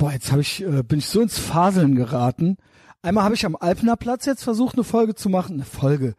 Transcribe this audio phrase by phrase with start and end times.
[0.00, 2.56] Boah, jetzt habe ich, äh, bin ich so ins Faseln geraten.
[3.02, 5.56] Einmal habe ich am Alpener Platz jetzt versucht, eine Folge zu machen.
[5.56, 6.14] Eine Folge.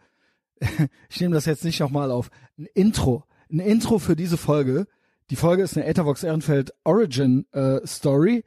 [1.09, 2.29] ich nehme das jetzt nicht nochmal auf.
[2.59, 3.23] Ein Intro.
[3.52, 4.86] Ein Intro für diese Folge.
[5.31, 8.44] Die Folge ist eine Ethervox Ehrenfeld Origin äh, Story.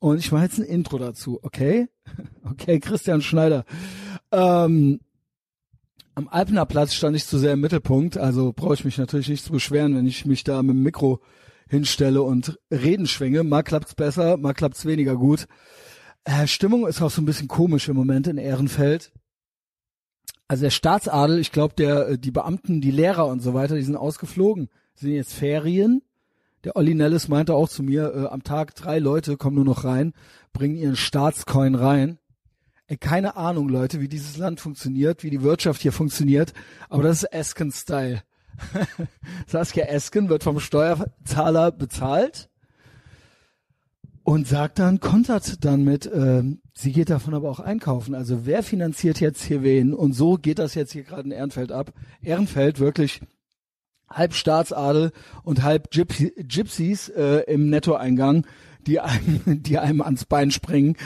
[0.00, 1.88] Und ich mache jetzt ein Intro dazu, okay?
[2.44, 3.64] Okay, Christian Schneider.
[4.32, 5.00] Ähm,
[6.14, 9.46] am Alpener Platz stand ich zu sehr im Mittelpunkt, also brauche ich mich natürlich nicht
[9.46, 11.20] zu beschweren, wenn ich mich da mit dem Mikro
[11.68, 13.44] hinstelle und Reden schwinge.
[13.44, 15.46] Mal klappt's besser, mal klappt's weniger gut.
[16.24, 19.12] Äh, Stimmung ist auch so ein bisschen komisch im Moment in Ehrenfeld.
[20.48, 23.82] Also der Staatsadel, ich glaube, der äh, die Beamten, die Lehrer und so weiter, die
[23.82, 24.68] sind ausgeflogen.
[24.94, 26.02] Sind jetzt Ferien.
[26.64, 29.84] Der Olli Nellis meinte auch zu mir, äh, am Tag drei Leute kommen nur noch
[29.84, 30.14] rein,
[30.52, 32.18] bringen ihren Staatscoin rein.
[32.86, 36.52] Ey, keine Ahnung, Leute, wie dieses Land funktioniert, wie die Wirtschaft hier funktioniert,
[36.88, 38.22] aber das ist Esken-Style.
[39.46, 42.48] Saskia Esken wird vom Steuerzahler bezahlt
[44.24, 48.14] und sagt dann, kontert dann mit, äh, sie geht davon aber auch einkaufen.
[48.14, 49.92] Also wer finanziert jetzt hier wen?
[49.92, 51.92] Und so geht das jetzt hier gerade in Ehrenfeld ab.
[52.22, 53.20] Ehrenfeld wirklich
[54.08, 58.46] halb Staatsadel und halb Gypsy, Gypsies äh, im Nettoeingang,
[58.86, 60.96] die einem, die einem ans Bein springen.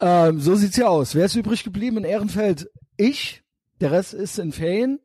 [0.00, 1.14] Ähm, so sieht's ja aus.
[1.14, 2.70] Wer ist übrig geblieben in Ehrenfeld?
[2.96, 3.42] Ich.
[3.80, 5.00] Der Rest ist in Ferien.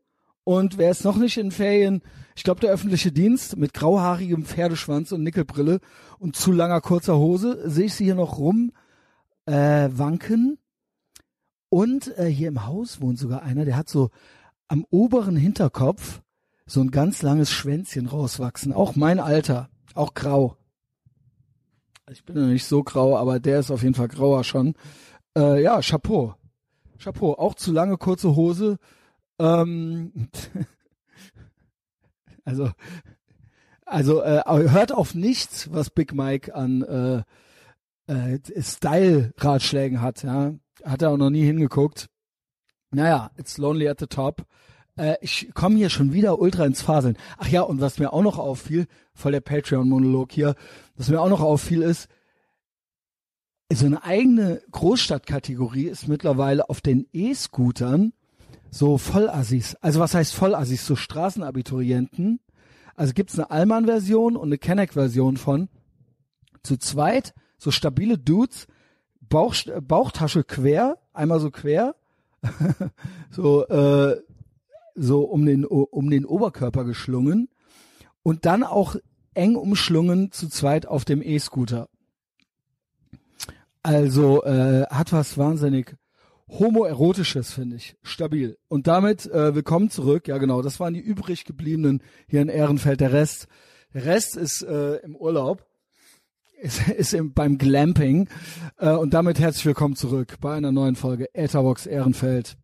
[0.48, 2.02] Und wer ist noch nicht in Ferien?
[2.34, 5.82] Ich glaube, der öffentliche Dienst mit grauhaarigem Pferdeschwanz und Nickelbrille
[6.20, 8.72] und zu langer kurzer Hose sehe ich sie hier noch rum
[9.46, 10.58] äh, wanken.
[11.68, 14.10] Und äh, hier im Haus wohnt sogar einer, der hat so
[14.70, 16.22] am oberen Hinterkopf
[16.66, 18.72] so ein ganz langes Schwänzchen rauswachsen.
[18.72, 20.56] Auch mein Alter, auch grau.
[22.10, 24.76] Ich bin ja nicht so grau, aber der ist auf jeden Fall grauer schon.
[25.38, 26.36] Äh, ja, Chapeau.
[27.00, 27.34] Chapeau.
[27.34, 28.78] Auch zu lange kurze Hose
[29.40, 30.12] ähm,
[32.46, 32.72] also,
[33.86, 37.26] also äh, hört auf nichts, was Big Mike an
[38.08, 40.24] äh, äh, Style-Ratschlägen hat.
[40.24, 42.10] Ja, hat er auch noch nie hingeguckt.
[42.92, 44.46] Naja, it's lonely at the top.
[44.98, 47.18] Äh, ich komme hier schon wieder ultra ins Faseln.
[47.38, 50.56] Ach ja, und was mir auch noch auffiel, voll der Patreon-Monolog hier,
[50.96, 52.08] was mir auch noch auffiel ist,
[53.72, 58.14] so eine eigene Großstadtkategorie ist mittlerweile auf den E-Scootern
[58.72, 59.76] so Vollassis.
[59.82, 60.86] Also was heißt Vollassis?
[60.86, 62.40] So Straßenabiturienten.
[62.96, 65.70] Also gibt's eine Allmann-Version und eine Kenneck-Version von.
[66.64, 68.68] Zu zweit, so stabile Dudes,
[69.22, 71.96] Bauch, Bauchtasche quer, einmal so quer,
[73.32, 74.22] so, äh,
[74.96, 77.50] so um den, um den Oberkörper geschlungen
[78.24, 78.96] und dann auch
[79.34, 81.88] eng umschlungen zu zweit auf dem E-Scooter.
[83.84, 85.96] Also äh, hat was wahnsinnig
[86.50, 87.96] Homoerotisches, finde ich.
[88.04, 88.58] Stabil.
[88.70, 90.28] Und damit äh, willkommen zurück.
[90.28, 90.62] Ja, genau.
[90.62, 93.02] Das waren die übrig gebliebenen hier in Ehrenfeld.
[93.02, 93.48] Der Rest,
[93.94, 95.66] der Rest ist äh, im Urlaub,
[96.60, 98.30] ist, ist im, beim Glamping.
[98.78, 102.58] Äh, und damit herzlich willkommen zurück bei einer neuen Folge Etherbox Ehrenfeld.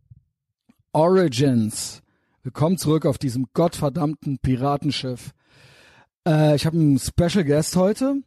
[0.94, 2.02] Origins.
[2.44, 5.32] Willkommen zurück auf diesem gottverdammten Piratenschiff.
[6.26, 8.22] Äh, ich habe einen Special Guest heute.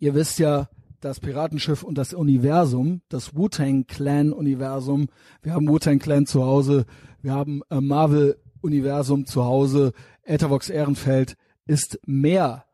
[0.00, 0.68] Ihr wisst ja,
[1.00, 5.06] das Piratenschiff und das Universum, das Wu-Tang Clan Universum.
[5.42, 6.86] Wir haben Wu-Tang Clan zu Hause,
[7.22, 9.92] wir haben äh, Marvel Universum zu Hause.
[10.22, 11.36] Ethervox Ehrenfeld
[11.66, 12.64] ist mehr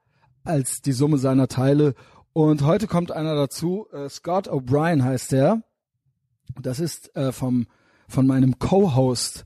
[0.45, 1.95] als die Summe seiner Teile.
[2.33, 5.63] Und heute kommt einer dazu, äh, Scott O'Brien heißt der.
[6.61, 7.67] Das ist äh, vom,
[8.09, 9.45] von meinem Co-Host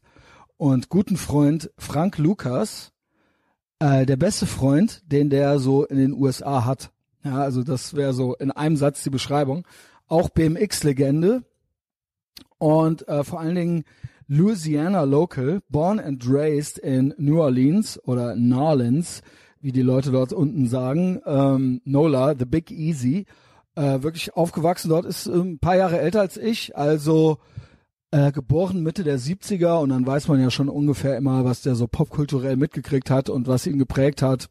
[0.56, 2.92] und guten Freund Frank Lukas,
[3.78, 6.90] äh, der beste Freund, den der so in den USA hat.
[7.24, 9.66] Ja, also das wäre so in einem Satz die Beschreibung.
[10.06, 11.42] Auch BMX-Legende
[12.58, 13.84] und äh, vor allen Dingen
[14.26, 19.22] Louisiana Local, born and raised in New Orleans oder Narlins,
[19.60, 21.20] wie die Leute dort unten sagen.
[21.24, 23.26] Ähm, Nola, The Big Easy,
[23.74, 27.38] äh, wirklich aufgewachsen dort, ist äh, ein paar Jahre älter als ich, also
[28.10, 31.74] äh, geboren Mitte der 70er und dann weiß man ja schon ungefähr immer, was der
[31.74, 34.48] so popkulturell mitgekriegt hat und was ihn geprägt hat.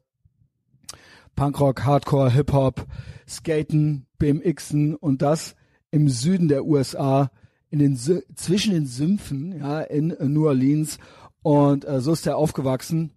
[1.38, 2.86] Punkrock, Hardcore, Hip-Hop,
[3.28, 5.56] Skaten, BMXen und das
[5.92, 7.31] im Süden der USA,
[7.69, 10.98] in den zwischen den Sümpfen, ja, in New Orleans.
[11.44, 13.12] Und äh, so ist er aufgewachsen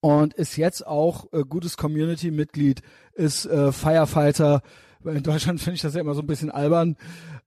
[0.00, 2.80] und ist jetzt auch äh, gutes Community-Mitglied,
[3.12, 4.62] ist äh, Firefighter.
[5.04, 6.96] In Deutschland finde ich das ja immer so ein bisschen albern.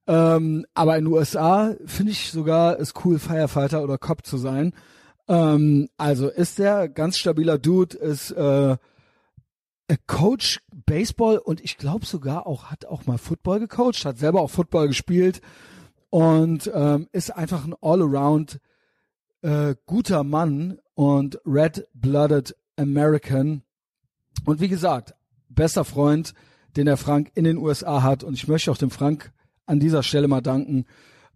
[0.05, 4.73] Ähm, aber in den USA finde ich sogar es cool, Firefighter oder Cop zu sein.
[5.27, 8.77] Ähm, also ist der ganz stabiler Dude, ist äh,
[10.07, 14.49] Coach Baseball und ich glaube sogar auch, hat auch mal Football gecoacht, hat selber auch
[14.49, 15.41] Football gespielt
[16.09, 18.59] und ähm, ist einfach ein All-Around
[19.41, 23.63] äh, guter Mann und Red-Blooded American.
[24.45, 25.15] Und wie gesagt,
[25.49, 26.33] bester Freund
[26.77, 28.23] den der Frank in den USA hat.
[28.23, 29.31] Und ich möchte auch dem Frank
[29.65, 30.85] an dieser Stelle mal danken,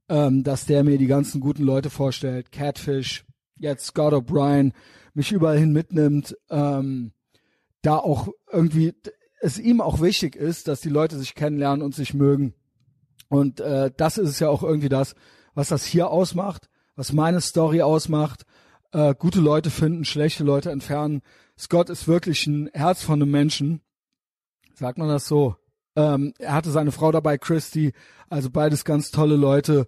[0.09, 2.51] ähm, dass der mir die ganzen guten Leute vorstellt.
[2.51, 3.25] Catfish,
[3.57, 4.71] jetzt Scott O'Brien,
[5.13, 6.37] mich überall hin mitnimmt.
[6.49, 7.11] Ähm,
[7.85, 8.93] da auch irgendwie
[9.41, 12.55] es ihm auch wichtig ist, dass die Leute sich kennenlernen und sich mögen.
[13.29, 15.15] Und äh, das ist es ja auch irgendwie das,
[15.53, 18.45] was das hier ausmacht, was meine Story ausmacht.
[18.91, 21.21] Äh, gute Leute finden, schlechte Leute entfernen.
[21.57, 23.81] Scott ist wirklich ein Herz von einem Menschen.
[24.73, 25.55] Sagt man das so?
[25.95, 27.93] Ähm, er hatte seine Frau dabei, Christy,
[28.29, 29.85] also beides ganz tolle Leute.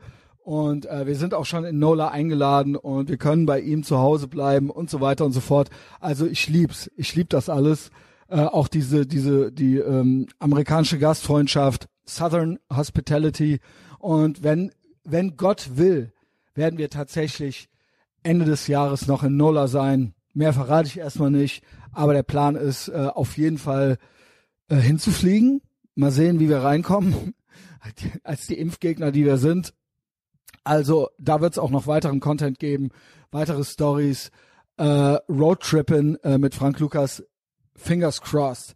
[0.48, 3.98] Und äh, wir sind auch schon in Nola eingeladen und wir können bei ihm zu
[3.98, 5.70] Hause bleiben und so weiter und so fort.
[6.00, 7.92] Also ich lieb's, ich lieb das alles.
[8.30, 13.60] Äh, auch diese, diese, die ähm, amerikanische Gastfreundschaft, Southern Hospitality.
[14.00, 14.72] Und wenn,
[15.04, 16.14] wenn Gott will,
[16.56, 17.68] werden wir tatsächlich
[18.24, 20.14] Ende des Jahres noch in Nola sein.
[20.34, 21.62] Mehr verrate ich erstmal nicht,
[21.92, 23.98] aber der Plan ist äh, auf jeden Fall
[24.70, 25.60] äh, hinzufliegen.
[25.96, 27.34] Mal sehen, wie wir reinkommen,
[28.24, 29.74] als die Impfgegner, die wir sind.
[30.68, 32.90] Also da wird es auch noch weiteren Content geben,
[33.32, 34.32] weitere Stories,
[34.76, 37.24] äh, Roadtrippen äh, mit Frank Lukas,
[37.74, 38.76] fingers crossed.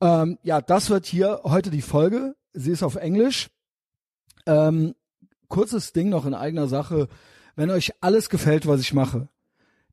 [0.00, 2.36] Ähm, ja, das wird hier heute die Folge.
[2.52, 3.50] Sie ist auf Englisch.
[4.46, 4.94] Ähm,
[5.48, 7.08] kurzes Ding noch in eigener Sache.
[7.56, 9.28] Wenn euch alles gefällt, was ich mache,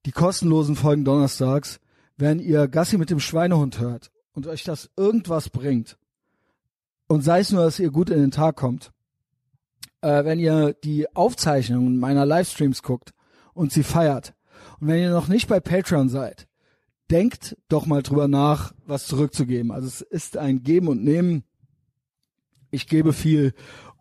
[0.05, 1.79] die kostenlosen Folgen donnerstags,
[2.17, 5.97] wenn ihr Gassi mit dem Schweinehund hört und euch das irgendwas bringt,
[7.07, 8.91] und sei es nur, dass ihr gut in den Tag kommt,
[10.01, 13.13] äh, wenn ihr die Aufzeichnungen meiner Livestreams guckt
[13.53, 14.33] und sie feiert.
[14.79, 16.47] Und wenn ihr noch nicht bei Patreon seid,
[17.09, 19.71] denkt doch mal drüber nach, was zurückzugeben.
[19.71, 21.43] Also es ist ein Geben und Nehmen.
[22.71, 23.53] Ich gebe viel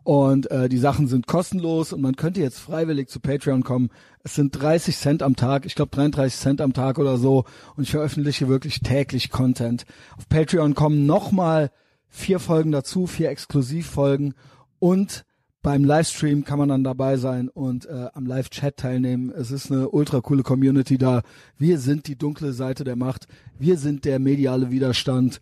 [0.03, 3.89] und äh, die Sachen sind kostenlos und man könnte jetzt freiwillig zu Patreon kommen.
[4.23, 7.45] Es sind 30 Cent am Tag, ich glaube 33 Cent am Tag oder so
[7.75, 9.85] und ich veröffentliche wirklich täglich Content.
[10.17, 11.71] Auf Patreon kommen nochmal
[12.07, 14.33] vier Folgen dazu, vier Exklusivfolgen
[14.79, 15.25] und
[15.61, 19.31] beim Livestream kann man dann dabei sein und äh, am Live-Chat teilnehmen.
[19.31, 21.21] Es ist eine ultra coole Community da.
[21.57, 23.27] Wir sind die dunkle Seite der Macht.
[23.59, 25.39] Wir sind der mediale Widerstand.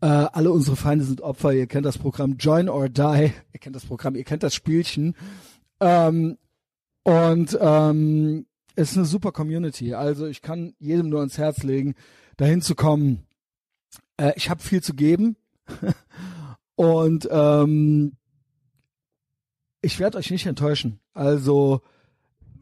[0.00, 1.52] Äh, alle unsere Feinde sind Opfer.
[1.52, 3.32] Ihr kennt das Programm Join or Die.
[3.52, 5.16] Ihr kennt das Programm, ihr kennt das Spielchen.
[5.80, 6.38] Ähm,
[7.02, 8.46] und ähm,
[8.76, 9.94] es ist eine super Community.
[9.94, 11.94] Also ich kann jedem nur ans Herz legen,
[12.36, 13.26] dahin zu kommen.
[14.16, 15.36] Äh, ich habe viel zu geben.
[16.76, 18.12] und ähm,
[19.86, 20.98] ich werde euch nicht enttäuschen.
[21.14, 21.80] Also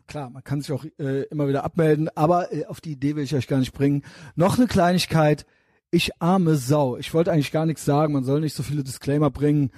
[0.07, 3.25] klar, man kann sich auch äh, immer wieder abmelden, aber äh, auf die Idee will
[3.25, 4.05] ich euch gar nicht bringen.
[4.37, 5.47] Noch eine Kleinigkeit.
[5.91, 6.99] Ich arme Sau.
[6.99, 9.71] Ich wollte eigentlich gar nichts sagen, man soll nicht so viele Disclaimer bringen,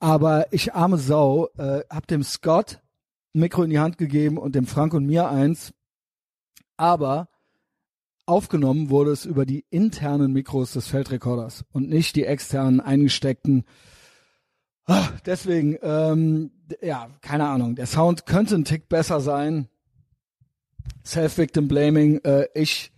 [0.00, 2.80] aber ich arme Sau äh, hab dem Scott
[3.36, 5.72] ein Mikro in die Hand gegeben und dem Frank und mir eins.
[6.76, 7.28] Aber
[8.26, 13.64] aufgenommen wurde es über die internen Mikros des Feldrekorders und nicht die externen eingesteckten.
[14.86, 16.50] Ah, deswegen, ähm,
[16.82, 17.74] ja, keine Ahnung.
[17.74, 19.68] Der Sound könnte ein Tick besser sein.
[21.04, 22.20] Self-Victim Blaming.
[22.24, 22.92] Äh, ich,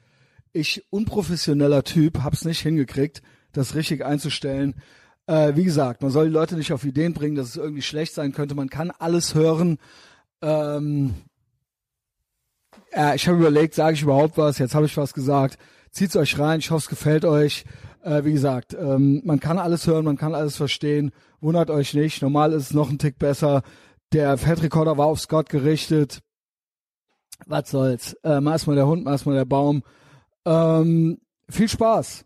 [0.53, 3.23] ich unprofessioneller Typ, hab's nicht hingekriegt,
[3.53, 4.75] das richtig einzustellen.
[5.27, 8.15] Äh, wie gesagt, man soll die Leute nicht auf Ideen bringen, dass es irgendwie schlecht
[8.15, 8.55] sein könnte.
[8.55, 9.79] Man kann alles hören.
[10.41, 11.15] Ähm,
[12.95, 14.59] ja, ich habe überlegt, sage ich überhaupt was?
[14.59, 15.59] Jetzt habe ich was gesagt.
[15.91, 16.61] Zieht's euch rein.
[16.61, 17.65] Ich hoffe, es gefällt euch.
[18.03, 21.13] Äh, wie gesagt, ähm, man kann alles hören, man kann alles verstehen.
[21.41, 22.21] Wundert euch nicht.
[22.23, 23.63] Normal ist es noch ein Tick besser.
[24.13, 26.21] Der Feldrekorder war auf Scott gerichtet.
[27.47, 28.15] Was soll's?
[28.25, 29.83] Äh, mal ist mal der Hund, ist mal der Baum.
[30.45, 31.19] Ähm,
[31.49, 32.25] viel Spaß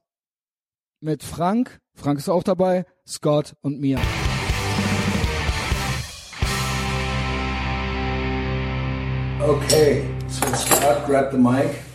[1.00, 1.80] mit Frank.
[1.94, 2.84] Frank ist auch dabei.
[3.06, 3.98] Scott und mir.
[9.40, 11.85] Okay, so Scott, grab the mic.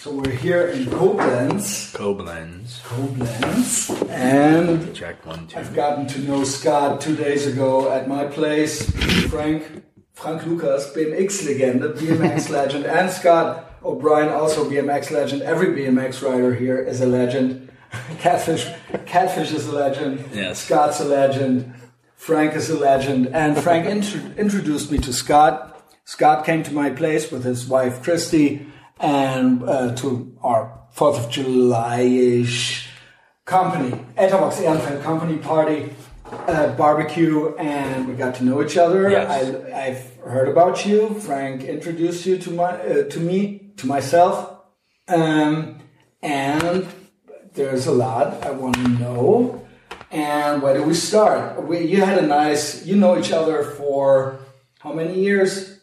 [0.00, 1.94] So we're here in Koblenz.
[1.94, 2.80] Koblenz.
[2.80, 4.08] Koblenz.
[4.08, 4.80] And
[5.26, 5.58] one, two.
[5.58, 8.90] I've gotten to know Scott two days ago at my place.
[9.28, 15.42] Frank, Frank Lucas, BMX legend, BMX legend, and Scott O'Brien, also BMX legend.
[15.42, 17.70] Every BMX rider here is a legend.
[18.20, 18.68] Catfish,
[19.04, 20.24] Catfish is a legend.
[20.32, 20.60] Yes.
[20.64, 21.74] Scott's a legend.
[22.16, 23.26] Frank is a legend.
[23.34, 25.84] And Frank intro- introduced me to Scott.
[26.06, 28.66] Scott came to my place with his wife Christy
[29.00, 32.88] and uh, to our Fourth of July-ish
[33.44, 35.94] company, Ethervox Ehrenfeld company party,
[36.48, 39.10] uh, barbecue, and we got to know each other.
[39.10, 39.30] Yes.
[39.30, 41.14] I, I've heard about you.
[41.20, 44.62] Frank introduced you to my uh, to me to myself,
[45.08, 45.78] um,
[46.22, 46.86] and
[47.54, 49.66] there's a lot I want to know.
[50.10, 51.62] And where do we start?
[51.68, 54.40] We, you had a nice, you know each other for
[54.80, 55.78] how many years?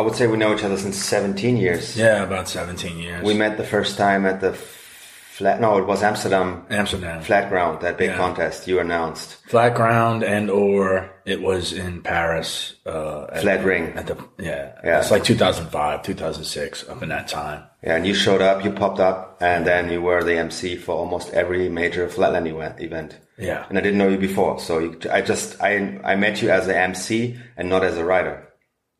[0.00, 1.94] I would say we know each other since 17 years.
[1.94, 3.22] Yeah, about 17 years.
[3.22, 5.58] We met the first time at the Flat.
[5.60, 6.66] No, it was Amsterdam.
[6.70, 7.22] Amsterdam.
[7.22, 7.80] Flat ground.
[7.80, 8.16] That big Yeah.
[8.18, 9.28] contest you announced.
[9.48, 12.74] Flat ground and or it was in Paris.
[12.86, 13.92] Uh, at Flat the- ring.
[13.96, 14.98] At the yeah, Yeah.
[15.00, 17.62] It's like 2005, 2006, up in that time.
[17.82, 18.64] Yeah, and you showed up.
[18.64, 22.74] You popped up, and then you were the MC for almost every major flatland event.
[22.80, 23.16] event.
[23.38, 23.64] Yeah.
[23.70, 25.70] And I didn't know you before, so you, I just I
[26.04, 28.36] I met you as an MC and not as a writer.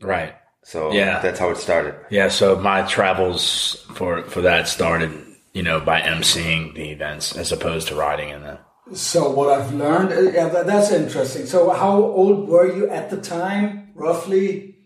[0.00, 0.32] Right.
[0.62, 1.20] So Yeah.
[1.20, 1.94] that's how it started.
[2.10, 2.28] Yeah.
[2.28, 5.10] So my travels for for that started,
[5.52, 8.58] you know, by emceeing the events as opposed to riding in them.
[8.92, 11.46] So what I've learned, uh, yeah, that, that's interesting.
[11.46, 14.76] So how old were you at the time, roughly?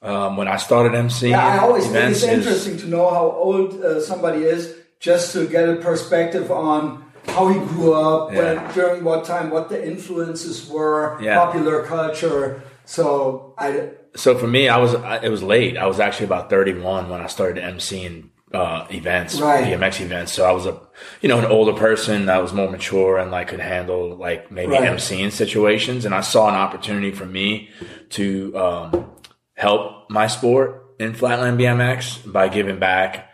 [0.00, 3.08] Um, when I started emceeing Yeah, I always think events, it's is- interesting to know
[3.10, 8.32] how old uh, somebody is, just to get a perspective on how he grew up,
[8.32, 11.36] when, during what time, what the influences were, Yeah.
[11.44, 12.62] popular culture.
[12.84, 15.76] So I, so for me, I was I, it was late.
[15.76, 19.64] I was actually about 31 when I started emceeing uh, events, Right.
[19.64, 20.32] BMX events.
[20.32, 20.78] So I was a
[21.20, 24.72] you know an older person that was more mature and like could handle like maybe
[24.72, 24.90] Right.
[24.90, 26.04] emceeing situations.
[26.04, 27.70] And I saw an opportunity for me
[28.10, 29.10] to um,
[29.54, 33.28] help my sport in flatland BMX by giving back.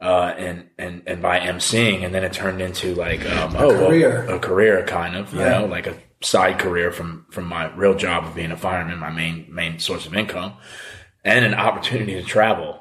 [0.00, 3.88] Uh, and, and, and by emceeing, and then it turned into like, um, oh, well,
[3.88, 4.26] career.
[4.28, 5.60] a career kind of, you Right.
[5.60, 9.10] know, like a side career from, from my real job of being a fireman, my
[9.10, 10.54] main, main source of income
[11.24, 12.80] and an opportunity to travel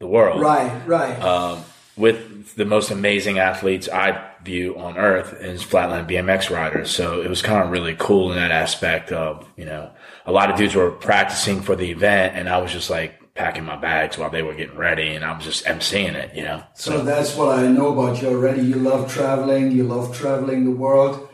[0.00, 1.20] the world right, right.
[1.22, 1.62] um,
[1.96, 6.90] with the most amazing athletes I view on earth is flatland BMX riders.
[6.90, 9.90] So it was kind of really cool in that aspect of, you know,
[10.24, 13.64] a lot of dudes were practicing for the event and I was just like packing
[13.64, 16.62] my bags while they were getting ready and I was just emceeing it, you know?
[16.74, 18.62] So that's what I know about you already.
[18.62, 19.72] You love traveling.
[19.72, 21.28] You love traveling the world.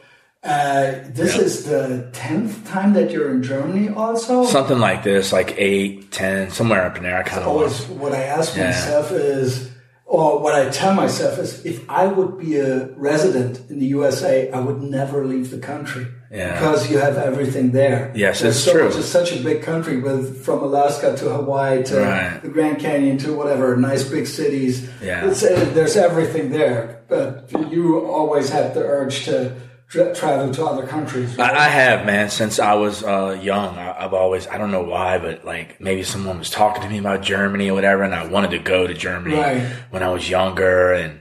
[0.45, 1.43] Uh, this Yeah.
[1.43, 4.45] is the tenth time that you're in Germany, also.
[4.45, 7.17] Something like this, like eight, ten, somewhere up in there.
[7.17, 7.99] I kind of Always, was.
[7.99, 8.67] what I ask Yeah.
[8.67, 9.71] myself is,
[10.05, 14.51] or what I tell myself is, if I would be a resident in the USA,
[14.53, 16.53] I would never leave the country Yeah.
[16.53, 18.11] because you have everything there.
[18.15, 18.89] Yes, There's it's so true.
[18.89, 22.43] It's such a big country with from Alaska to Hawaii to Right.
[22.43, 24.83] the Grand Canyon to whatever nice big cities.
[25.03, 25.27] Yeah.
[25.27, 29.53] It's, uh, there's everything there, but you always have the urge to
[29.89, 31.37] tra- travel to other countries.
[31.37, 31.53] right?
[31.53, 33.77] I, I have, man, since I was uh, young.
[33.79, 36.99] I, I've always, I don't know why, but like maybe someone was talking to me
[36.99, 39.63] about Germany or whatever, and I wanted to go to Germany Right.
[39.91, 40.93] when I was younger.
[40.93, 41.21] And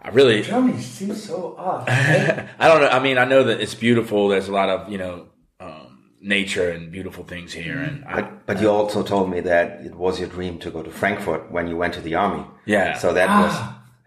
[0.00, 1.88] I really, Germany seems so odd.
[1.88, 2.48] right?
[2.58, 2.88] I don't know.
[2.88, 4.28] I mean, I know that it's beautiful.
[4.28, 5.28] There's a lot of, you know,
[5.60, 7.78] um, nature and beautiful things here.
[7.78, 10.82] And I, But but you also told me that it was your dream to go
[10.82, 12.44] to Frankfurt when you went to the army.
[12.66, 12.98] Yeah.
[12.98, 13.54] So that was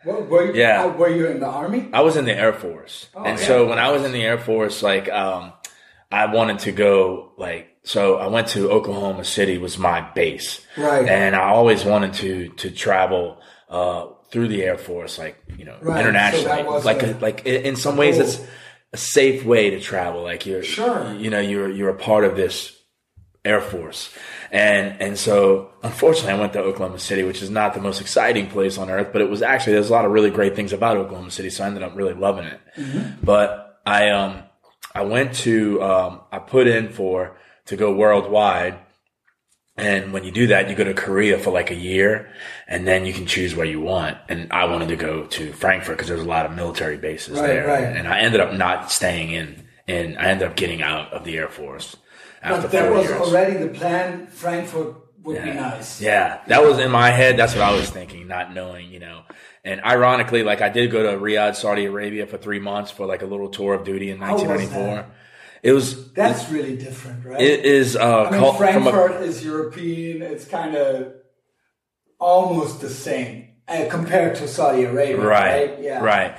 [0.08, 0.86] Were, were you, Yeah.
[0.86, 1.90] uh, were you in the army?
[1.94, 3.08] I was in the Air Force.
[3.16, 3.46] and yeah.
[3.46, 5.54] so when I was in the Air Force, like, um,
[6.12, 10.62] I wanted to go, like, so I went to Oklahoma City was my base.
[10.78, 11.08] Right.
[11.08, 15.78] And I always wanted to, to travel, uh, through the Air Force, like, you know,
[15.82, 16.00] Right.
[16.00, 16.64] Internationally.
[16.64, 18.40] was like, a- like in in some ways it's
[18.94, 20.24] a safe way to travel.
[20.24, 21.14] Like you're, Sure.
[21.16, 22.78] you know, you're, you're a part of this
[23.46, 24.10] Air Force.
[24.52, 28.48] And, and so unfortunately I went to Oklahoma City, which is not the most exciting
[28.48, 30.98] place on earth, but it was actually, there's a lot of really great things about
[30.98, 31.50] Oklahoma City.
[31.50, 32.60] So I ended up really loving it.
[33.24, 34.44] But I, um,
[34.96, 38.80] I went to, um, I put in for, to go worldwide.
[39.80, 42.32] And when you do that, you go to Korea for like a year
[42.68, 44.18] and then you can choose where you want.
[44.28, 47.48] And I wanted to go to Frankfurt because there's a lot of military bases Right,
[47.48, 47.68] there.
[47.68, 47.84] right.
[47.84, 51.38] And I ended up not staying in, and I ended up getting out of the
[51.38, 51.96] Air Force
[52.42, 53.22] But that was years.
[53.22, 54.28] already the plan.
[54.28, 56.02] Frankfurt would be nice.
[56.02, 57.38] Yeah, that was in my head.
[57.38, 59.24] That's what I was thinking, not knowing, you know.
[59.64, 63.22] And ironically, like I did go to Riyadh, Saudi Arabia for three months for like
[63.22, 65.14] a little tour of duty in How was 1994.
[65.64, 67.42] It was, That's really different, right?
[67.42, 70.22] it is, uh, I mean, from a, Frankfurt is European.
[70.22, 71.14] It's kind of
[72.20, 75.70] almost the same uh, compared to Saudi Arabia, right?
[75.70, 76.00] right, Yeah.
[76.00, 76.38] right.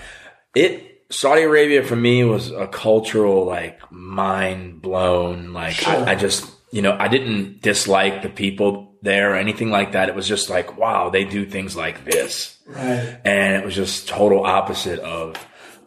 [0.55, 5.53] It, Saudi Arabia for me was a cultural, like mind blown.
[5.53, 5.93] Like Sure.
[5.95, 10.09] I, I just, you know, I didn't dislike the people there or anything like that.
[10.09, 12.55] It was just like, wow, they do things like this.
[12.67, 13.19] Right.
[13.25, 15.37] and it was just total opposite of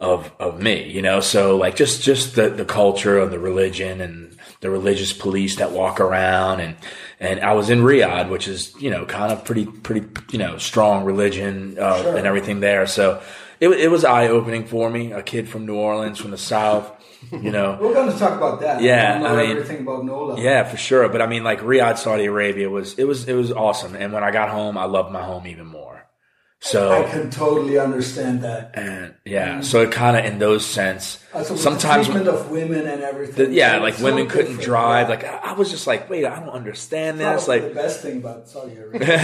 [0.00, 4.00] of of me you know so like just just the the culture and the religion
[4.00, 6.74] and the religious police that walk around and
[7.20, 10.58] and I was in Riyadh which is you know kind of pretty pretty you know
[10.58, 12.16] strong religion uh, Sure.
[12.16, 13.22] and everything there so
[13.62, 16.86] it, it was eye opening for me a kid from New Orleans from the south
[17.30, 18.82] you know We're going to talk about that.
[18.82, 20.40] Yeah, I I mean- everything about NOLA.
[20.40, 21.08] yeah, for sure.
[21.08, 23.94] But I mean, like Riyadh, Saudi Arabia was it was it was awesome.
[23.94, 26.01] And when I got home, I loved my home even more.
[26.64, 28.70] So I can totally understand that.
[28.74, 32.86] and yeah, so it kind of in those sense, Also, with sometimes treatment of women
[32.86, 33.46] and everything.
[33.50, 35.08] the- yeah, like So women couldn't drive.
[35.08, 37.48] Like I, I was just like, wait, I don't understand this.
[37.48, 39.18] Like the best thing about Saudi Arabia.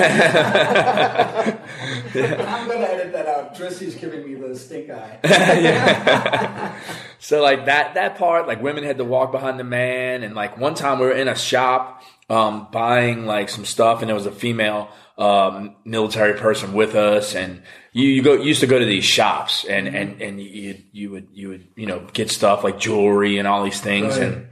[2.45, 3.55] I'm gonna edit that out.
[3.57, 6.75] Christy's giving me the stink eye.
[7.21, 10.57] So like that that part, like women had to walk behind the man, and like
[10.57, 14.25] one time we were in a shop um, buying like some stuff, and there was
[14.27, 18.85] a female um, military person with us, and you, you go used to go to
[18.85, 22.79] these shops, and and and you you would you would you know get stuff like
[22.79, 24.29] jewelry and all these things, Right.
[24.29, 24.49] and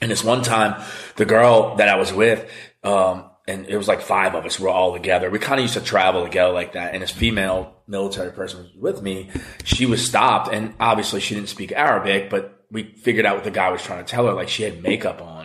[0.00, 0.82] and this one time,
[1.16, 2.48] the girl that I was with,
[2.84, 5.30] um, and it was like five of us were all together.
[5.30, 6.92] We kind of used to travel together like that.
[6.94, 9.30] And this female military person was with me.
[9.64, 13.50] She was stopped, and obviously she didn't speak Arabic, but we figured out what the
[13.50, 14.32] guy was trying to tell her.
[14.34, 15.41] Like she had makeup on.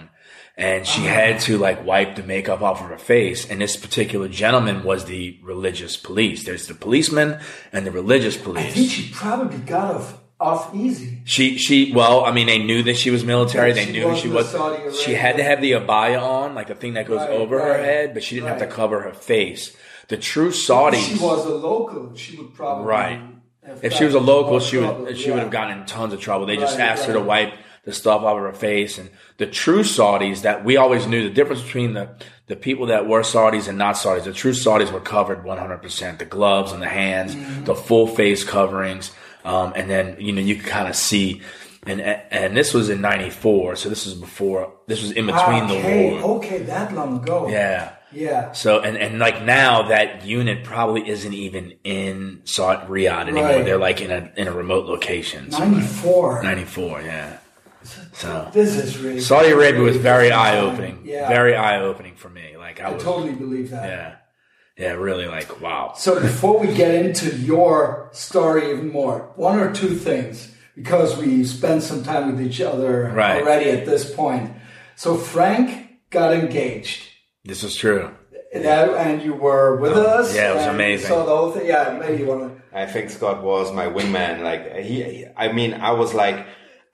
[0.60, 3.48] And she had to like wipe the makeup off of her face.
[3.48, 6.46] And this particular gentleman was the religious police.
[6.46, 7.40] There's the policeman
[7.72, 8.66] and the religious police.
[8.66, 11.22] I think she probably got off off easy.
[11.26, 13.70] She she well, I mean, they knew that she was military.
[13.70, 14.56] Yeah, they knew she was.
[15.00, 17.78] She had to have the abaya on, like the thing that goes Right, over her
[17.78, 19.76] head, but she didn't have to cover her face.
[20.08, 22.16] The true Saudis, She was a local.
[22.16, 23.22] She would probably Right.
[23.84, 26.20] if she was a local, she would trouble, she would have gotten in tons of
[26.22, 26.46] trouble.
[26.46, 27.54] They just Right, asked her to wipe
[27.88, 28.98] the stuff off of her face.
[28.98, 32.10] And the true Saudis that we always knew the difference between the
[32.48, 34.26] the people that were Saudis and not Saudis.
[34.26, 36.20] The true Saudis were covered 100 percent.
[36.20, 37.64] The gloves and the hands, Mm-hmm.
[37.64, 39.12] the full face coverings,
[39.46, 41.42] um, and then you know you could kind of see.
[41.86, 44.74] And and this was in '94, so this was before.
[44.88, 46.38] This was in between okay, the war.
[46.40, 47.48] Okay, that long ago.
[47.48, 47.94] Yeah.
[48.12, 48.52] Yeah.
[48.52, 53.44] So and and like now that unit probably isn't even in Saudi Riyadh anymore.
[53.44, 53.66] Right.
[53.66, 55.50] They're like in a in a remote location.
[55.50, 56.44] 94.
[56.44, 57.38] 94, yeah.
[58.14, 61.02] So This is really Saudi Arabia was very eye opening.
[61.04, 61.28] Yeah.
[61.28, 62.58] Very eye opening for me.
[62.58, 63.84] Like I I was totally believe that.
[63.90, 64.16] yeah.
[64.78, 65.94] Yeah, really like wow.
[65.96, 71.44] So before we get into your story even more, one or two things because we
[71.44, 73.42] spent some time with each other Right.
[73.42, 74.52] already at this point.
[74.96, 77.04] So Frank got engaged.
[77.44, 78.12] This is true.
[78.54, 80.34] That, and you were with oh, us.
[80.34, 81.08] Oh, yeah, it was amazing.
[81.08, 82.78] So the whole thing, yeah, maybe you want to.
[82.78, 84.42] I think Scott was my wingman.
[84.42, 86.46] Like he, he- I mean, I was like,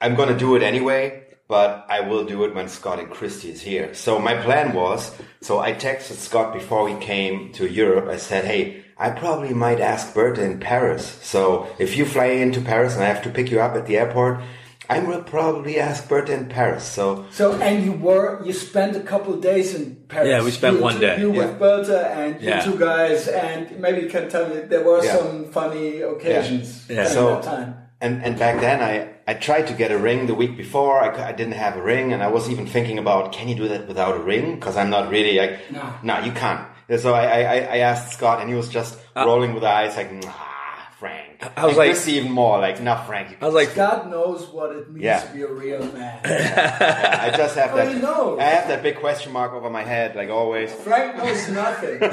[0.03, 3.61] I'm gonna do it anyway, but I will do it when Scott and Christy is
[3.61, 3.93] here.
[3.93, 8.09] So my plan was, so I texted Scott before we came to Europe.
[8.09, 11.05] I said, hey, I probably might ask Berta in Paris.
[11.21, 13.97] So if you fly into Paris and I have to pick you up at the
[13.97, 14.41] airport,
[14.89, 16.83] I will probably ask Berta in Paris.
[16.83, 20.27] So So and you were you spent a couple of days in Paris.
[20.27, 21.15] Yeah, we spent You one day.
[21.19, 21.37] You Yeah.
[21.45, 22.59] with Berta and you Yeah.
[22.67, 25.15] two guys, and maybe you can tell me there were Yeah.
[25.17, 27.03] some funny occasions Yeah.
[27.03, 27.75] at So- that time.
[28.03, 28.93] And and back then I
[29.25, 30.99] I tried to get a ring the week before.
[31.01, 33.67] I, I didn't have a ring, and I was even thinking about can you do
[33.69, 34.55] that without a ring?
[34.55, 35.81] Because I'm not really like No.
[36.03, 36.67] no, you can't.
[36.99, 37.23] So I,
[37.55, 40.33] I I asked Scott, and he was just rolling with the eyes like nah,
[40.99, 41.39] Frank.
[41.41, 43.31] Uh, I was And like- Chrissy even more like no, Frank.
[43.31, 45.21] You I was like God knows what it means Yeah.
[45.23, 46.19] to be a real man.
[46.25, 47.93] I just have that.
[47.95, 48.37] you know.
[48.37, 50.73] I have that big question mark over my head, like always.
[50.73, 51.99] Frank knows nothing.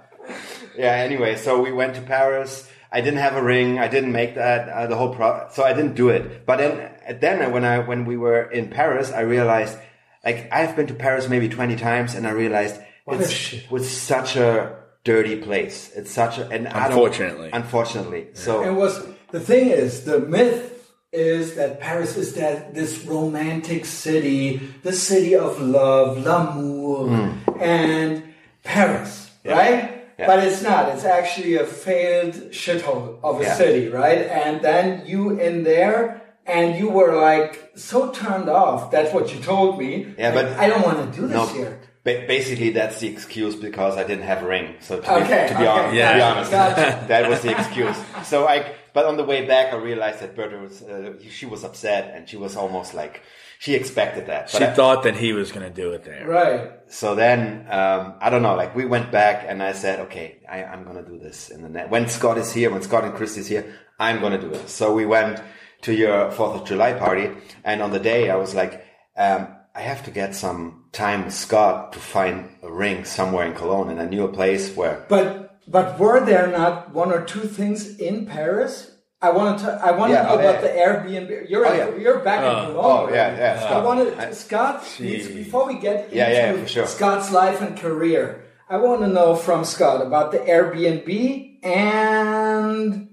[0.76, 3.78] yeah anyway so we went to paris i didn't have a ring.
[3.78, 6.44] I didn't make that uh, the whole pro so i didn't do it.
[6.46, 6.74] But then
[7.20, 9.76] then when i when we were in paris i realized
[10.24, 13.70] like i've been to paris maybe 20 times and i realized What it's shit.
[13.70, 15.90] was such a dirty place.
[15.96, 17.50] It's such a and I don't- Unfortunately.
[17.52, 18.22] unfortunately.
[18.34, 18.94] So And was
[19.30, 20.66] the thing is the myth
[21.12, 28.22] is that Paris is that this romantic city, the city of love, l'amour, and
[28.62, 29.99] Paris, right?
[30.20, 30.26] Yeah.
[30.30, 30.82] But it's not.
[30.92, 33.54] It's actually a failed shithole of a Yeah.
[33.62, 34.22] city, right?
[34.44, 35.98] And then you in there,
[36.46, 38.90] and you were like so turned off.
[38.94, 39.90] That's what you told me.
[40.18, 41.72] Yeah, but- I don't want to do this no here.
[42.06, 45.52] ba- basically that's the excuse because i didn't have a ring so to Okay, be,
[45.52, 47.04] to be okay, honest to be honest gotcha.
[47.12, 47.96] that was the excuse.
[48.32, 48.56] So I,
[48.96, 52.20] but on the way back, I realized that Berta was, uh, she was upset and
[52.30, 53.14] she was almost like,
[53.60, 54.48] she expected that.
[54.50, 56.26] But she I- thought that he was going to do it there.
[56.26, 56.70] Right.
[56.88, 60.64] so then, um, I don't know, like we went back and I said, okay, I,
[60.64, 61.90] I'm going to do this in the net.
[61.90, 63.66] When Scott is here, when Scott and Christy is here,
[63.98, 64.70] I'm going to do it.
[64.70, 65.42] So we went
[65.82, 67.28] to your 4th of July party.
[67.62, 68.82] And on the day, I was like,
[69.14, 73.52] um, I have to get some time with Scott to find a ring somewhere in
[73.52, 73.90] Cologne.
[73.90, 77.98] And I knew a place where But but were there not one or two things
[77.98, 78.89] in Paris?
[79.22, 79.70] I want to.
[79.84, 80.60] I want Yeah, to know oh, about yeah.
[80.62, 81.50] the Airbnb.
[81.50, 81.96] You're Oh, yeah.
[81.96, 83.10] you're back in oh, Cologne.
[83.10, 83.38] oh, yeah, already.
[83.40, 83.84] yeah, I Scott.
[83.84, 86.86] wanted I- Scott needs, before we get into Yeah, yeah, sure.
[86.86, 88.44] Scott's life and career.
[88.68, 93.08] I want to know from Scott about the Airbnb and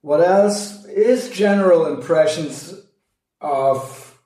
[0.00, 2.74] what else is general impressions
[3.40, 4.16] of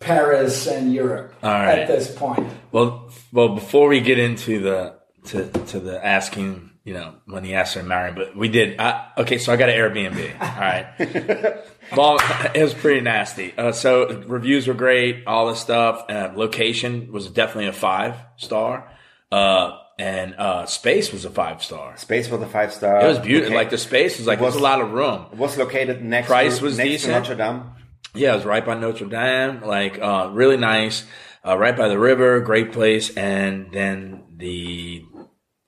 [0.00, 1.80] Paris and Europe All right.
[1.80, 2.48] at this point.
[2.72, 4.94] Well, well, before we get into the
[5.26, 8.14] to to the asking you know, when he asked her to marry him.
[8.14, 8.78] But we did.
[8.78, 10.40] Uh, okay, so I got an Airbnb.
[10.40, 11.64] All right.
[11.96, 12.18] well,
[12.54, 13.52] it was pretty nasty.
[13.58, 16.04] Uh, so reviews were great, all this stuff.
[16.08, 18.88] Uh, location was definitely a five star.
[19.32, 21.96] Uh, and uh, space was a five star.
[21.96, 23.04] Space was a five star.
[23.04, 23.56] It was beautiful.
[23.56, 25.26] Like the space was like was- there's a lot of room.
[25.32, 26.28] It was located next.
[26.28, 27.12] Price to, was next decent.
[27.12, 27.70] to Notre Dame.
[28.14, 31.04] Yeah, it was right by Notre Dame, like uh, really nice,
[31.44, 33.14] uh, right by the river, great place.
[33.16, 35.04] And then the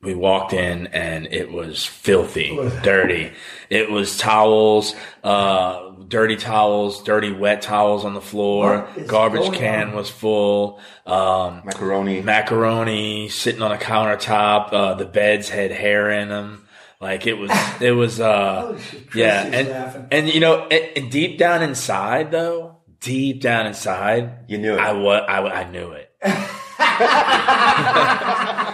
[0.00, 3.32] we walked in and it was filthy, dirty.
[3.68, 8.88] It was towels, uh, dirty towels, dirty wet towels on the floor.
[9.08, 9.96] Garbage can on?
[9.96, 10.78] was full.
[11.04, 12.22] Um, Macaroni.
[12.22, 14.72] macaroni sitting on a countertop.
[14.72, 16.68] Uh, the beds had hair in them.
[17.00, 18.80] Like it was, it was, uh, Holy
[19.14, 19.42] yeah.
[19.44, 20.06] And, laughing.
[20.12, 24.80] and you know, and, and deep down inside though, deep down inside, You knew it.
[24.80, 26.12] I was, I, I knew it.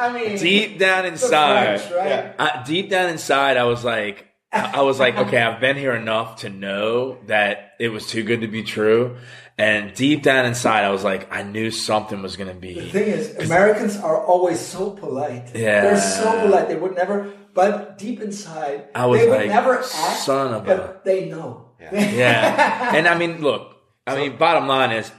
[0.00, 2.08] I mean, Deep down inside, French, right?
[2.08, 2.32] Yeah.
[2.38, 5.94] I, deep down inside, I was like, I I was like, okay, I've been here
[5.94, 9.16] enough to know that it was too good to be true.
[9.58, 12.80] And deep down inside, I was like, I knew something was going to be.
[12.80, 15.50] The thing is, Americans are always so polite.
[15.54, 15.82] Yeah.
[15.82, 16.68] They're so polite.
[16.68, 20.24] They would never, but deep inside, I was they would like, never ask.
[20.24, 21.72] son of a- They know.
[21.78, 22.94] Yeah.
[22.96, 25.12] And I mean, look, I mean, bottom line is,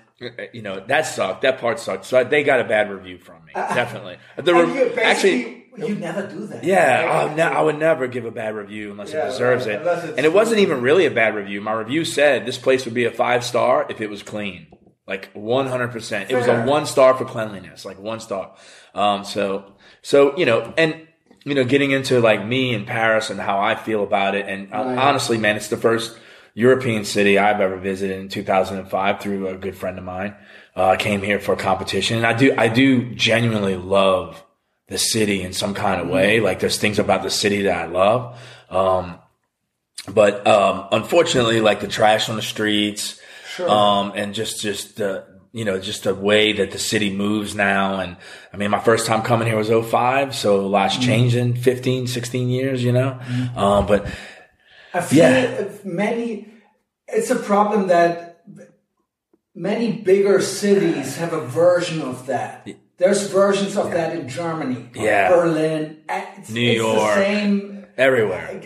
[0.53, 1.41] you know, that sucked.
[1.41, 2.05] That part sucked.
[2.05, 3.53] So they got a bad review from me.
[3.53, 4.17] Definitely.
[4.43, 6.63] The re- actually, you never do that.
[6.63, 7.31] yeah, right?
[7.31, 10.15] I, ne- I would never give a bad review unless Yeah, it deserves right, it.
[10.17, 10.63] And it wasn't true.
[10.71, 11.61] even really a bad review.
[11.61, 14.67] My review said this place would be a five star if it was clean.
[15.07, 16.29] Like 100%.
[16.29, 18.55] It was a one star for cleanliness, like one star.
[18.93, 21.07] Um, so, so, you know, and,
[21.43, 24.45] you know, getting into like me in Paris and how I feel about it.
[24.47, 24.97] And uh, Right.
[24.97, 26.17] honestly, man, it's the first
[26.53, 30.35] European city I've ever visited in 2005 through a good friend of mine.
[30.75, 34.43] Uh, I came here for a competition and I do, I do genuinely love
[34.87, 36.37] the city in some kind of way.
[36.37, 36.45] Mm-hmm.
[36.45, 38.37] Like there's things about the city that I love.
[38.69, 39.15] Um,
[40.07, 43.19] but, um, unfortunately, like the trash on the streets,
[43.55, 43.69] Sure.
[43.69, 47.99] um, and just, just, the, you know, just the way that the city moves now.
[47.99, 48.15] And
[48.53, 50.33] I mean, my first time coming here was 05.
[50.33, 51.03] So a lot's Mm-hmm.
[51.03, 53.19] changed in 15, 16 years, you know?
[53.55, 54.07] Um, but
[54.93, 55.65] I feel Yeah.
[55.83, 56.47] many,
[57.07, 58.41] it's a problem that
[59.55, 62.67] many bigger cities have a version of that.
[62.97, 65.29] There's versions of that in Germany, Yeah.
[65.29, 67.15] Berlin, uh, it's, New it's York.
[67.15, 67.85] the same.
[67.97, 68.49] everywhere.
[68.53, 68.59] Yeah,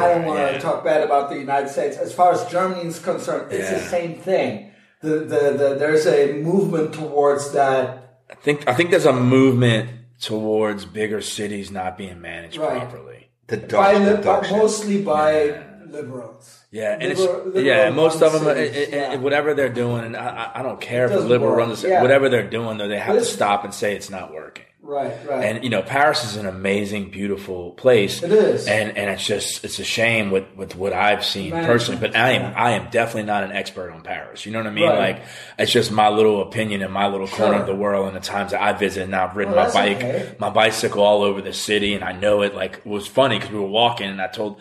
[0.00, 1.96] I Everywhere, don't want to talk bad about the United States.
[1.96, 4.70] As far as Germany is concerned, it's the same thing.
[5.02, 8.18] The, the, the, there's a movement towards that.
[8.30, 12.80] I think, I think there's a movement towards bigger cities not being managed Right.
[12.80, 13.28] properly.
[13.48, 14.02] The By, dog.
[14.02, 14.56] li- the by dog shit.
[14.56, 16.64] mostly by liberals.
[16.70, 19.14] Yeah, and Liberal- it's yeah, most of them, it, it, yeah.
[19.16, 22.02] whatever they're doing, and I, I don't care if the liberal work, runs, yeah.
[22.02, 24.64] whatever they're doing, though, they have to stop and say it's not working.
[24.82, 25.44] Right, right.
[25.44, 28.22] And you know, Paris is an amazing, beautiful place.
[28.22, 28.68] It is.
[28.68, 32.00] and and it's just it's a shame with with what I've seen Management, personally.
[32.00, 32.54] But I am yeah.
[32.56, 34.46] I am definitely not an expert on Paris.
[34.46, 34.88] You know what I mean?
[34.88, 35.16] Right.
[35.16, 35.24] Like
[35.58, 37.60] it's just my little opinion in my little corner Sure.
[37.62, 39.02] of the world and the times that I visit.
[39.02, 40.36] And I've ridden Well, my bike, okay.
[40.38, 42.54] my bicycle all over the city, and I know it.
[42.54, 44.60] Like it was funny because we were walking, and I told.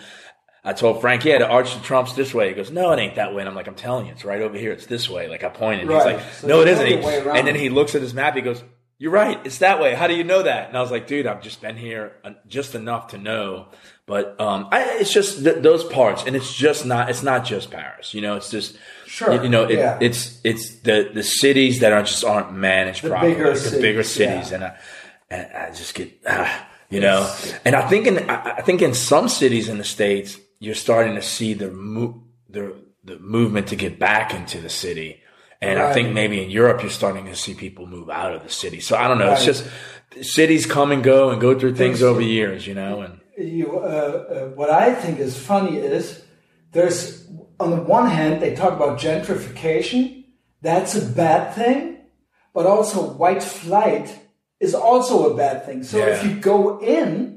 [0.65, 2.49] I told Frank, yeah, the Arch of Triumph's this way.
[2.49, 3.41] He goes, no, it ain't that way.
[3.41, 4.71] And I'm like, I'm telling you, it's right over here.
[4.71, 5.27] It's this way.
[5.29, 5.81] Like I pointed.
[5.81, 6.15] He's Right.
[6.17, 6.85] like, So no, it isn't.
[6.87, 8.35] He- the and then he looks at his map.
[8.35, 8.63] He goes,
[8.97, 9.39] you're right.
[9.45, 9.93] It's that way.
[9.93, 10.69] How do you know that?
[10.69, 13.67] And I was like, dude, I've just been here uh, just enough to know.
[14.07, 17.09] But um, I, it's just th- those parts, and it's just not.
[17.09, 18.13] It's not just Paris.
[18.13, 19.97] You know, it's just Sure, You know, it, yeah.
[20.01, 23.33] it's it's the the cities that are just aren't managed The properly.
[23.33, 24.55] bigger the bigger cities, cities, yeah.
[24.55, 24.77] and I,
[25.29, 27.33] and I just get ah, you know.
[27.65, 31.21] And I think in I think in some cities in the states, you're starting to
[31.21, 35.21] see the mo- the the movement to get back into the city.
[35.61, 38.49] And I think maybe in Europe, you're starting to see people move out of the
[38.49, 38.79] city.
[38.81, 39.31] So I don't know.
[39.31, 39.67] It's just
[40.21, 43.01] cities come and go and go through things over years, you know.
[43.01, 46.23] And you, uh, uh, what I think is funny is
[46.71, 47.27] there's
[47.59, 50.25] on the one hand they talk about gentrification.
[50.61, 51.97] That's a bad thing,
[52.53, 54.19] but also white flight
[54.59, 55.83] is also a bad thing.
[55.83, 57.34] So if you go in,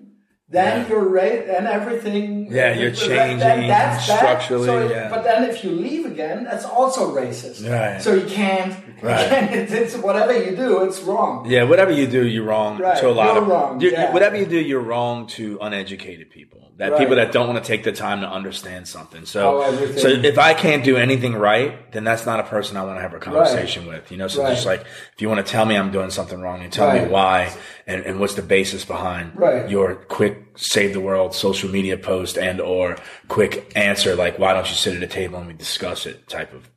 [0.50, 0.88] then Yeah.
[0.88, 2.48] you're right, and everything.
[2.50, 5.08] Yeah, you're that- changing that's structurally, So, yeah.
[5.10, 7.68] But then if you leave again, that's also racist.
[7.68, 8.00] Right.
[8.00, 8.74] So you can't.
[9.02, 9.22] Right.
[9.22, 11.44] You can't it's, it's whatever you do, it's wrong.
[11.48, 14.12] yeah, whatever you do, you're wrong Right, to a lot you're of wrong, you- yeah.
[14.12, 16.58] Whatever you do, you're wrong to uneducated people.
[16.78, 16.98] That Right.
[17.00, 19.24] people that don't want to take the time to understand something.
[19.26, 19.64] So,
[19.96, 23.02] so if I can't do anything right, then that's not a person I want to
[23.02, 24.12] have a conversation with.
[24.12, 24.50] You know, so Right.
[24.54, 27.02] just like if you want to tell me I'm doing something wrong, you tell Right.
[27.02, 27.50] me why
[27.88, 29.68] and, and what's the basis behind Right.
[29.68, 32.96] your quick save the world social media post and or
[33.26, 36.52] quick answer like why don't you sit at a table and we discuss it type
[36.52, 36.70] of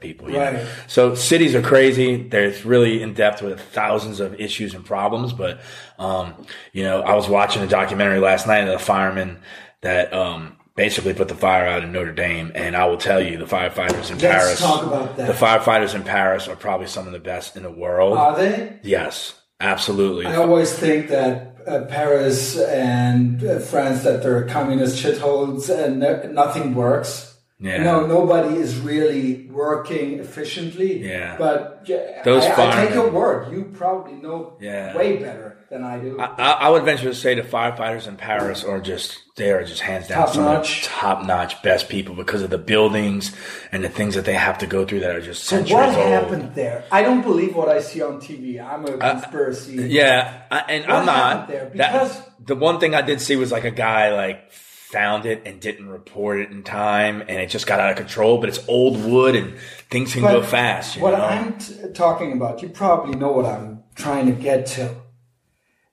[0.00, 0.26] people.
[0.28, 0.38] know?
[0.40, 0.66] Right.
[0.88, 2.28] So cities are crazy.
[2.28, 5.32] They're really in depth with thousands of issues and problems.
[5.32, 5.60] But,
[5.96, 6.34] um,
[6.72, 9.38] you know, I was watching a documentary last night of the fireman
[9.82, 12.50] that, um, basically put the fire out in Notre Dame.
[12.56, 15.26] And I will tell you, the firefighters in Let's Paris, talk about that.
[15.28, 18.18] the firefighters in Paris are probably some of the best in the world.
[18.18, 18.80] Are they?
[18.82, 20.26] yes, absolutely.
[20.26, 26.74] I always think that uh, Paris and uh, France that they're communist shitholes and nothing
[26.74, 27.35] works.
[27.58, 27.82] Yeah.
[27.82, 31.02] No, nobody is really working efficiently.
[31.08, 31.36] Yeah.
[31.38, 33.50] But yeah, Those I, I take your word.
[33.52, 34.94] You probably know Yeah.
[34.94, 36.20] way better than I do.
[36.20, 36.26] I,
[36.66, 40.08] I would venture to say the firefighters in Paris are just they are just hands
[40.08, 40.84] down Top some of the notch.
[40.84, 43.34] top notch best people because of the buildings
[43.72, 45.88] and the things that they have to go through that are just so centuries what
[45.88, 46.08] old.
[46.08, 46.84] happened there?
[46.92, 48.62] I don't believe what I see on TV.
[48.62, 49.76] I'm a uh, conspiracy.
[49.88, 51.48] Yeah, I, and What I'm not.
[51.48, 51.66] there?
[51.72, 54.52] Because- that, the one thing I did see was like a guy like
[54.90, 58.38] found it and didn't report it in time, and it just got out of control.
[58.38, 59.58] But it's old wood, and
[59.90, 60.96] things can go fast.
[60.96, 61.24] You what know?
[61.24, 64.94] I'm t- talking about, you probably know what I'm trying to get to.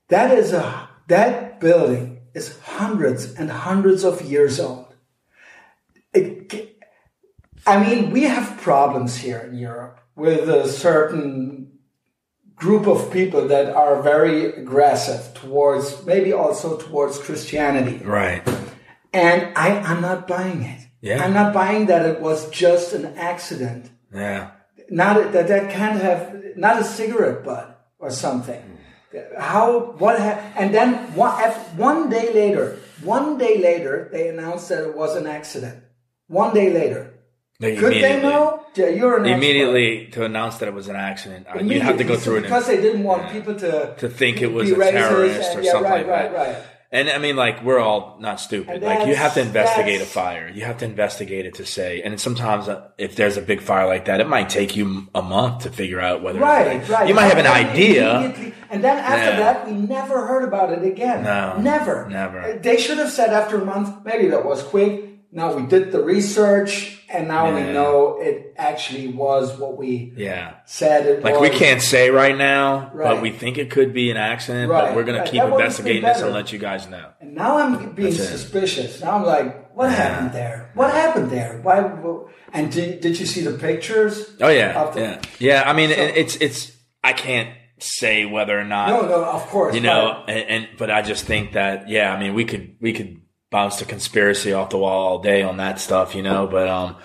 [0.09, 4.93] That is a that building is hundreds and hundreds of years old.
[6.13, 6.77] It,
[7.65, 11.79] I mean, we have problems here in Europe with a certain
[12.55, 17.97] group of people that are very aggressive towards, maybe also towards Christianity.
[18.05, 18.43] right.
[19.13, 20.81] And I, I'm not buying it.
[21.01, 21.23] Yeah.
[21.23, 24.51] I'm not buying that it was just an accident Yeah.
[24.89, 26.21] not that that can't have
[26.55, 27.65] not a cigarette butt
[27.99, 28.61] or something.
[29.37, 31.33] How what ha- and then one
[31.77, 35.83] one day later, one day later, they announced that it was an accident.
[36.27, 37.13] One day later,
[37.59, 38.65] They could they know?
[38.75, 39.37] Yeah, you're an expert.
[39.37, 42.41] Immediately to announce that it was an accident, uh, you have to go through it.
[42.43, 45.71] because they didn't want people to to think it was a terrorist and- or yeah,
[45.73, 46.47] something right, like right, that.
[46.55, 46.63] right.
[46.93, 48.83] And I mean, like we're all not stupid.
[48.83, 50.47] Like you have to investigate a fire.
[50.47, 52.03] You have to investigate it to say.
[52.03, 55.23] And sometimes, uh, if there's a big fire like that, it might take you a
[55.23, 56.39] month to figure out whether.
[56.39, 57.07] Right, right.
[57.09, 58.53] You might have an idea.
[58.69, 59.39] And then after Yeah.
[59.39, 61.23] that, we never heard about it again.
[61.23, 62.07] No, Never.
[62.09, 62.59] never.
[62.61, 65.12] They should have said after a month, maybe that was quick.
[65.35, 70.53] Now we did the research and now we know it actually was what we Yeah.
[70.65, 71.49] said it Like was.
[71.49, 73.09] we can't say right now, Right.
[73.15, 74.69] but we think it could be an accident.
[74.69, 75.27] Right, But we're gonna right.
[75.27, 77.05] keep That investigating this and let you guys know.
[77.21, 78.37] And now I'm being That's it.
[78.37, 79.01] suspicious.
[79.01, 80.69] Now I'm like, what happened there?
[80.75, 81.59] What happened there?
[81.63, 81.89] Why?
[82.53, 84.35] And did, did you see the pictures?
[84.39, 85.63] Oh yeah, the- yeah, yeah.
[85.65, 86.71] I mean, it, it's it's.
[87.03, 89.75] I can't say whether or not No, no, of course.
[89.75, 92.93] you know and, and but i just think that yeah i mean we could we
[92.93, 93.19] could
[93.53, 96.95] bounce the conspiracy off the wall all day on that stuff you know but um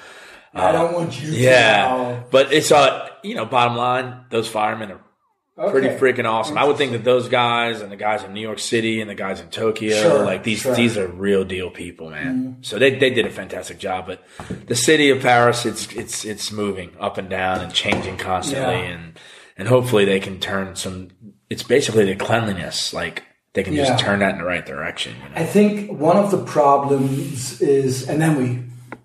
[0.53, 4.91] but I don't want you yeah but it's uh you know bottom line those firemen
[4.93, 8.41] are pretty freaking awesome i would think that those guys and the guys in new
[8.41, 10.75] york city and the guys in tokyo Sure, like these sure.
[10.77, 12.63] these are real deal people man Mm-hmm.
[12.63, 14.23] so they, they did a fantastic job but
[14.67, 18.93] the city of paris it's it's it's moving up and down and changing constantly Yeah.
[18.95, 19.19] and
[19.57, 21.09] and hopefully they can turn some
[21.51, 23.25] it's basically the cleanliness like
[23.59, 23.87] they can Yeah.
[23.87, 25.35] just turn that in the right direction you know?
[25.43, 28.49] I think one of the problems is, and then we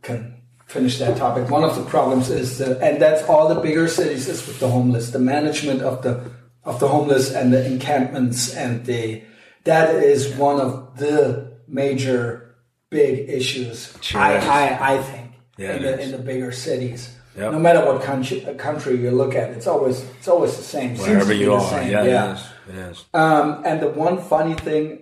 [0.04, 0.36] can
[0.68, 1.50] finish that topic.
[1.50, 4.68] One of the problems is, the, and that's all the bigger cities is with the
[4.68, 6.14] homeless, the management of the
[6.66, 9.22] of the homeless and the encampments, and the
[9.66, 11.18] that is one of the
[11.68, 12.56] major
[12.90, 13.78] big issues.
[14.02, 14.44] Sure I, is.
[14.46, 17.02] I I think Yeah, in the in the bigger cities.
[17.38, 17.52] Yep.
[17.52, 20.96] No matter what country, country you look at, it's always it's always the same.
[20.96, 21.90] Wherever you are same.
[21.92, 22.38] yeah, yeah.
[22.70, 25.00] It is it is Um, and the one funny thing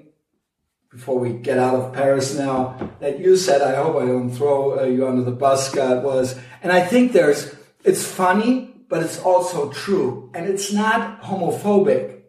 [0.92, 4.80] before we get out of Paris now that you said, I hope I don't throw
[4.80, 9.20] uh, you under the bus, Scott, was, and I think there's, it's funny, but it's
[9.20, 10.30] also true.
[10.34, 12.24] And it's not homophobic,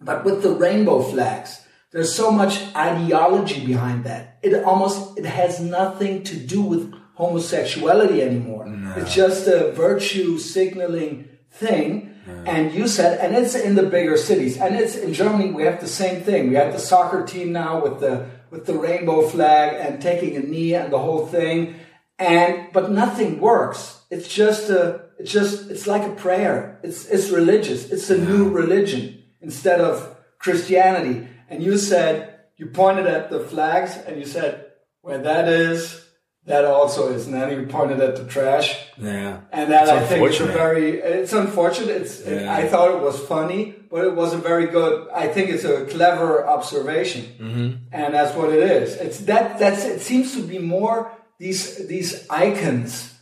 [0.00, 4.38] but with the rainbow flags, there's so much ideology behind that.
[4.42, 8.66] It almost, it has nothing to do with homosexuality anymore.
[8.96, 12.09] It's just a virtue signaling thing.
[12.26, 15.52] And you said, and it's in the bigger cities, and it's in Germany.
[15.52, 16.48] We have the same thing.
[16.48, 20.40] We have the soccer team now with the with the rainbow flag and taking a
[20.40, 21.76] knee and the whole thing,
[22.18, 24.02] and but nothing works.
[24.10, 26.80] It's just a, it's just, it's like a prayer.
[26.82, 27.90] It's it's religious.
[27.90, 31.28] It's a new religion instead of Christianity.
[31.48, 34.66] And you said you pointed at the flags and you said
[35.00, 36.04] where that is,
[36.46, 37.26] that also is.
[37.26, 38.76] And then you pointed at the trash.
[38.98, 41.90] yeah And that It's I think is a very, it's unfortunate.
[41.90, 45.64] It's, it- I thought it was funny, but it wasn't very good, I think it's
[45.64, 47.22] a clever observation.
[47.38, 47.68] Mm-hmm.
[47.92, 48.96] And that's what it is.
[48.96, 53.14] It's that, that's, it seems to be more these, these icons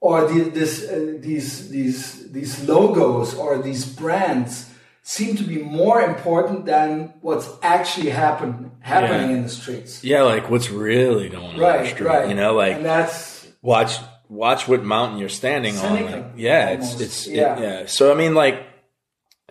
[0.00, 4.70] or the, this, uh, these, these, these logos or these brands
[5.16, 6.88] seem to be more important than
[7.22, 9.36] what's actually happen, happening Yeah.
[9.36, 9.92] in the streets.
[10.12, 12.28] yeah like what's really going on in the Right, street right.
[12.30, 13.92] you know like and that's, watch
[14.28, 15.92] watch what mountain you're standing on.
[16.12, 17.00] Like, yeah, almost.
[17.00, 17.60] it's it's it- Yeah.
[17.64, 17.86] yeah.
[17.86, 18.56] So I mean, like,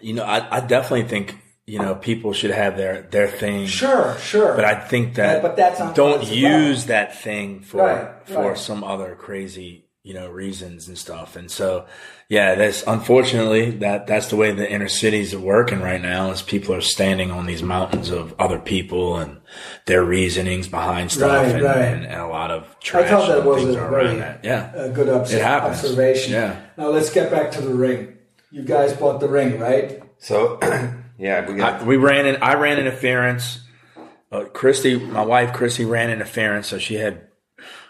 [0.07, 3.65] you know, I, I definitely think you know people should have their their thing.
[3.65, 4.53] Sure, sure.
[4.55, 8.49] But I think that Yeah, but that's not don't use that thing for Right, for
[8.49, 8.57] right.
[8.57, 11.35] some other crazy you know reasons and stuff.
[11.35, 11.85] And so
[12.29, 16.31] yeah, that's unfortunately that that's the way the inner cities are working right now.
[16.31, 19.41] Is people are standing on these mountains of other people and
[19.85, 21.77] their reasonings behind stuff, Right, and, right.
[21.77, 23.05] And, and a lot of trash.
[23.05, 24.45] I thought that was things a are very that.
[24.45, 25.83] Yeah, uh, good obs- It happens.
[25.83, 26.31] observation.
[26.33, 26.61] Yeah.
[26.77, 28.17] Now let's get back to the ring.
[28.49, 30.01] You guys bought the ring, right?
[30.19, 30.57] So,
[31.19, 32.37] yeah, we got I, we ran in.
[32.41, 33.59] I ran interference.
[34.31, 37.27] Uh, Christy, my wife, Christy, ran interference, so she had,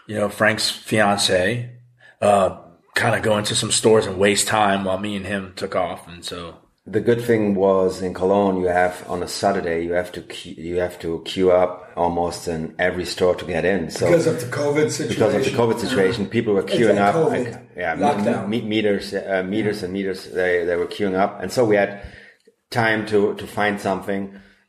[0.06, 1.77] you know, Frank's fiance,
[2.20, 2.56] uh,
[2.94, 6.06] kind of go into some stores and waste time while me and him took off,
[6.08, 10.10] and so The good thing was in Cologne, you have on a Saturday you have
[10.12, 13.90] to queue, you have to queue up almost in every store to get in.
[13.90, 15.14] So Because of the COVID situation.
[15.14, 17.14] because of the COVID situation, people were queuing It's up.
[17.30, 18.48] Like, yeah, lockdown.
[18.48, 20.20] me- meters, uh, meters and meters.
[20.40, 21.90] They they were queuing up, and so we had
[22.70, 24.22] time to to find something.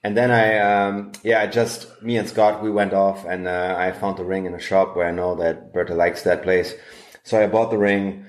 [0.03, 3.91] And then I, um, yeah, just me and Scott we went off, and uh, I
[4.01, 6.73] found the ring in a shop where I know that Berta likes that place.
[7.29, 8.25] So I bought the ring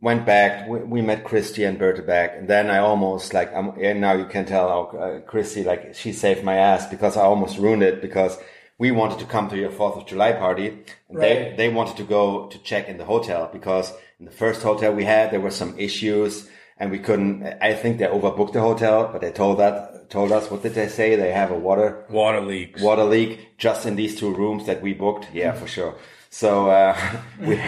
[0.00, 0.68] went back.
[0.68, 4.12] We, we met Christy and Berta back, and then I almost like I'm and now
[4.12, 7.82] you can tell how uh, Christy like she saved my ass because I almost ruined
[7.82, 8.38] it because
[8.78, 10.68] we wanted to come to your Fourth of July party.
[11.08, 11.56] And They Right.
[11.56, 15.04] they wanted to go to check in the hotel because in the first hotel we
[15.04, 17.42] had there were some issues and we couldn't.
[17.60, 20.88] I think they overbooked the hotel, but they told that told us what did they
[20.88, 21.16] say?
[21.16, 22.80] They have a water water leaks.
[22.80, 25.24] water leak just in these two rooms that we booked.
[25.32, 25.94] Yeah, for sure.
[26.38, 26.96] So uh,
[27.40, 27.60] we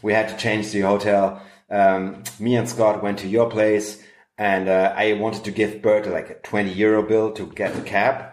[0.00, 1.42] we had to change the hotel.
[1.68, 4.00] Um, me and Scott went to your place,
[4.38, 7.82] and uh, I wanted to give Bert like a twenty euro bill to get the
[7.82, 8.30] cab,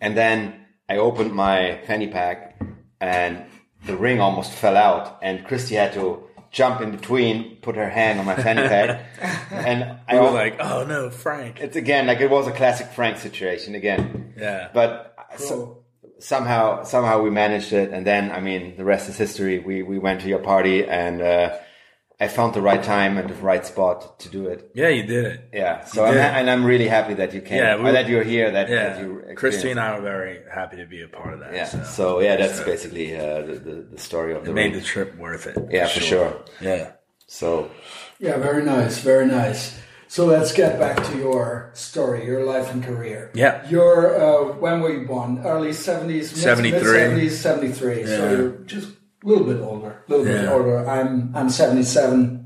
[0.00, 2.60] and then I opened my fanny pack,
[3.00, 3.44] and
[3.86, 8.18] the ring almost fell out, and Christy had to jump in between, put her hand
[8.18, 9.06] on my fanny pack,
[9.52, 11.60] and I We were like, oh no, Frank.
[11.60, 14.34] it's again like it was a classic Frank situation again.
[14.36, 14.68] Yeah.
[14.74, 15.79] But so,
[16.20, 19.58] somehow somehow we managed it, and then I mean the rest is history.
[19.58, 21.56] We we went to your party, and uh,
[22.20, 24.70] I found the right time and the right spot to do it.
[24.74, 25.48] Yeah, you did it.
[25.52, 25.84] Yeah.
[25.84, 26.20] So I'm did.
[26.22, 27.58] and I'm really happy that you came.
[27.58, 28.50] Yeah, we that you're here.
[28.50, 31.32] That, that Yeah, you Christy and experienced- I were very happy to be a part
[31.34, 31.54] of that.
[31.54, 31.64] Yeah.
[31.64, 34.72] so, So, yeah, that's basically uh, the, the the story of the made ring.
[34.74, 35.56] the trip worth it.
[35.70, 36.36] Yeah, for sure.
[36.60, 36.92] Yeah.
[37.26, 37.70] So
[38.18, 39.78] Yeah, very nice, very nice.
[40.10, 43.30] So let's get back to your story, your life and career.
[43.32, 43.64] Yeah.
[43.70, 45.38] You're, uh, when were you born?
[45.46, 46.24] Early 70s?
[46.34, 46.80] 73.
[46.80, 48.06] 70s, 73.
[48.06, 50.78] So you're just a little bit older, a little bit older.
[50.84, 52.44] I'm, I'm 77.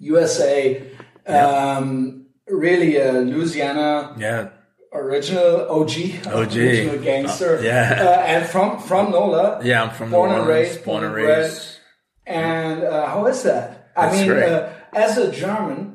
[0.00, 0.82] USA,
[1.26, 4.48] um, really a Louisiana Yeah.
[4.94, 6.56] original OG, OG.
[6.56, 7.58] original gangster.
[7.58, 7.98] Uh, yeah.
[8.00, 9.60] Uh, and from, from NOLA.
[9.62, 11.80] Yeah, I'm from Born and raised, born and raised.
[12.26, 13.90] And uh, how is that?
[13.94, 14.50] I mean, great.
[14.50, 15.93] uh, as a German,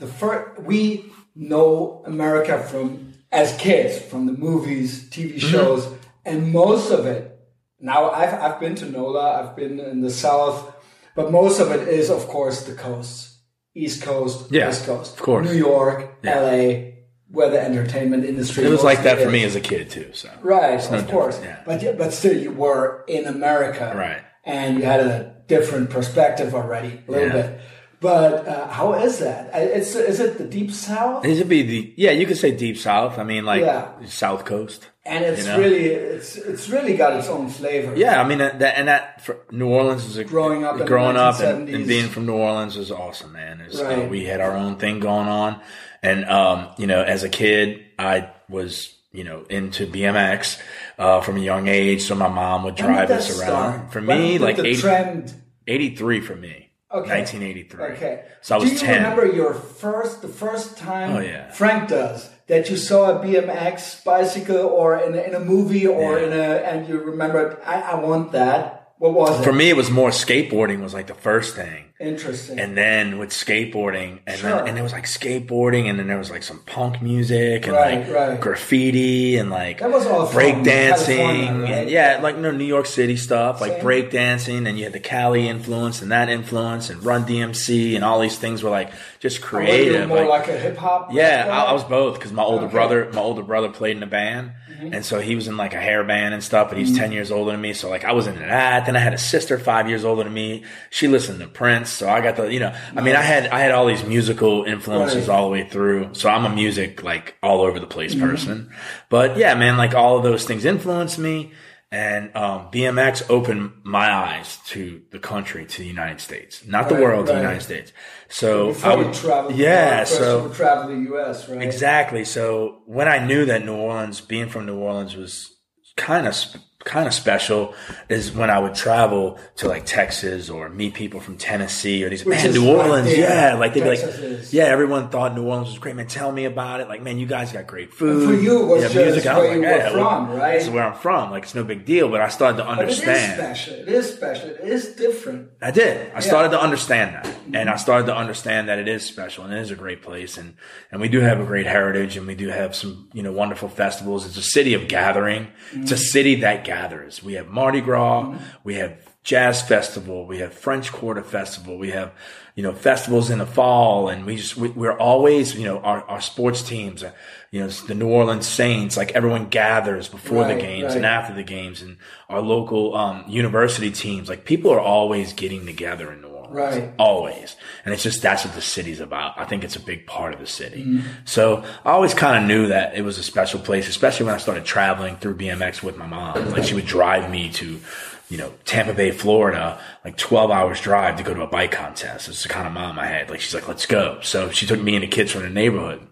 [0.00, 1.04] the first we
[1.36, 5.48] know America from as kids from the movies, TV Mm-hmm.
[5.52, 5.88] shows,
[6.24, 7.38] and most of it.
[7.78, 10.74] Now I've I've been to NOLA, I've been in the South,
[11.14, 13.38] but most of it is, of course, the coasts,
[13.74, 15.46] East Coast, Yeah, West Coast, of course.
[15.48, 16.40] New York, Yeah.
[16.40, 16.90] LA,
[17.30, 18.64] where the entertainment industry.
[18.64, 20.10] It was like that for me as a kid too.
[20.12, 21.38] So Right, of course.
[21.42, 21.60] yeah.
[21.64, 24.22] But yeah, but still, you were in America, Right.
[24.44, 27.42] And you had a different perspective already, a little Yeah.
[27.42, 27.60] bit.
[28.00, 29.50] But uh, how is that?
[29.54, 31.24] It's is it the deep south?
[31.24, 32.12] it be the yeah.
[32.12, 33.18] You could say deep south.
[33.18, 33.92] I mean, like Yeah.
[34.06, 34.88] South Coast.
[35.04, 35.58] And it's you know?
[35.58, 37.94] really it's it's really got its own flavor.
[37.96, 40.78] Yeah, I mean that, that and that for New Orleans is a Growing up in
[40.80, 43.60] the growing up and, and being from New Orleans was awesome, man.
[43.60, 44.10] It's, uh, Right.
[44.10, 45.60] we had our own thing going on,
[46.02, 50.58] and um, you know, as a kid, I was you know into BMX
[50.98, 53.46] uh, from a young age, so my mom would drive us around.
[53.48, 53.92] start?
[53.92, 55.34] For me, did like the 80, trend.
[55.66, 56.69] 83 for me.
[56.92, 57.18] Okay.
[57.20, 57.84] 1983.
[57.94, 58.24] Okay.
[58.40, 58.78] So I was 10.
[58.78, 59.02] Do you 10.
[59.02, 61.50] remember your first, the first time Oh, yeah.
[61.52, 66.18] Frank does that you saw a BMX bicycle or in a, in a movie or
[66.18, 66.26] Yeah.
[66.26, 68.92] in a, and you remember, I, I want that.
[68.98, 69.44] What was it?
[69.44, 71.84] For me, it was more skateboarding was like the first thing.
[72.00, 72.58] Interesting.
[72.58, 74.50] And then with skateboarding, and Sure.
[74.56, 77.74] then and it was like skateboarding, and then there was like some punk music and
[77.74, 78.40] Right, like right.
[78.40, 81.70] graffiti and like That was all from break dancing, California, right?
[81.82, 83.82] and yeah, like no New York City stuff, like Same.
[83.82, 88.02] break dancing, and you had the Cali influence and that influence, and Run DMC, and
[88.02, 90.08] all these things were like just oh, you creative.
[90.08, 91.12] more like- like, a hip hop.
[91.12, 91.48] yeah.
[91.50, 92.72] I, I was both because my older Okay.
[92.72, 94.94] brother, my older brother played in a band, Mm-hmm.
[94.94, 96.68] and so he was in like a hair band and stuff.
[96.68, 97.12] But he's ten mm-hmm.
[97.14, 98.86] years older than me, so like I was into that.
[98.86, 100.64] Then I had a sister five years older than me.
[100.90, 102.74] She listened to Prince, so I got the you know.
[102.96, 105.34] I mean, I had I had all these musical influences Right.
[105.34, 106.14] all the way through.
[106.14, 108.28] So I'm a music like all over the place mm-hmm.
[108.28, 108.72] person.
[109.08, 111.52] But yeah, man, like all of those things influenced me.
[111.92, 116.94] And um, BMX opened my eyes to the country, to the United States, not the
[116.94, 117.34] Right, world, the.
[117.34, 117.92] United States.
[118.30, 120.04] So Before I would travel, yeah.
[120.04, 121.48] So travel to the U.S.
[121.48, 121.62] Right?
[121.62, 122.24] Exactly.
[122.24, 125.52] So when I knew that New Orleans, being from New Orleans, was
[125.96, 127.74] kind of sp- kind of special,
[128.08, 132.24] is when I would travel to like Texas or meet people from Tennessee or these
[132.24, 133.16] Which man New Orleans.
[133.16, 134.52] yeah, like they'd be like, is.
[134.54, 135.94] yeah, everyone thought New Orleans was great.
[135.94, 136.88] Man, tell me about it.
[136.88, 138.28] Like, man, you guys got great food.
[138.28, 139.26] for you, it was yeah, just music.
[139.26, 140.54] I was where you like, were yeah, well, from, right?
[140.54, 141.30] This is where I'm from.
[141.30, 142.08] Like, it's no big deal.
[142.08, 143.74] But I started to understand But it is special.
[143.74, 144.48] It is special.
[144.48, 145.50] It is different.
[145.60, 146.12] I did.
[146.14, 147.56] I started to understand that, mm-hmm.
[147.56, 150.38] and I started to understand that it is special and it is a great place,
[150.38, 150.54] and
[150.90, 153.68] and we do have a great heritage, and we do have some you know wonderful
[153.68, 154.26] festivals.
[154.26, 155.48] It's a city of gathering.
[155.72, 156.02] It's a mm-hmm.
[156.02, 157.22] city that gathers.
[157.22, 158.92] We have Mardi Gras, we have
[159.24, 162.12] Jazz Festival, we have French Quarter Festival, we have
[162.54, 166.02] you know festivals in the fall, and we just we, we're always you know our
[166.04, 167.04] our sports teams.
[167.50, 171.34] You know, the New Orleans Saints, like everyone gathers before the Right, games and after
[171.34, 171.96] the games and
[172.28, 176.92] our local um, university teams like people are always getting together in new orleans Right.
[176.98, 177.56] always.
[177.84, 179.38] And it's just that's what the city's about.
[179.38, 180.84] I think it's a big part of the city.
[180.84, 181.08] Mm-hmm.
[181.24, 184.38] so i always kind of knew that it was a special place especially when i
[184.38, 186.50] started traveling through bmx with my mom.
[186.50, 187.80] Like she would drive me to
[188.28, 192.28] you know tampa bay florida like 12 hours drive to go to a bike contest.
[192.28, 193.30] It's the kind of mom i had.
[193.30, 194.18] Like she's like let's go.
[194.22, 196.06] So she took me and the kids from the neighborhood.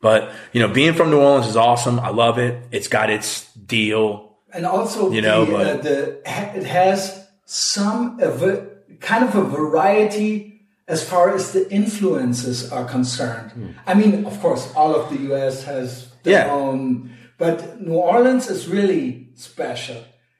[0.00, 1.98] But you know being from new orleans is awesome.
[1.98, 2.62] I love it.
[2.70, 4.36] It's got its deal.
[4.52, 8.66] And also, You know, the, but- uh, the it has some of a,
[9.00, 13.52] kind of a variety as far as the influences are concerned.
[13.86, 15.64] I mean, of course, all of the U.S.
[15.64, 16.52] has their Yeah.
[16.54, 19.96] own, but New Orleans is really special.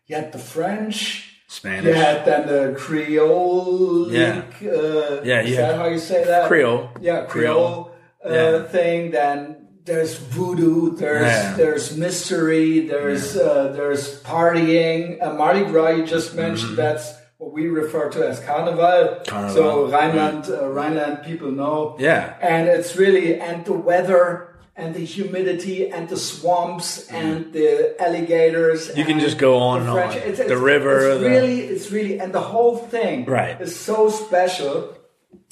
[0.06, 1.24] You had the French.
[1.48, 1.84] Spanish.
[1.84, 4.10] You had then the Creole.
[4.12, 4.42] Yeah.
[4.62, 6.48] Uh, Yeah, is that how you say that?
[6.48, 6.90] Creole.
[7.00, 7.90] Yeah, Creole,
[8.24, 8.62] uh, Yeah.
[8.64, 9.10] thing.
[9.12, 10.96] Then there's voodoo.
[10.96, 11.54] There's Yeah.
[11.56, 12.86] there's mystery.
[12.88, 15.16] There's uh, there's partying.
[15.22, 15.90] Uh, Mardi Gras.
[15.96, 19.20] You just mentioned that's what we refer to as Carnival.
[19.26, 21.96] Carnival, So Rhineland uh, Rhineland people know.
[21.98, 22.36] Yeah.
[22.40, 24.44] And it's really and the weather.
[24.80, 28.96] And the humidity and the swamps and the alligators.
[28.96, 30.16] You can just go on the and on.
[30.18, 33.60] It's, The river, It's the- really, it's really, and the whole thing Right.
[33.60, 34.96] is so special,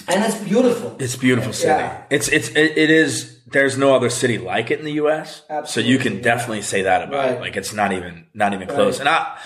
[0.06, 0.94] and it's beautiful.
[1.00, 1.70] It's beautiful city.
[1.70, 2.02] Yeah.
[2.08, 3.40] It's it's it, it is.
[3.48, 5.42] There's no other city like it in the U.S.
[5.50, 5.72] Absolutely.
[5.74, 7.40] So you can definitely say that about it.
[7.40, 9.00] Like it's not even not even close.
[9.00, 9.36] And I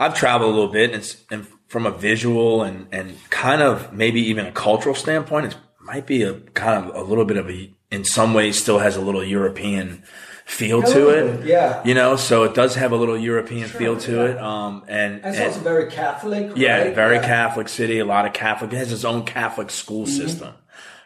[0.00, 3.92] I've traveled a little bit, and, it's, and from a visual and and kind of
[3.92, 7.48] maybe even a cultural standpoint, it might be a kind of a little bit of
[7.48, 10.02] a in some ways still has a little European
[10.44, 11.46] feel to it.
[11.46, 11.82] yeah.
[11.84, 14.24] You know, so it does have a little European feel to yeah.
[14.24, 14.38] it.
[14.38, 16.52] Um, and, And it's also very Catholic.
[16.56, 16.94] Yeah, right?
[16.94, 17.26] very Yeah.
[17.26, 17.98] Catholic city.
[17.98, 18.72] A lot of Catholic.
[18.72, 20.54] It has its own Catholic school system,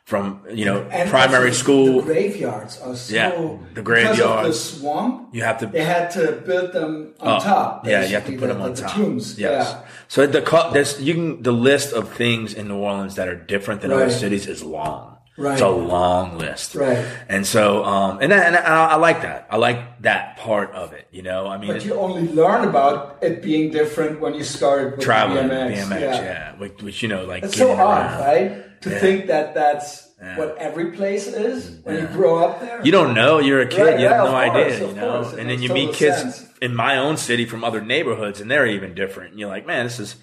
[0.04, 0.82] from you know.
[0.90, 2.00] And primary school.
[2.00, 3.14] The graveyards are so.
[3.14, 3.30] Yeah,
[3.74, 7.44] the Because of the swamp, You have to- They had to build them on Oh,
[7.44, 7.86] top.
[7.86, 8.92] yeah, you have to put them the- on the top.
[8.94, 9.38] Tombs.
[9.38, 9.68] Yes.
[9.70, 9.80] Yeah.
[10.08, 10.40] So the
[10.72, 14.10] there's you can the list of things in New Orleans that are different than other
[14.10, 15.08] cities is long.
[15.38, 15.52] Right.
[15.54, 16.74] It's a long list.
[16.74, 16.98] Right.
[17.28, 19.46] And so um and I, and I, I like that.
[19.50, 21.06] I like that part of it.
[21.10, 24.96] You know, I mean, But you only learn about it being different when you start
[24.96, 25.88] with traveling BMX.
[25.88, 26.52] BMX, yeah.
[26.58, 28.20] Which, which you know, like It's so odd, around.
[28.20, 28.52] right?
[28.82, 28.98] To Yeah.
[28.98, 32.80] think that that's what every place is when you grow up there.
[32.84, 33.40] You don't know.
[33.40, 33.80] You're a kid.
[33.82, 34.86] Right, you have yeah, no course, idea.
[34.88, 35.34] You know.
[35.36, 36.48] And then you meet kids sense.
[36.60, 39.30] in my own city from other neighborhoods, and they're even different.
[39.32, 40.14] And you're like, man, this is,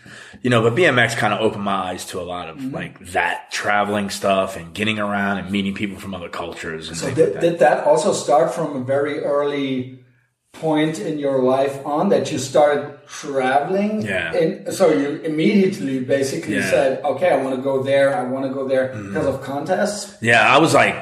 [0.42, 0.62] you know.
[0.62, 2.74] But BMX kind of opened my eyes to a lot of Mm-hmm.
[2.76, 7.08] like that traveling stuff and getting around and meeting people from other cultures and So
[7.14, 7.42] did, like that.
[7.42, 10.04] did that also start from a very early
[10.54, 14.02] point in your life on that you started traveling?
[14.02, 14.34] Yeah.
[14.34, 16.62] And so you immediately basically Yeah.
[16.62, 16.70] Mm-hmm.
[16.70, 18.16] said, okay, I want to go there.
[18.16, 20.22] I want to go there because of contests.
[20.22, 20.96] Yeah, I was like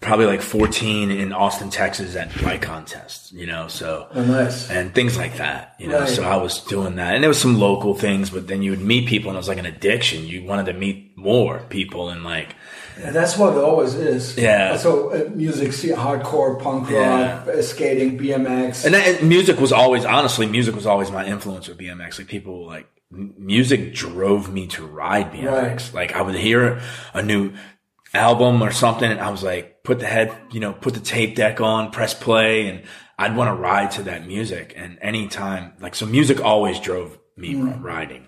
[0.00, 3.32] probably like 14 in Austin, Texas at my contests.
[3.32, 4.06] You know, so.
[4.14, 4.70] Oh, nice.
[4.70, 6.00] and things like that, you know.
[6.00, 6.08] Right.
[6.08, 8.80] So I was doing that, and there was some local things, but then you would
[8.80, 10.24] meet people, and it was like an addiction.
[10.26, 12.54] You wanted to meet more people, and like,
[12.98, 14.36] Yeah, that's what it always is.
[14.36, 14.76] Yeah.
[14.76, 18.84] So uh, music, see, hardcore, punk rock, uh, skating, BMX.
[18.84, 22.18] and, that, and music was always, honestly, music was always my influence with BMX.
[22.18, 25.44] Like people, like m- music drove me to ride BMX.
[25.52, 25.90] Right.
[25.94, 26.80] Like I would hear
[27.14, 27.52] a new
[28.14, 31.36] album or something, and I was like, put the head, you know, put the tape
[31.36, 32.82] deck on, press play, and
[33.18, 34.72] I'd want to ride to that music.
[34.76, 37.82] And anytime, like, so music always drove me Mm.
[37.82, 38.26] riding.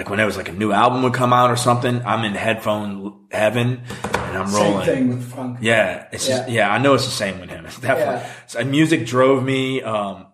[0.00, 2.32] Like when there was like a new album would come out or something, I'm in
[2.34, 3.82] headphone heaven
[4.14, 4.86] and I'm Same rolling.
[4.86, 5.58] thing with funk.
[5.60, 6.54] Yeah, it's just, Yeah.
[6.68, 7.64] yeah, I know it's the same with him.
[7.66, 8.30] It's definitely Yeah.
[8.46, 10.26] so music drove me um,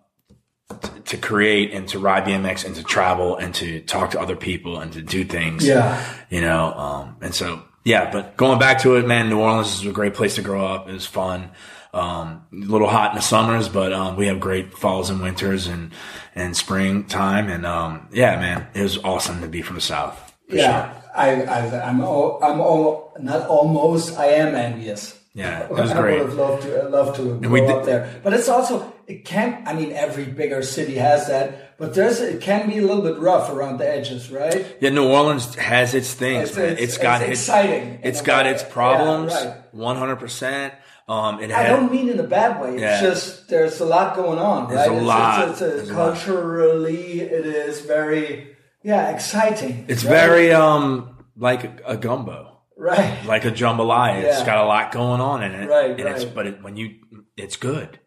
[0.81, 4.37] t- to create and to ride BMX and to travel and to talk to other
[4.37, 5.67] people and to do things.
[5.67, 6.01] Yeah.
[6.29, 8.09] you know, um, and so yeah.
[8.09, 10.87] But going back to it, man, New Orleans is a great place to grow up.
[10.87, 11.51] It was fun.
[11.93, 15.67] Um, a little hot in the summers, but um, we have great falls and winters
[15.67, 15.91] and
[16.37, 17.49] and springtime.
[17.49, 20.35] And um, yeah, man, it was awesome to be from the south.
[20.47, 21.03] Yeah, sure.
[21.15, 25.19] I, I I'm all, I'm all, not almost I am envious.
[25.33, 26.19] Yeah, it was great.
[26.19, 29.67] I would have loved to love to grow up there, but it's also it can.
[29.67, 33.17] I mean, every bigger city has that, but there's it can be a little bit
[33.19, 34.77] rough around the edges, right?
[34.79, 36.49] Yeah, New Orleans has its things.
[36.49, 37.99] It's, it's, it's got it's its, exciting.
[38.03, 39.33] It's got its problems.
[39.71, 40.73] One hundred percent.
[41.07, 42.73] Um, it I don't mean in a bad way.
[42.73, 43.01] It's yeah.
[43.01, 44.67] just there's a lot going on.
[44.67, 44.97] There's right?
[44.97, 45.49] a lot.
[45.49, 49.85] It's, it's, it's a culturally, it is very yeah exciting.
[49.87, 50.11] It's right?
[50.11, 53.25] very um like a, a gumbo right?
[53.25, 54.21] Like a jambalaya.
[54.21, 54.29] Yeah.
[54.29, 55.91] It's got a lot going on in it, right?
[55.91, 56.15] And right.
[56.15, 56.95] it's but it, when you,
[57.35, 57.99] it's good,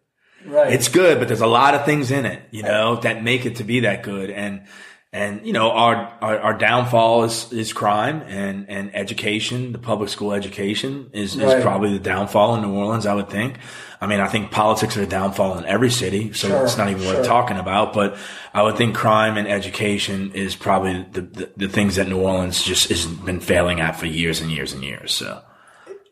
[0.46, 0.72] right?
[0.72, 3.56] It's good, but there's a lot of things in it, you know, that make it
[3.56, 4.30] to be that good.
[4.30, 4.66] And
[5.12, 9.72] and you know, our, our our, downfall is is crime and and education.
[9.72, 11.58] The public school education is right.
[11.58, 13.06] is probably the downfall in New Orleans.
[13.06, 13.58] I would think.
[14.00, 16.88] I mean, I think politics are a downfall in every city, so sure, it's not
[16.90, 17.92] even worth talking about.
[17.92, 18.16] But
[18.54, 22.62] I would think crime and education is probably the, the, the things that New Orleans
[22.62, 25.12] just has been failing at for years and years and years.
[25.12, 25.42] So,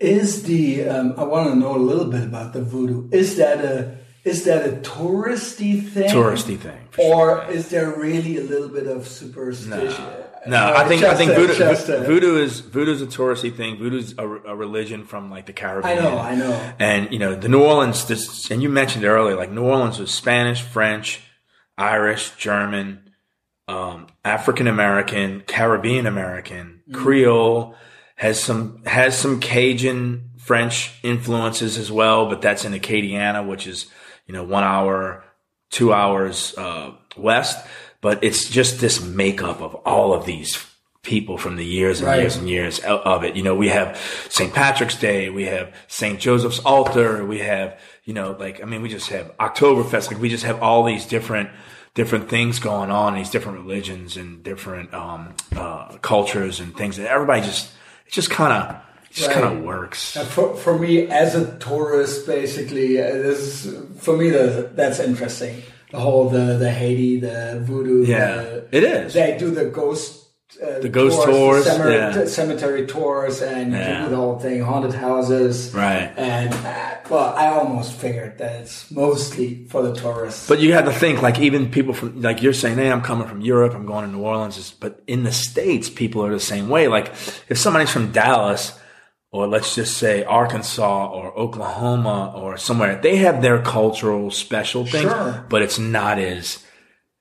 [0.01, 3.09] is the um, I want to know a little bit about the voodoo.
[3.13, 3.97] Is that a
[4.29, 6.11] is that a touristy thing?
[6.11, 7.51] Touristy thing, or sure.
[7.51, 10.05] is there really a little bit of superstition?
[10.05, 10.25] No.
[10.47, 13.77] No, I think I think voodoo, a, voodoo is voodoo is a touristy thing.
[13.77, 15.99] Voodoo is a, a, religion from like the Caribbean.
[15.99, 16.75] I know, I know.
[16.79, 18.07] And you know, the New Orleans.
[18.07, 19.37] This, and you mentioned it earlier.
[19.37, 21.21] Like New Orleans was Spanish, French,
[21.77, 23.11] Irish, German,
[23.67, 26.95] um, African American, Caribbean American, mm.
[26.95, 27.75] Creole.
[28.15, 33.87] Has some has some Cajun French influences as well, but that's in Acadiana, which is
[34.29, 35.25] you know one hour,
[35.71, 37.67] two hours uh, west
[38.01, 40.65] but it's just this makeup of all of these
[41.03, 42.21] people from the years and right.
[42.21, 43.35] years and years of it.
[43.35, 43.97] You know, we have
[44.29, 44.53] St.
[44.53, 46.21] Patrick's Day, we have St.
[46.21, 50.29] Joseph's Altar, we have, you know, like, I mean, we just have Oktoberfest, like we
[50.29, 51.51] just have all these different,
[51.95, 57.11] different things going on, these different religions and different, um, uh, cultures and things that
[57.11, 57.73] everybody just,
[58.07, 59.41] it just kind of, just right.
[59.41, 60.17] kind of works.
[60.17, 65.63] Uh, for, for me, as a tourist, basically, uh, this, for me, the, that's interesting
[65.91, 68.05] the whole the the Haiti, the voodoo.
[68.05, 69.15] Yeah, the, it is.
[69.15, 70.27] They do the ghost.
[70.63, 72.25] Uh, the ghost tours, tours cemetery, yeah.
[72.25, 74.09] cemetery tours, and yeah.
[74.09, 76.13] the whole thing, haunted houses, right?
[76.17, 80.49] And uh, well, I almost figured that it's mostly for the tourists.
[80.49, 83.29] But you have to think, like even people from, like you're saying, hey, I'm coming
[83.29, 86.71] from Europe, I'm going to New Orleans, but in the states, people are the same
[86.71, 86.89] way.
[86.89, 87.09] Like
[87.49, 88.73] if somebody's from Dallas,
[89.31, 95.11] or let's just say Arkansas or Oklahoma or somewhere, they have their cultural special things,
[95.11, 95.47] sure.
[95.49, 96.65] but it's not as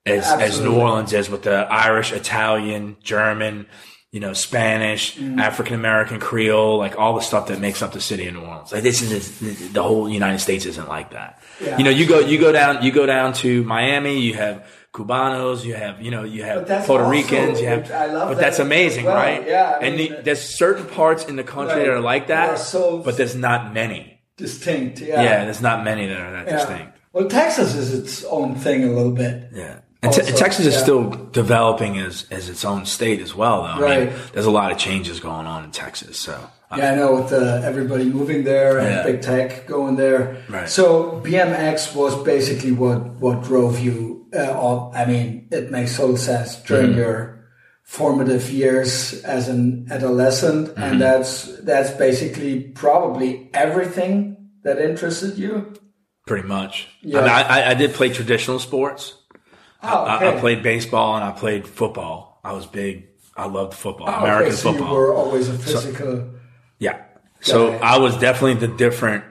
[0.06, 3.66] as as New Orleans is with the Irish, Italian, German,
[4.10, 5.38] you know, Spanish, mm.
[5.38, 8.72] African American, Creole, like all the stuff that makes up the city of New Orleans.
[8.72, 11.42] Like this is the whole United States isn't like that.
[11.60, 11.76] Yeah.
[11.76, 15.64] You know, you go you go down you go down to Miami, you have Cubanos,
[15.64, 19.14] you have, you know, you have Puerto Ricans, you have, but that that's amazing, well.
[19.14, 19.46] right?
[19.46, 19.78] Yeah.
[19.80, 21.86] I mean, and the, there's certain parts in the country right.
[21.86, 24.20] that are like that, so but there's not many.
[24.36, 25.22] Distinct, yeah.
[25.22, 26.56] Yeah, there's not many that are that yeah.
[26.56, 26.98] distinct.
[27.12, 29.50] Well, Texas is its own thing a little bit.
[29.52, 29.80] Yeah.
[30.00, 33.82] And also, Texas is still developing as, as its own state as well, though.
[33.82, 33.98] Right.
[33.98, 36.50] I mean, there's a lot of changes going on in Texas, so.
[36.76, 39.02] Yeah, I know with uh, everybody moving there and yeah.
[39.02, 40.42] big tech going there.
[40.50, 40.68] Right.
[40.68, 44.17] So BMX was basically what what drove you.
[44.34, 46.98] Uh, I mean, it makes total sense during mm-hmm.
[46.98, 47.48] your
[47.82, 50.82] formative years as an adolescent, mm-hmm.
[50.82, 55.74] and that's that's basically probably everything that interested you.
[56.26, 56.88] Pretty much.
[57.00, 57.20] Yeah.
[57.20, 59.14] I, mean, I, I did play traditional sports.
[59.82, 60.26] Oh, okay.
[60.26, 62.40] I, I, played baseball and I played football.
[62.44, 63.06] I was big.
[63.36, 64.56] I loved football, oh, American okay.
[64.56, 64.88] so football.
[64.88, 66.06] You were always a physical.
[66.16, 66.30] So,
[66.78, 67.04] yeah.
[67.40, 69.24] So I was definitely the different.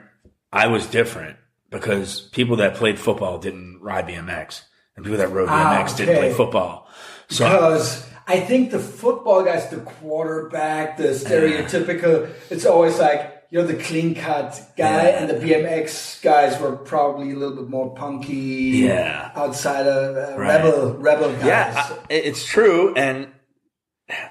[0.50, 1.36] I was different
[1.70, 4.62] because people that played football didn't ride BMX,
[4.98, 5.96] and people that rode BMX ah, okay.
[5.96, 6.88] didn't play football.
[7.28, 13.62] So because I think the football guys, the quarterback, the stereotypical, it's always like you're
[13.62, 15.22] the clean cut guy, yeah.
[15.22, 20.62] and the BMX guys were probably a little bit more punky, yeah, outsider, uh, right.
[20.62, 21.44] rebel, rebel guys.
[21.46, 23.28] Yeah, I, it's true, and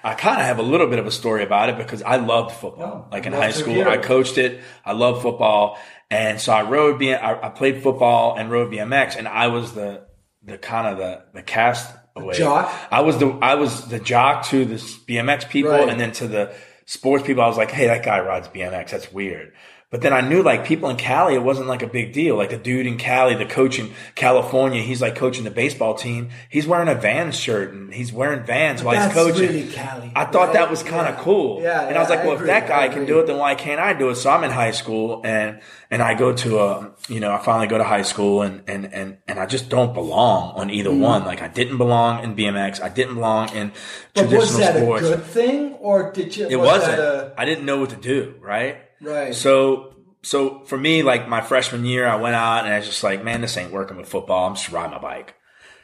[0.03, 2.55] I kind of have a little bit of a story about it because I loved
[2.55, 3.05] football.
[3.07, 4.61] Oh, like in high school, I coached it.
[4.83, 5.77] I loved football.
[6.09, 9.73] And so I rode, BM, I, I, played football and rode BMX and I was
[9.73, 10.06] the,
[10.47, 12.35] the kind of the, the cast away.
[12.37, 12.73] Jock?
[12.89, 15.87] I was the, I was the jock to the BMX people right.
[15.87, 16.53] and then to the
[16.85, 17.43] sports people.
[17.43, 18.89] I was like, Hey, that guy rides BMX.
[18.89, 19.53] That's weird.
[19.89, 22.35] But then I knew like people in Cali, it wasn't like a big deal.
[22.35, 26.27] Like the dude in Cali, the coach in California, he's like coaching the baseball team.
[26.49, 29.47] He's wearing a Vans shirt and he's wearing Vans while he's That's coaching.
[29.47, 31.23] really Cali, I thought that was kind of Yeah.
[31.23, 31.61] cool.
[31.63, 33.37] Yeah, and I was like, I well, agree, if that guy can do it, then
[33.37, 34.15] why can't I do it?
[34.15, 37.67] So I'm in high school and, and I go to a, you know, I finally
[37.67, 40.99] go to high school and, and, and, and I just don't belong on either Mm-hmm.
[40.99, 41.23] one.
[41.23, 42.81] Like I didn't belong in BMX.
[42.81, 43.71] I didn't belong in
[44.13, 45.05] But traditional was that sports.
[45.05, 46.47] a good thing, or did you?
[46.49, 46.97] It was wasn't.
[46.97, 48.35] That I didn't know what to do.
[48.41, 48.79] Right.
[49.01, 49.35] A, right.
[49.35, 49.93] So,
[50.23, 53.23] so for me, like my freshman year, I went out and I was just like,
[53.23, 54.47] man, this ain't working with football.
[54.47, 55.35] I'm just riding my bike.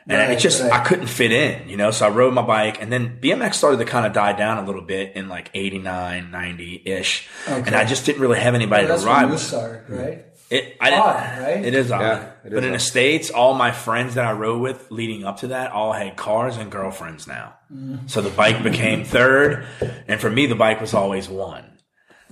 [0.05, 0.71] And Right, it just, right.
[0.71, 3.77] I couldn't fit in, you know, so I rode my bike and then BMX started
[3.77, 7.29] to kind of die down a little bit in like 89, 90 ish.
[7.47, 9.41] And I just didn't really have anybody that's to ride when you with.
[9.41, 10.25] started, right?
[10.49, 11.65] It, I didn't, Odd, right?
[11.65, 12.01] It is odd.
[12.01, 12.79] Yeah, it but is in the.
[12.79, 16.57] States, all my friends that I rode with leading up to that all had cars
[16.57, 17.55] and girlfriends now.
[17.73, 18.07] Mm-hmm.
[18.07, 19.65] So the bike became third.
[20.07, 21.65] And for me, the bike was always one.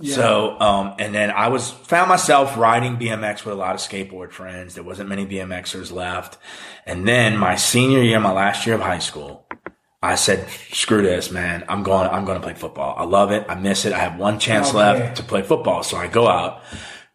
[0.04, 4.32] So, um, and then I was, found myself riding BMX with a lot of skateboard
[4.32, 4.74] friends.
[4.74, 6.38] There wasn't many BMXers left.
[6.86, 9.46] And then my senior year, my last year of high school,
[10.02, 11.64] I said, screw this, man.
[11.68, 12.94] I'm going, I'm going to play football.
[12.98, 13.46] I love it.
[13.48, 13.92] I miss it.
[13.92, 14.78] I have one chance Okay.
[14.78, 15.84] left to play football.
[15.84, 16.60] So I go out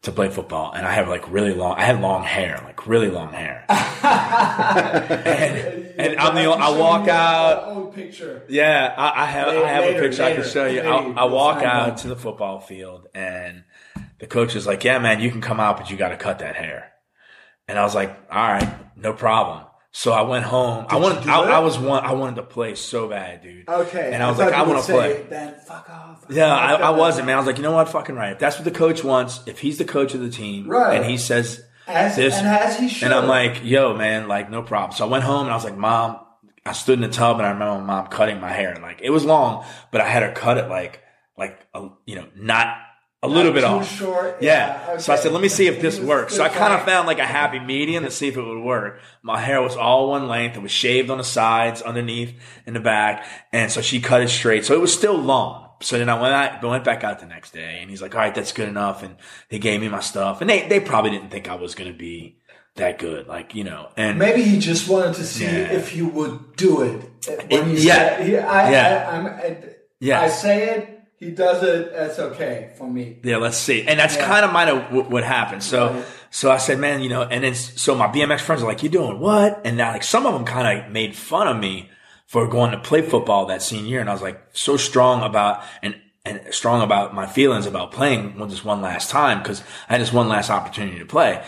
[0.07, 3.09] to play football and I have like really long, I had long hair, like really
[3.09, 3.65] long hair.
[3.69, 3.79] and,
[5.99, 7.93] and I'm the, I walk out.
[7.93, 8.43] Picture.
[8.47, 10.81] Yeah, I, I have I have Later, a picture I can show you.
[10.81, 13.63] I, I walk out to the football field and
[14.19, 16.39] the coach is like, "Yeah, man, you can come out, but you got to cut
[16.39, 16.91] that hair."
[17.67, 19.65] And I was like, "All right, no problem."
[19.99, 20.85] So I went home.
[20.89, 21.15] I Did wanted.
[21.21, 21.49] you do I?
[21.55, 22.05] I was one.
[22.05, 23.67] I wanted to play so bad, dude.
[23.67, 24.11] Okay.
[24.13, 25.25] And I was thought like, I want to play.
[25.27, 26.23] Then fuck off.
[26.29, 27.33] Yeah, I, I wasn't, man.
[27.35, 27.89] I was like, you know what?
[27.89, 28.33] Fucking right.
[28.33, 30.97] If that's what the coach wants, if he's the coach of the team, Right.
[30.97, 33.05] and he says As, this, and as he should.
[33.05, 34.95] and I'm like, yo, man, like, no problem.
[34.95, 36.19] So I went home and I was like, mom,
[36.63, 38.73] I stood in the tub and I remember my mom cutting my hair.
[38.73, 41.01] And like, it was long, but I had her cut it like,
[41.39, 42.77] like, a, you know, not
[43.27, 43.89] a little bit off.
[43.97, 44.37] short.
[44.41, 44.47] Yeah.
[44.93, 46.35] Yeah, So I said, let me see if this works.
[46.35, 48.99] So I kind of found like a happy medium to see if it would work.
[49.21, 50.55] My hair was all one length.
[50.57, 52.33] It was shaved on the sides, underneath,
[52.65, 53.25] in the back.
[53.51, 54.65] And so she cut it straight.
[54.65, 55.65] So it was still long.
[55.81, 58.21] So then I went out, went back out the next day and he's like, all
[58.21, 59.03] right, that's good enough.
[59.03, 59.15] And
[59.49, 61.97] they gave me my stuff and they, they probably didn't think I was going to
[61.97, 62.39] be
[62.77, 63.27] that good.
[63.27, 65.71] Like, you know, and Maybe he just wanted to see Yeah.
[65.73, 67.51] if you would do it.
[67.51, 68.23] When you yeah.
[68.23, 69.09] he, I, Yeah.
[69.11, 69.57] I, I'm, I,
[69.99, 70.21] Yeah.
[70.21, 73.17] I say it, he does it, that's okay for me.
[73.23, 73.87] Yeah, let's see.
[73.87, 74.25] And that's Yeah.
[74.27, 75.63] kind of might have what happened.
[75.63, 76.05] So, Right.
[76.29, 78.89] so I said, man, you know, and then so my BMX friends are like, you
[78.89, 79.61] doing what?
[79.65, 81.89] And now like some of them kind of made fun of me
[82.27, 83.99] for going to play football that senior year.
[84.01, 85.95] And I was like so strong about and,
[86.25, 90.11] and strong about my feelings about playing this one last time because I had this
[90.13, 91.43] one last opportunity to play.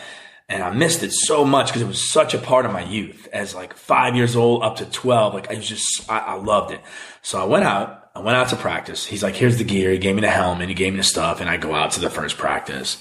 [0.47, 3.27] And I missed it so much because it was such a part of my youth
[3.31, 5.35] as like five years old up to 12.
[5.35, 6.81] Like I was just, I, I loved it.
[7.21, 9.05] So I went out, I went out to practice.
[9.05, 9.91] He's like, here's the gear.
[9.91, 10.69] He gave me the helmet.
[10.69, 11.41] He gave me the stuff.
[11.41, 12.97] And I go out to the first practice.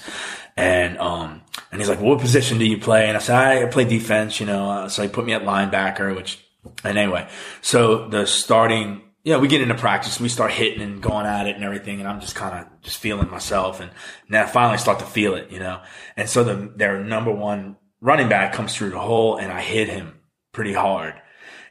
[0.55, 1.41] And, um,
[1.71, 3.07] and he's like, what position do you play?
[3.07, 4.69] And I said, I play defense, you know.
[4.69, 6.39] Uh, so he put me at linebacker, which,
[6.83, 7.27] and anyway,
[7.61, 11.47] so the starting, you know, we get into practice, we start hitting and going at
[11.47, 11.99] it and everything.
[11.99, 13.79] And I'm just kind of just feeling myself.
[13.79, 13.91] And
[14.27, 15.81] now I finally start to feel it, you know.
[16.17, 19.89] And so the, their number one running back comes through the hole and I hit
[19.89, 20.19] him
[20.51, 21.15] pretty hard.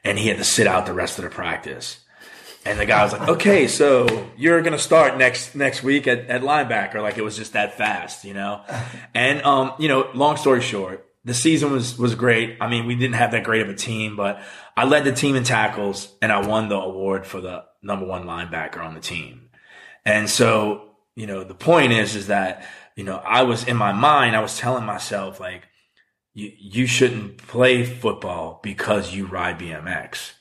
[0.05, 2.01] And he had to sit out the rest of the practice.
[2.69, 6.27] And the guy was like, okay, so you're going to start next, next week at,
[6.29, 7.01] at linebacker.
[7.03, 8.63] Like it was just that fast, you know?
[9.15, 12.59] And, um, you know, long story short, the season was, was great.
[12.61, 14.41] I mean, we didn't have that great of a team, but
[14.77, 18.25] I led the team in tackles and I won the award for the number one
[18.25, 19.49] linebacker on the team.
[20.05, 22.67] And so, you know, the point is, is that,
[22.97, 25.63] you know, I was in my mind, I was telling myself like,
[26.35, 30.33] you, you shouldn't play football because you ride BMX.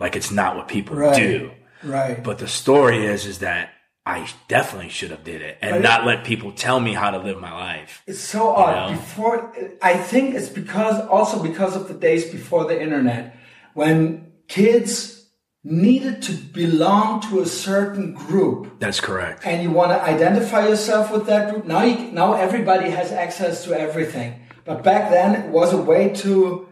[0.00, 1.16] Like it's not what people Right.
[1.16, 1.50] do.
[1.84, 2.22] Right.
[2.22, 3.70] But the story is, is that
[4.06, 7.18] I definitely should have did it and But- not let people tell me how to
[7.18, 8.02] live my life.
[8.06, 8.90] It's so odd.
[8.90, 8.96] know?
[8.96, 13.36] Before, I think it's because also because of the days before the internet,
[13.74, 15.26] when kids
[15.66, 19.46] needed to belong to a certain group, That's correct.
[19.46, 21.64] and you want to identify yourself with that group.
[21.64, 24.34] Now, you, now everybody has access to everything.
[24.66, 26.68] But back then, it was a way to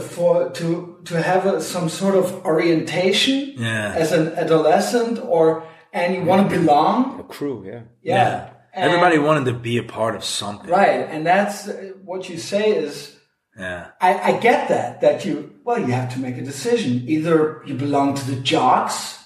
[0.00, 3.94] for to to have a, some sort of orientation Yeah.
[3.96, 7.20] as an adolescent, or and you want to belong.
[7.20, 7.82] A crew, yeah.
[8.02, 8.50] Yeah.
[8.72, 10.68] And- Everybody wanted to be a part of something.
[10.68, 13.16] Right, and that's uh, what you say is
[13.58, 13.86] Yeah.
[14.00, 17.74] I, I get that that you well you have to make a decision either you
[17.74, 19.23] belong to the jocks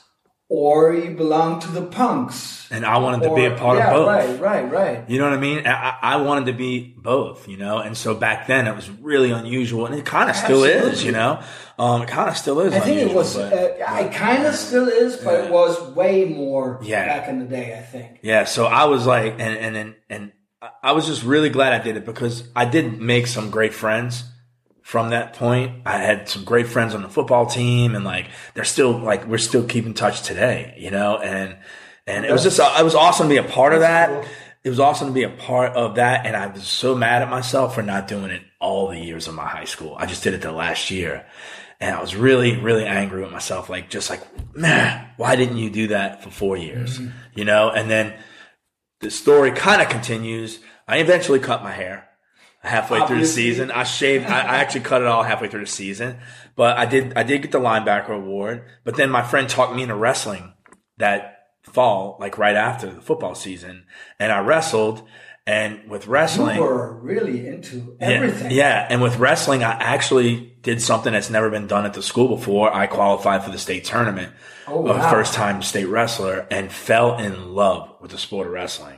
[0.51, 3.92] or you belong to the punks And I wanted to be a part yeah, of
[3.94, 4.09] both.
[4.09, 5.66] right right right You know what I mean?
[5.66, 7.78] I, I wanted to be both, you know?
[7.78, 11.12] And so back then it was really unusual and it kind of still is, you
[11.12, 11.42] know?
[11.78, 14.55] Um, it kind of still is I think it was but- uh, it kind of
[14.55, 17.07] still is but it was way more Yeah.
[17.18, 20.32] back in the day I think Yeah, so I was like, and and and and
[20.82, 24.24] I was just really glad I did it because I did make some great friends
[24.89, 25.82] from that point.
[25.84, 29.36] I had some great friends on the football team and like they're still like we're
[29.36, 31.59] still keeping touch today, you know, and
[32.07, 34.26] and it was just it was awesome to be a part of that.
[34.64, 37.28] It was awesome to be a part of that and I was so mad at
[37.28, 39.95] myself for not doing it all the years of my high school.
[39.99, 41.26] I just did it the last year.
[41.80, 44.22] And I was really, really angry with myself, like just like,
[44.57, 46.99] man, why didn't you do that for four years?
[46.99, 47.11] Mm-hmm.
[47.34, 48.14] You know, and then
[49.01, 50.61] the story kind of continues.
[50.89, 52.07] I eventually cut my hair
[52.61, 53.70] halfway through the season.
[53.70, 54.26] I shaved.
[54.26, 56.18] I, I actually cut it all halfway through the season,
[56.56, 57.12] but I did.
[57.16, 58.64] I did get the linebacker award.
[58.84, 60.52] But then my friend talked me into wrestling
[60.98, 63.84] that fall, like right after the football season,
[64.18, 65.06] and I wrestled.
[65.46, 68.50] And with wrestling, You were really into everything.
[68.50, 72.36] Yeah, and with wrestling, I actually did something that's never been done at the school
[72.36, 72.70] before.
[72.74, 74.34] I qualified for the state tournament,
[74.66, 75.11] Oh, a wow.
[75.11, 78.97] first time state wrestler, and fell in love with the sport of wrestling.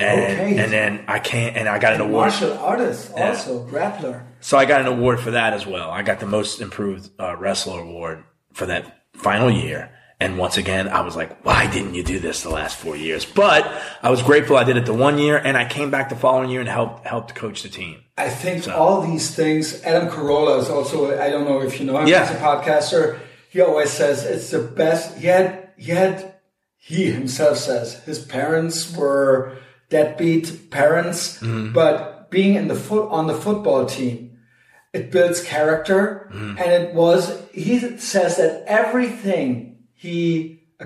[0.00, 0.58] And Okay.
[0.58, 2.30] and then I can't, and I got an award.
[2.30, 4.22] Martial artist, also grappler.
[4.40, 5.90] So I got an award for that as well.
[5.90, 9.90] I got the most improved uh, wrestler award for that final year.
[10.20, 13.24] And once again, I was like, why didn't you do this the last four years?
[13.24, 13.66] But
[14.04, 16.48] I was grateful I did it the one year, and I came back the following
[16.48, 18.04] year and helped helped coach the team.
[18.16, 19.82] I think all these things.
[19.82, 21.20] Adam Carolla is also.
[21.20, 22.06] I don't know if you know him.
[22.06, 22.24] Yeah.
[22.26, 23.18] He's a podcaster.
[23.50, 25.18] He always says it's the best.
[25.18, 25.70] He had.
[25.76, 26.34] He had.
[26.76, 29.56] He himself says his parents were
[29.96, 31.72] deadbeat parents, Mm-hmm.
[31.72, 34.14] but being in the foot on the football team,
[34.92, 36.02] it builds character,
[36.34, 36.58] Mm-hmm.
[36.60, 37.20] and it was.
[37.52, 39.48] He says that everything
[40.04, 40.20] he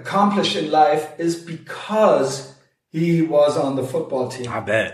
[0.00, 2.54] accomplished in life is because
[2.90, 4.48] he was on the football team.
[4.50, 4.92] I bet.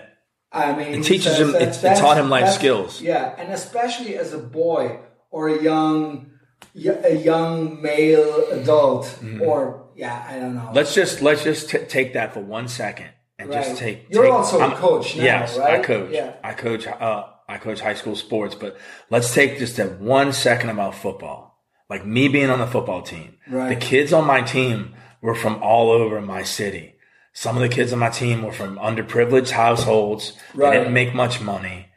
[0.53, 3.01] I mean, It teaches him- that it- it taught him life skills.
[3.01, 4.85] Yeah, and especially as a boy
[5.31, 6.31] or a young,
[7.13, 9.43] a young male adult, Mm-hmm.
[9.49, 9.59] or
[9.97, 10.71] yeah, I don't know.
[10.79, 13.65] Let's just let's just t- take that for one second and Right.
[13.65, 14.07] just take.
[14.09, 15.81] You're take- also a I'm- coach now, yes, right?
[15.81, 16.11] I coach.
[16.13, 16.33] Yeah.
[16.45, 16.87] I coach.
[16.87, 18.77] Uh, I coach high school sports, but
[19.11, 21.59] let's take just that one second about football.
[21.91, 23.69] Like me being on the football team, Right.
[23.69, 26.95] the kids on my team were from all over my city.
[27.35, 30.33] Some of the kids on my team were from underprivileged households.
[30.55, 30.71] Right.
[30.71, 31.89] They didn't make much money.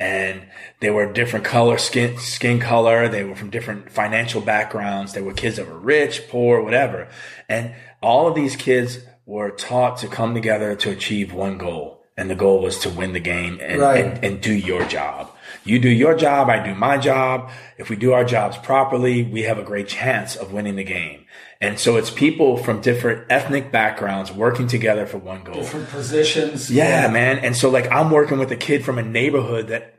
[0.00, 0.42] And
[0.80, 3.06] they were different color, skin, skin color.
[3.08, 5.12] They were from different financial backgrounds.
[5.12, 7.06] They were kids that were rich, poor, whatever.
[7.48, 12.02] And all of these kids were taught to come together to achieve one goal.
[12.16, 14.04] And the goal was to win the game and, Right.
[14.04, 15.30] and, and do your job.
[15.64, 16.48] You do your job.
[16.48, 17.50] I do my job.
[17.76, 21.24] If we do our jobs properly, we have a great chance of winning the game.
[21.60, 25.54] And so it's people from different ethnic backgrounds working together for one goal.
[25.54, 26.70] different positions.
[26.70, 27.38] Yeah, man.
[27.38, 29.94] And so like I'm working with a kid from a neighborhood that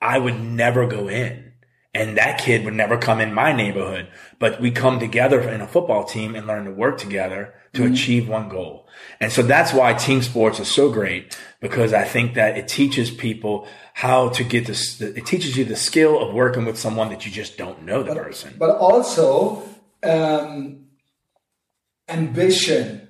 [0.00, 1.51] I would never go in.
[1.94, 4.08] And that kid would never come in my neighborhood.
[4.38, 8.28] But we come together in a football team and learn to work together to achieve
[8.28, 8.88] one goal.
[9.20, 13.10] And so that's why team sports are so great because I think that it teaches
[13.10, 17.26] people how to get this, it teaches you the skill of working with someone that
[17.26, 18.54] you just don't know the person.
[18.58, 19.62] but also
[20.02, 20.86] um,
[22.08, 23.08] ambition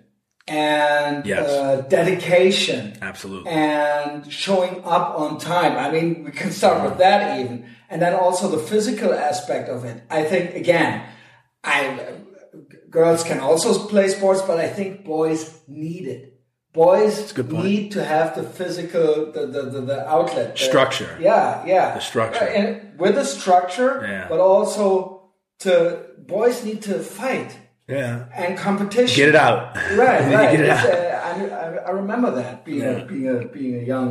[0.49, 1.49] and Yes.
[1.49, 2.99] uh, dedication.
[3.01, 3.51] Absolutely.
[3.51, 5.76] and showing up on time.
[5.76, 9.84] I mean, we can start with that even, and then also the physical aspect of
[9.84, 10.03] it.
[10.11, 11.03] I think again,
[11.64, 11.99] I
[12.90, 16.28] girls can also play sports, but I think boys need it.
[16.72, 21.16] Boys good need to have the physical, the the, the, the outlet the- Structure.
[21.20, 22.45] Yeah, yeah, The structure.
[22.45, 24.26] And with the structure, Yeah.
[24.28, 25.30] but also
[25.61, 27.57] to boys need to fight
[27.93, 28.24] Yeah.
[28.43, 29.16] and competition.
[29.16, 29.74] Get it out.
[30.03, 30.57] Right, You need to right.
[30.57, 30.86] get it out.
[31.53, 33.03] uh, I, remember that being Yeah.
[33.03, 34.11] a, being a being a young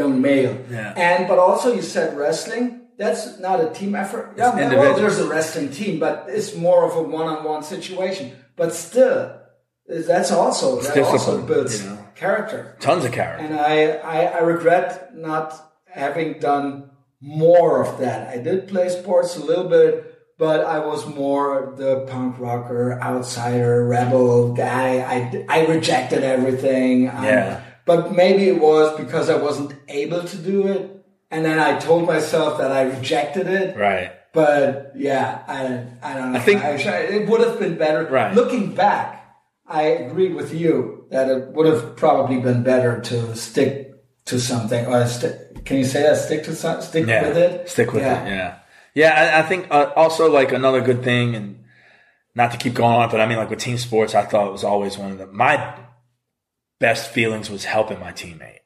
[0.00, 0.54] young male.
[0.70, 0.92] Yeah.
[0.96, 2.64] And but also you said wrestling.
[2.96, 4.34] That's not a team effort.
[4.36, 8.32] Yeah, well, there's a wrestling team, but it's more of a one-on-one situation.
[8.56, 9.38] But still,
[9.86, 11.98] that's also that also builds you know.
[12.16, 12.76] character.
[12.80, 13.44] Tons of character.
[13.46, 15.54] And I, I I regret not
[15.86, 18.28] having done more of that.
[18.28, 20.07] I did play sports a little bit.
[20.38, 24.98] But I was more the punk rocker, outsider, rebel guy.
[25.00, 27.08] I, I rejected everything.
[27.08, 27.60] Um, Yeah.
[27.84, 31.04] but maybe it was because I wasn't able to do it.
[31.30, 33.76] And then I told myself that I rejected it.
[33.76, 34.12] Right.
[34.32, 36.38] But yeah, I, I don't know.
[36.38, 38.04] I think- it would have been better.
[38.06, 38.32] Right.
[38.32, 39.34] Looking back,
[39.66, 43.90] I agree with you that it would have probably been better to stick
[44.26, 44.86] to something.
[44.86, 46.16] Or sti- can you say that?
[46.16, 46.82] Stick to something?
[46.86, 47.26] Stick Yeah.
[47.26, 47.68] with it?
[47.68, 48.06] Stick with it.
[48.06, 48.57] Yeah.
[48.98, 49.34] Yeah.
[49.36, 51.64] I, I think uh, also like another good thing and
[52.34, 54.52] not to keep going on, but I mean like with team sports, I thought it
[54.52, 55.74] was always one of the, my
[56.80, 58.58] best feelings was helping my teammate.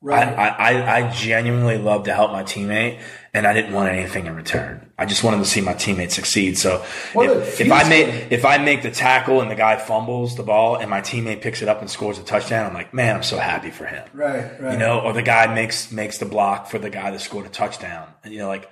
[0.00, 0.28] Right.
[0.28, 3.00] I, I, I genuinely love to help my teammate
[3.34, 4.92] and I didn't want anything in return.
[4.96, 6.56] I just wanted to see my teammate succeed.
[6.56, 6.84] So
[7.16, 10.76] if, if I make, if I make the tackle and the guy fumbles the ball
[10.76, 13.38] and my teammate picks it up and scores a touchdown, I'm like, man, I'm so
[13.38, 14.08] happy for him.
[14.12, 14.72] Right, right.
[14.72, 17.50] You know, or the guy makes, makes the block for the guy that scored a
[17.50, 18.08] touchdown.
[18.22, 18.70] And you know, like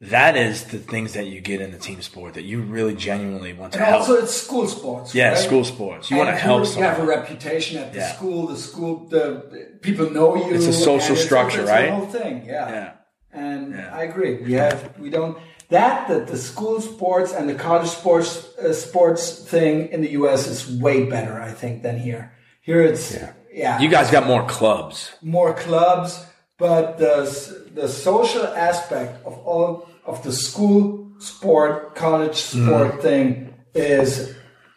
[0.00, 3.52] that is the things that you get in the team sport that you really genuinely
[3.52, 4.00] want to And help.
[4.00, 5.14] also, it's school sports.
[5.14, 5.38] yeah, right?
[5.38, 6.10] school sports.
[6.10, 8.12] You want to help You have a reputation at the Yeah.
[8.14, 8.46] school.
[8.48, 10.54] The school, the people know you.
[10.54, 11.86] It's a social and structure, it's right?
[11.86, 12.68] The whole thing, yeah.
[12.70, 12.90] Yeah.
[13.32, 13.90] And Yeah.
[13.94, 14.34] I agree.
[14.42, 15.38] We have we don't
[15.70, 19.22] that that the school sports and the college sports uh, sports
[19.52, 20.46] thing in the U.S.
[20.46, 22.32] is way better, I think, than here.
[22.60, 23.16] Here it's
[23.52, 25.12] yeah, You guys got more clubs.
[25.22, 26.24] more clubs,
[26.58, 33.00] but the the social aspect of all of the school sport, college sport Mm-hmm.
[33.00, 34.34] thing is,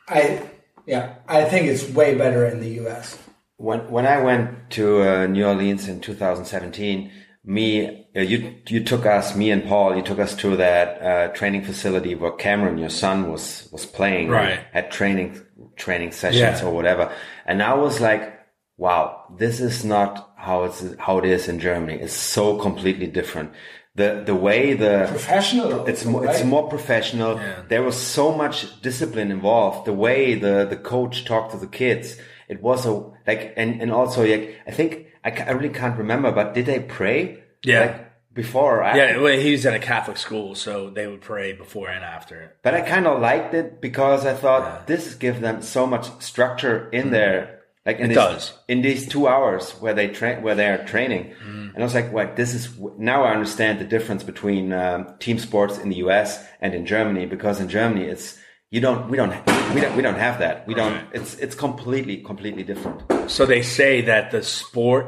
[0.07, 0.41] I
[0.85, 3.17] yeah, I think it's way better in the U.S.
[3.57, 7.11] When when I went to uh, New Orleans in 2017,
[7.43, 11.27] me uh, you you took us, me and Paul, you took us to that uh,
[11.33, 14.59] training facility where Cameron, your son, was was playing, Right.
[14.71, 15.41] Had training
[15.75, 16.65] training sessions Yeah.
[16.67, 17.11] or whatever,
[17.45, 18.33] and I was like,
[18.77, 21.95] wow, this is not how it's how it is in Germany.
[21.99, 23.51] It's so completely different.
[23.95, 25.85] The the way the Professional.
[25.87, 27.41] it's more, it's more professional.
[27.67, 29.87] There was so much discipline involved.
[29.87, 32.15] The way the, the coach talked to the kids,
[32.47, 32.91] it was a,
[33.25, 36.79] like, and, and also, like, I think, I, I really can't remember, but did they
[36.79, 37.43] pray?
[37.63, 37.81] Yeah.
[37.81, 38.99] Like, before or after?
[38.99, 42.53] Yeah, well, he's at a Catholic school, so they would pray before and after.
[42.61, 46.87] But I kind of liked it because I thought this gives them so much structure
[46.91, 47.11] in mm-hmm.
[47.13, 47.56] there.
[47.87, 48.05] Like in.
[48.05, 48.53] It these, does.
[48.67, 51.73] in these two hours where they train, where they are training, Mm.
[51.73, 52.35] and I was like, "What?
[52.35, 52.63] This is
[52.97, 56.29] now I understand the difference between um, team sports in the U.S.
[56.61, 58.37] and in Germany because in Germany it's
[58.71, 59.33] you don't we don't
[59.73, 62.99] we don't we don't have that we don't it's it's completely completely different.
[63.31, 65.05] So they say that the sport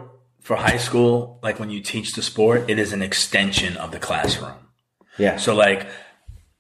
[0.48, 4.00] for high school, like when you teach the sport, it is an extension of the
[4.00, 4.56] classroom.
[5.18, 5.36] Yeah.
[5.38, 5.86] So like,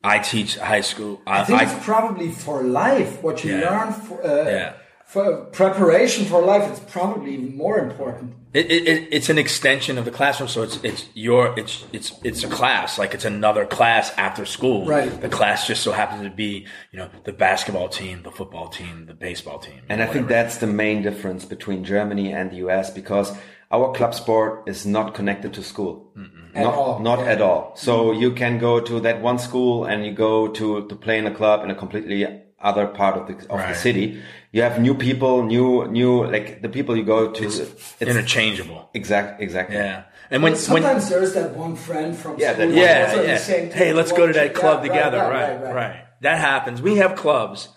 [0.03, 1.21] I teach high school.
[1.25, 3.23] I, I think I, it's probably for life.
[3.23, 3.69] What you Yeah.
[3.69, 4.73] learn for, uh, Yeah.
[5.09, 8.35] For preparation for life, it's probably even more important.
[8.53, 12.13] It, it, it, it's an extension of the classroom, so it's it's your it's it's
[12.23, 14.85] it's a class, like it's another class after school.
[14.85, 15.09] Right.
[15.19, 19.07] The class just so happens to be, you know, the basketball team, the football team,
[19.07, 22.91] the baseball team, And I think that's the main difference between Germany and the US
[22.91, 23.35] because
[23.71, 26.11] our club sport is not connected to school.
[26.53, 27.31] At not, all, Not yeah.
[27.33, 27.73] at all.
[27.75, 31.25] So you can go to that one school and you go to, to play in
[31.25, 33.69] a club in a completely other part of the, of Right.
[33.69, 34.21] the city.
[34.51, 37.43] You have new people, new, new, like the people you go to.
[37.45, 37.59] It's,
[38.01, 38.89] interchangeable.
[38.93, 39.75] exact, exactly.
[39.77, 42.57] Yeah, and when when Sometimes there's that one friend from Yeah, school.
[42.59, 43.33] that- who's yeah, yeah.
[43.33, 45.17] the same Hey, let's go to that club right, together.
[45.19, 46.81] right, Right, right, right, That happens.
[46.81, 47.69] We have clubs,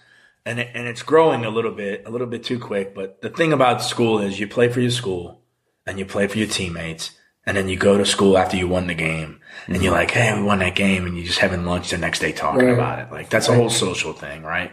[0.46, 2.94] and it, and it's growing a little bit, a little bit too quick.
[2.94, 5.42] But the thing about school is, you play for your school,
[5.86, 7.10] and you play for your teammates,
[7.46, 10.00] and then you go to school after you won the game, and you're mm-hmm.
[10.00, 12.66] like, "Hey, we won that game," and you're just having lunch the next day talking
[12.66, 12.74] Right.
[12.74, 13.10] about it.
[13.10, 14.72] Like that's a whole social thing, right?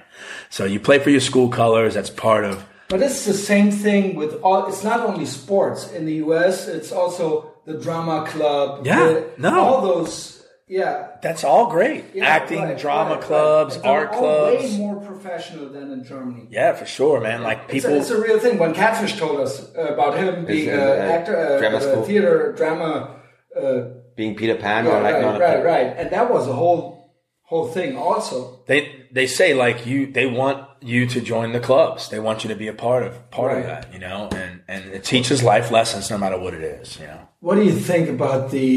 [0.49, 1.93] So you play for your school colors.
[1.93, 2.65] That's part of.
[2.87, 4.67] But it's the same thing with all.
[4.67, 6.67] It's not only sports in the U.S.
[6.67, 8.85] It's also the drama club.
[8.85, 9.59] Yeah, the- no.
[9.59, 10.38] all those.
[10.69, 12.05] Yeah, That's all great.
[12.13, 13.85] yeah, Acting, right, drama right, clubs, right.
[13.85, 14.63] Art all clubs.
[14.63, 16.47] Way more professional than in Germany.
[16.51, 17.41] Yeah, for sure, man.
[17.41, 17.95] Like It's people.
[17.95, 18.59] a, it's a real thing.
[18.59, 21.79] When Catfish told us uh, about him being uh, an uh, actor, uh, drama uh,
[21.81, 22.03] school.
[22.03, 23.15] theater, drama,
[23.59, 23.81] uh,
[24.15, 27.15] Being Peter Pan yeah, or like right, right, right, and that was a whole
[27.49, 27.97] whole thing.
[27.97, 32.09] Also, They they say like you they want you to join the clubs.
[32.09, 33.61] They want you to be a part of part Right.
[33.61, 36.99] of that, you know, and and it teaches life lessons no matter what it is,
[36.99, 37.21] you know.
[37.39, 38.69] what do you think about the?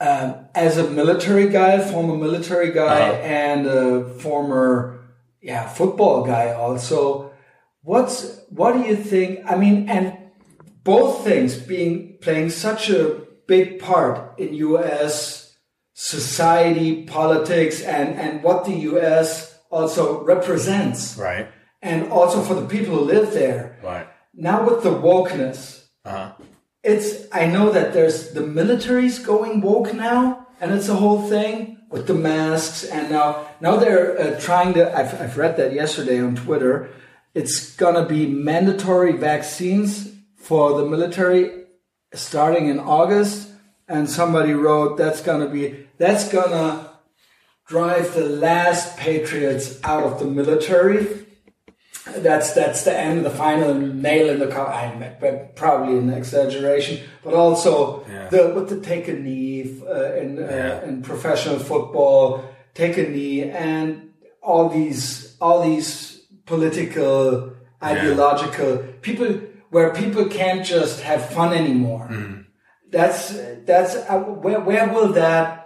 [0.00, 3.20] Um, as a military guy, former military guy, Uh-huh.
[3.44, 4.98] and a former
[5.42, 7.30] yeah football guy, also,
[7.82, 9.30] what's what do you think?
[9.52, 10.16] I mean, and
[10.84, 15.54] both things being playing such a big part in U.S.
[15.92, 19.28] society, politics, and and what the U.S.
[19.70, 21.46] also represents, Right.
[21.82, 23.78] and also for the people who live there.
[23.84, 24.06] Right.
[24.34, 26.32] Now with the wokeness, Uh-huh.
[26.82, 31.78] It's I know that there's the military's going woke now, and it's a whole thing
[31.90, 34.96] with the masks, and now now they're uh, trying to.
[34.96, 36.90] I've, I've read that yesterday on Twitter.
[37.34, 41.64] It's gonna be mandatory vaccines for the military
[42.14, 43.50] starting in August,
[43.86, 46.90] and somebody wrote that's gonna be that's gonna
[47.66, 51.19] drive the last patriots out of the military
[52.18, 55.02] that's that's the end, the final nail in the coffin.
[55.02, 60.38] I but probably an exaggeration, but also the with the take a knee uh, in
[60.38, 60.84] uh, Yeah.
[60.88, 62.44] in professional football,
[62.74, 64.10] take a knee, and
[64.42, 67.52] all these all these political,
[67.82, 69.28] ideological people.
[69.70, 72.08] where people can't just have fun anymore.
[72.10, 72.40] Mm-hmm.
[72.90, 73.38] That's
[73.70, 75.59] that's uh, where where will that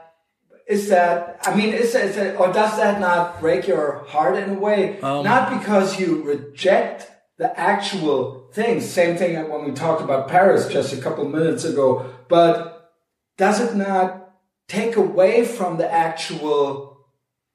[0.66, 4.36] is that I mean is that, is that or does that not break your heart
[4.36, 5.00] in a way?
[5.00, 8.80] Um, not because you reject the actual thing.
[8.80, 12.10] Same thing when we talked about Paris just a couple minutes ago.
[12.28, 12.92] But
[13.36, 14.32] does it not
[14.68, 17.06] take away from the actual,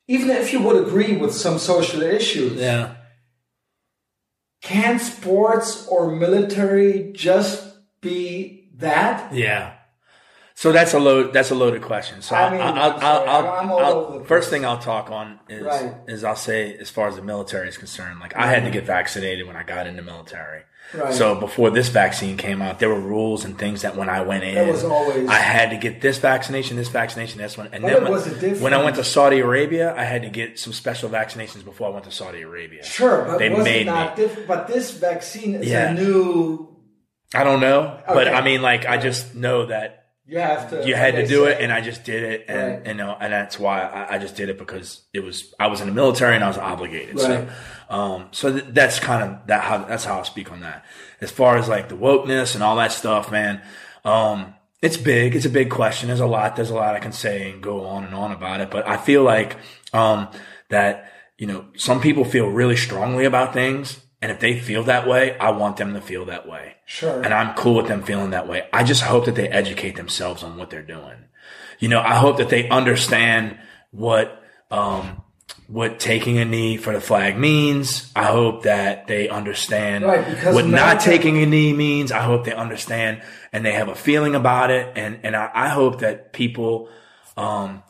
[0.07, 2.59] even if you would agree with some social issues?
[2.59, 2.95] Yeah.
[4.61, 7.63] Can sports or military just
[8.01, 9.33] be that?
[9.33, 9.78] Yeah.
[10.59, 11.31] So that's a load.
[11.31, 12.21] That's a loaded question.
[12.21, 14.77] So I mean, I'll, I'm I'll, I'll, I'm all I'll- over the first thing I'll
[14.77, 15.93] talk on is Right.
[16.05, 18.19] is I'll say as far as the military is concerned.
[18.19, 18.87] Like I had to get mm-hmm.
[18.87, 20.63] vaccinated when I got into military.
[20.93, 21.13] Right.
[21.13, 24.43] So before this vaccine came out, there were rules and things that when I went
[24.43, 28.11] in, always- I had to get this vaccination, this vaccination, this one, and then when,
[28.11, 31.09] was a different- when I went to Saudi Arabia, I had to get some special
[31.09, 32.83] vaccinations before I went to Saudi Arabia.
[32.83, 34.25] Sure, but they was made not me.
[34.27, 35.91] diff- But this vaccine is Yeah.
[35.91, 36.67] a new.
[37.33, 39.99] I don't know, but I mean, like I just know that
[40.29, 40.87] You have to.
[40.87, 42.87] you had to do say- it and I just did it and Right.
[42.87, 45.81] you know and that's why I, I just did it because it was I was
[45.81, 47.25] in the military and I was obligated Right.
[47.25, 47.47] so
[47.89, 50.85] um so th- that's kind of that how that's how I speak on that
[51.19, 53.61] as far as like the wokeness and all that stuff man
[54.05, 57.11] um it's big it's a big question there's a lot there's a lot I can
[57.11, 59.57] say and go on and on about it but I feel like
[59.93, 60.27] um
[60.69, 65.07] that you know some people feel really strongly about things and if they feel that
[65.07, 67.21] way I want them to feel that way Sure.
[67.21, 68.67] and I'm cool with them feeling that way.
[68.73, 71.25] I just hope that they educate themselves on what they're doing.
[71.79, 73.57] You know, I hope that they understand
[73.91, 75.21] what, um,
[75.67, 78.11] what taking a knee for the flag means.
[78.15, 82.11] I hope that they understand Right, what not taking a knee means.
[82.11, 83.21] I hope they understand
[83.53, 84.91] and they have a feeling about it.
[84.97, 86.89] And, and I, I hope that people,
[87.37, 87.83] um,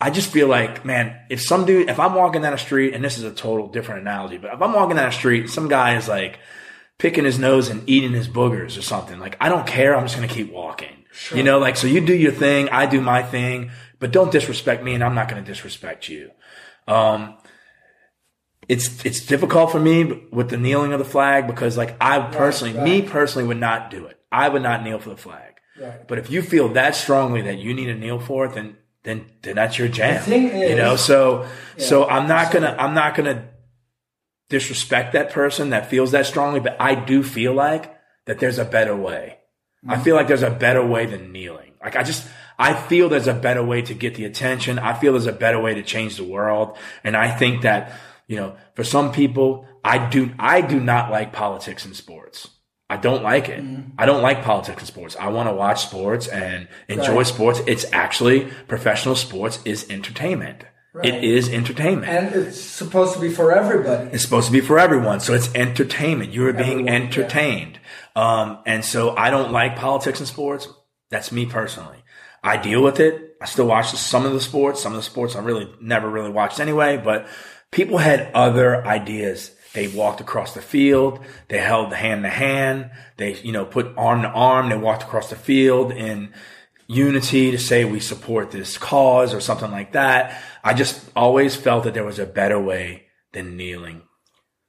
[0.00, 3.02] I just feel like, man, if some dude, if I'm walking down the street, and
[3.02, 5.96] this is a total different analogy, but if I'm walking down the street, some guy
[5.96, 6.38] is like
[6.98, 9.96] picking his nose and eating his boogers or something, like I don't care.
[9.96, 11.04] I'm just gonna keep walking.
[11.34, 14.84] You know, like so you do your thing, I do my thing, but don't disrespect
[14.84, 16.30] me, and I'm not gonna disrespect you.
[16.86, 17.38] Um,
[18.68, 22.78] it's it's difficult for me with the kneeling of the flag because, like, I personally,
[22.78, 23.08] me right.
[23.08, 24.18] personally, would not do it.
[24.30, 25.54] I would not kneel for the flag.
[25.80, 26.06] Right.
[26.06, 28.76] But if you feel that strongly that you need to kneel for it, then
[29.06, 30.20] then then that's your jam.
[30.20, 31.46] thing you know, is- so
[31.78, 33.48] so I'm not gonna I'm not gonna
[34.48, 37.96] disrespect that person that feels that strongly, but I do feel like
[38.26, 39.38] that there's a better way.
[39.86, 40.02] I mm-hmm.
[40.02, 41.72] feel like there's a better way than kneeling.
[41.80, 42.26] Like I just
[42.58, 44.80] I feel there's a better way to get the attention.
[44.80, 46.76] I feel there's a better way to change the world.
[47.04, 47.92] And I think that,
[48.26, 52.50] you know, for some people, I do I do not like politics and sports.
[52.88, 53.62] I don't like it.
[53.98, 55.16] I don't like politics and sports.
[55.18, 57.26] I want to watch sports and enjoy Right.
[57.26, 57.60] sports.
[57.66, 60.64] It's actually professional sports is entertainment.
[60.94, 61.06] Right.
[61.06, 62.10] It is entertainment.
[62.10, 64.10] and it's supposed to be for everybody.
[64.12, 65.20] It's supposed to be for everyone.
[65.20, 66.32] So it's entertainment.
[66.32, 66.92] You're being Everyone, yeah.
[66.94, 67.78] entertained.
[68.14, 70.68] Um, and so I don't like politics and sports.
[71.10, 71.98] That's me personally.
[72.42, 73.36] I deal with it.
[73.42, 74.80] I still watch some of the sports.
[74.80, 77.26] Some of the sports I really never really watched anyway, but
[77.72, 79.50] people had other ideas.
[79.76, 81.20] They walked across the field.
[81.48, 82.90] They held hand to hand.
[83.18, 84.70] They, you know, put arm to arm.
[84.70, 86.32] They walked across the field in
[86.88, 90.40] unity to say we support this cause or something like that.
[90.64, 94.02] I just always felt that there was a better way than kneeling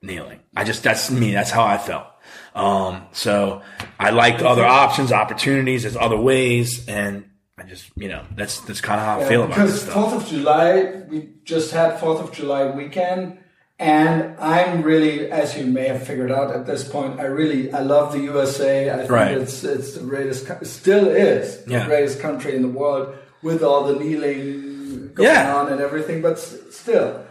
[0.01, 0.41] kneeling.
[0.55, 1.31] I just that's me.
[1.31, 2.07] That's how I felt.
[2.53, 3.61] Um, so
[3.99, 5.83] I liked other options, opportunities.
[5.83, 9.29] There's other ways, and I just you know that's that's kind of how I Yeah,
[9.29, 9.93] feel about because this stuff.
[9.93, 13.39] Fourth of July, we just had Fourth of July weekend,
[13.79, 17.81] and I'm really, as you may have figured out at this point, I really I
[17.81, 18.89] love the USA.
[18.91, 19.37] I think Right.
[19.37, 21.79] it's it's the greatest, still is Yeah.
[21.79, 25.55] the greatest country in the world with all the kneeling going Yeah.
[25.55, 27.21] on and everything, but still,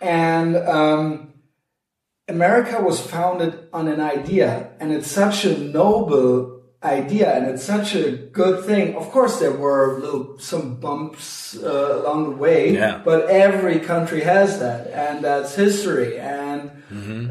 [0.00, 0.56] and.
[0.56, 1.28] um
[2.28, 6.51] America was founded on an idea, and it's such a noble
[6.84, 8.94] idea, and it's such a good thing.
[8.96, 13.00] Of course, there were little some bumps uh, along the way, Yeah.
[13.04, 16.18] but every country has that, and that's history.
[16.18, 16.70] And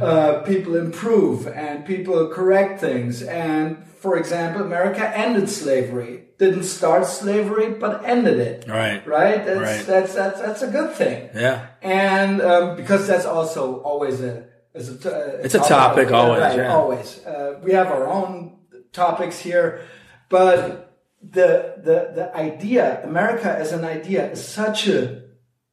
[0.01, 3.21] uh, people improve, and people correct things.
[3.23, 6.25] And for example, America ended slavery.
[6.39, 8.65] Didn't start slavery, but ended it.
[8.67, 9.05] Right.
[9.05, 9.45] Right.
[9.45, 9.85] That's Right.
[9.85, 11.67] that's that's that's a good thing Yeah.
[11.83, 16.41] and um, because that's also always a, is a, a It's a topic, Yeah, always,
[16.41, 16.73] right, yeah.
[16.73, 17.07] always.
[17.25, 18.57] Uh, we have our own
[18.91, 19.85] topics here,
[20.29, 25.21] but the the the idea, America as an idea, is such a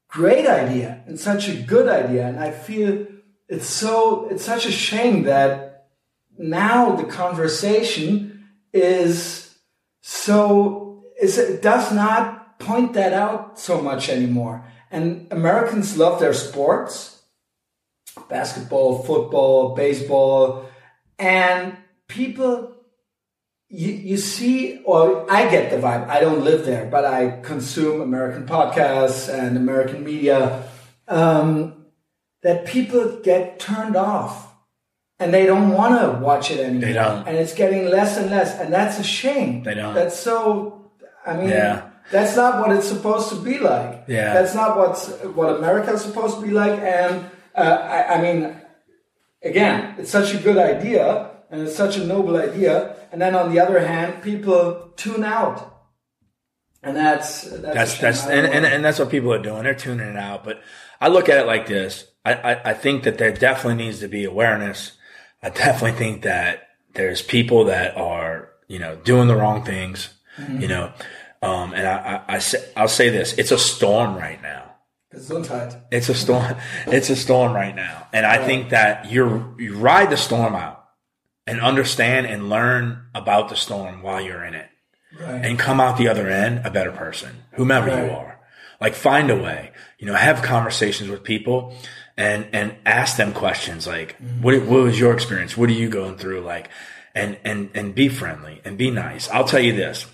[0.08, 3.06] great idea and such a good idea, and I feel
[3.48, 5.88] it's so it's such a shame that
[6.36, 9.58] now the conversation is
[10.02, 14.64] so is it does not point that out so much anymore.
[14.90, 17.22] And Americans love their sports,
[18.28, 20.68] basketball, football, baseball,
[21.18, 21.76] and
[22.08, 22.77] people
[23.70, 26.08] you you see or I get the vibe.
[26.08, 30.64] I don't live there, but I consume American podcasts and American media.
[31.06, 31.74] Um,
[32.42, 34.54] that people get turned off
[35.18, 36.80] and they don't want to watch it anymore.
[36.80, 37.26] They don't.
[37.26, 39.64] And it's getting less and less, and that's a shame.
[39.64, 39.94] They don't.
[39.94, 40.90] That's so.
[41.26, 41.90] I mean, Yeah.
[42.12, 44.04] that's not what it's supposed to be like.
[44.06, 44.32] Yeah.
[44.34, 46.78] That's not what's what America's supposed to be like.
[46.80, 48.56] And uh, I, I mean,
[49.42, 52.96] again, it's such a good idea and it's such a noble idea.
[53.12, 55.74] And then on the other hand, people tune out.
[56.82, 59.64] And that's that's That's that's and, and, and that's what people are doing.
[59.64, 60.44] They're tuning it out.
[60.44, 60.62] But
[61.00, 62.06] I look at it like this.
[62.24, 64.92] I, I, I think that there definitely needs to be awareness.
[65.42, 70.60] I definitely think that there's people that are, you know, doing the wrong things, Mm-hmm.
[70.60, 70.92] you know.
[71.42, 74.74] Um, and I, I, I say, I'll say this, it's a storm right now.
[75.12, 75.80] Gesundheit.
[75.90, 76.54] It's a storm.
[76.86, 78.06] It's a storm right now.
[78.12, 80.77] And I think that you're, you ride the storm out
[81.48, 84.68] and understand and learn about the storm while you're in it
[85.18, 85.42] Right.
[85.44, 88.04] and come out the other end a better person, whomever Right.
[88.04, 88.38] you are.
[88.80, 91.74] Like find a way, you know, have conversations with people
[92.16, 94.42] and, and ask them questions like, mm-hmm.
[94.42, 95.56] what, what was your experience?
[95.56, 96.42] What are you going through?
[96.42, 96.68] Like,
[97.14, 99.28] and, and, and be friendly and be nice.
[99.30, 100.06] I'll tell you this.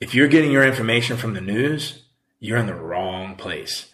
[0.00, 2.02] If you're getting your information from the news,
[2.40, 3.86] you're in the wrong place.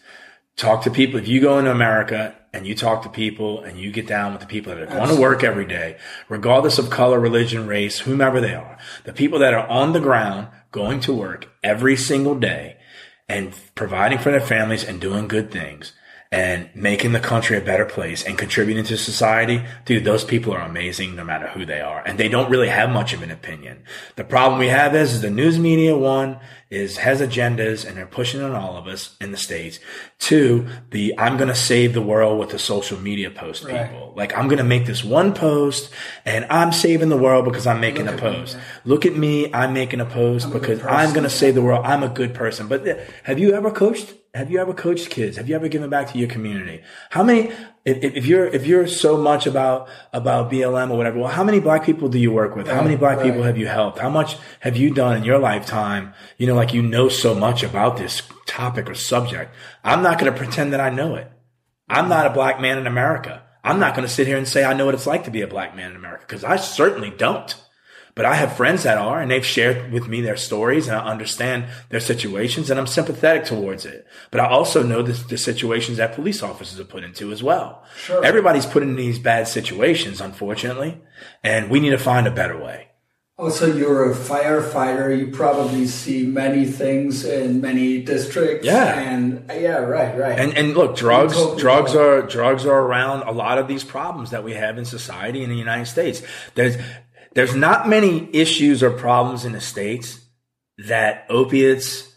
[0.55, 1.19] Talk to people.
[1.19, 4.41] If you go into America and you talk to people and you get down with
[4.41, 5.95] the people that are going to work every day,
[6.27, 10.47] regardless of color, religion, race, whomever they are, the people that are on the ground
[10.71, 12.77] going to work every single day
[13.29, 15.93] and providing for their families and doing good things
[16.31, 20.61] and making the country a better place and contributing to society, dude, those people are
[20.61, 22.01] amazing no matter who they are.
[22.07, 23.83] And they don't really have much of an opinion.
[24.15, 26.39] The problem we have is, is the news media, one,
[26.69, 29.79] is has agendas and they're pushing on all of us in the States.
[30.19, 33.89] Two, the I'm going to save the world with the social media post Right.
[33.89, 34.13] people.
[34.15, 35.89] Like I'm going to make this one post
[36.25, 38.55] and I'm saving the world because I'm making Look a me, post.
[38.57, 38.63] yeah.
[38.85, 39.53] Look at me.
[39.53, 40.95] I'm making a post I'm because person.
[40.95, 41.85] I'm going to save the world.
[41.85, 42.67] I'm a good person.
[42.67, 44.13] But th- have you ever coached?
[44.33, 45.37] Have you ever coached kids?
[45.37, 46.83] Have you ever given back to your community?
[47.09, 47.51] How many,
[47.87, 51.85] if, you're, if you're so much about, about BLM or whatever, well, how many black
[51.85, 52.67] people do you work with?
[52.67, 53.27] How many black Right.
[53.27, 53.99] people have you helped?
[53.99, 56.13] How much have you done in your lifetime?
[56.37, 59.53] You know, like you know so much about this topic or subject.
[59.83, 61.31] I'm not going to pretend that I know it.
[61.87, 63.43] I'm not a black man in America.
[63.63, 65.41] I'm not going to sit here and say I know what it's like to be
[65.41, 67.55] a black man in America because I certainly don't.
[68.17, 71.05] But I have friends that are, and they've shared with me their stories, and I
[71.05, 74.07] understand their situations, and I'm sympathetic towards it.
[74.31, 77.83] But I also know the, the situations that police officers are put into as well.
[77.95, 78.25] Sure.
[78.25, 80.99] Everybody's put in these bad situations, unfortunately,
[81.43, 82.87] and we need to find a better way.
[83.39, 85.15] Also, you're a firefighter.
[85.15, 88.65] You probably see many things in many districts.
[88.65, 88.99] Yeah.
[88.99, 90.39] And yeah, right, right.
[90.39, 94.31] And and look, drugs totally drugs are drugs are around a lot of these problems
[94.31, 96.23] that we have in society in the United States.
[96.55, 96.77] There's
[97.33, 100.19] there's not many issues or problems in the states
[100.77, 102.13] that opiates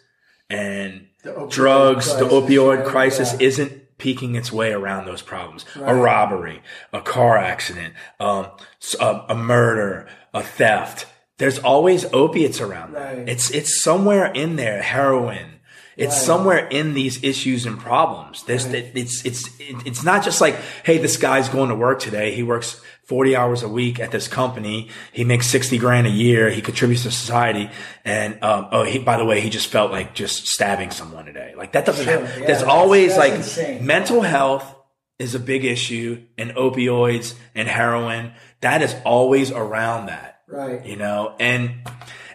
[0.48, 2.86] and The drugs, the opioid right?
[2.86, 3.46] crisis Yeah.
[3.46, 5.64] isn't peeking its way around those problems.
[5.76, 8.46] A robbery, a car accident, um,
[8.98, 11.06] a, a murder, a theft.
[11.38, 12.94] There's always opiates around.
[12.94, 13.28] Right.
[13.28, 14.82] It's it's somewhere in there.
[14.82, 15.59] Heroin.
[15.96, 16.22] It's Right.
[16.22, 18.44] somewhere in these issues and problems.
[18.44, 18.90] This, Right.
[18.94, 22.32] it's it's it- it's not just like, hey, this guy's going to work today.
[22.34, 24.88] He works 40 hours a week at this company.
[25.12, 26.48] He makes 60 grand a year.
[26.50, 27.68] He contributes to society.
[28.04, 31.52] And um, oh, he, by the way, he just felt like just stabbing someone today.
[31.56, 32.40] Like that doesn't Sure, happen.
[32.42, 33.84] yeah, There's always like insane.
[33.84, 34.64] mental health
[35.18, 38.32] is a big issue, and opioids and heroin.
[38.62, 40.84] That is always around that right.
[40.86, 41.72] you know and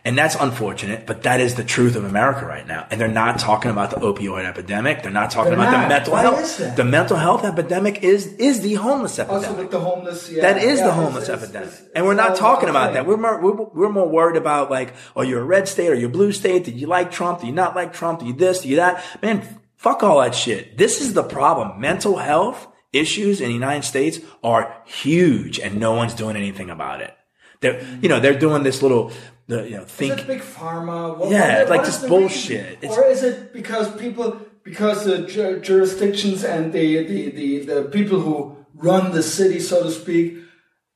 [0.06, 2.88] and that's unfortunate but that is the truth of america right now.
[2.90, 5.02] And they're not talking about the opioid epidemic.
[5.04, 5.82] They're not talking They're about not.
[5.84, 6.76] the mental Why health.
[6.78, 9.58] the mental health epidemic is is the homeless Also epidemic.
[9.60, 10.42] with the homeless, yeah.
[10.44, 11.68] that is yeah, the homeless it's- epidemic.
[11.70, 12.94] it's- and we're not talking about thing.
[12.96, 13.08] that.
[13.08, 16.10] We're more we're, we're more worried about like oh you're a red state or you're
[16.10, 16.64] a blue state.
[16.66, 17.42] Did you like trump?
[17.42, 18.20] Do you not like trump?
[18.22, 18.62] Do you this?
[18.62, 19.04] Do you that?
[19.22, 19.42] Man
[19.78, 20.78] fuck all that shit.
[20.78, 21.80] This is the problem.
[21.82, 27.02] Mental health issues in the united states are huge and no one's doing anything about
[27.02, 27.14] it.
[27.62, 29.12] They're, you know, they're doing this little,
[29.48, 31.18] the, you know, Is think, it big pharma?
[31.18, 32.84] What, Yeah, what- like what is the bullshit.
[32.86, 38.20] Or is it because people, because the ju- jurisdictions and the, the, the, the people
[38.20, 40.38] who run the city, so to speak,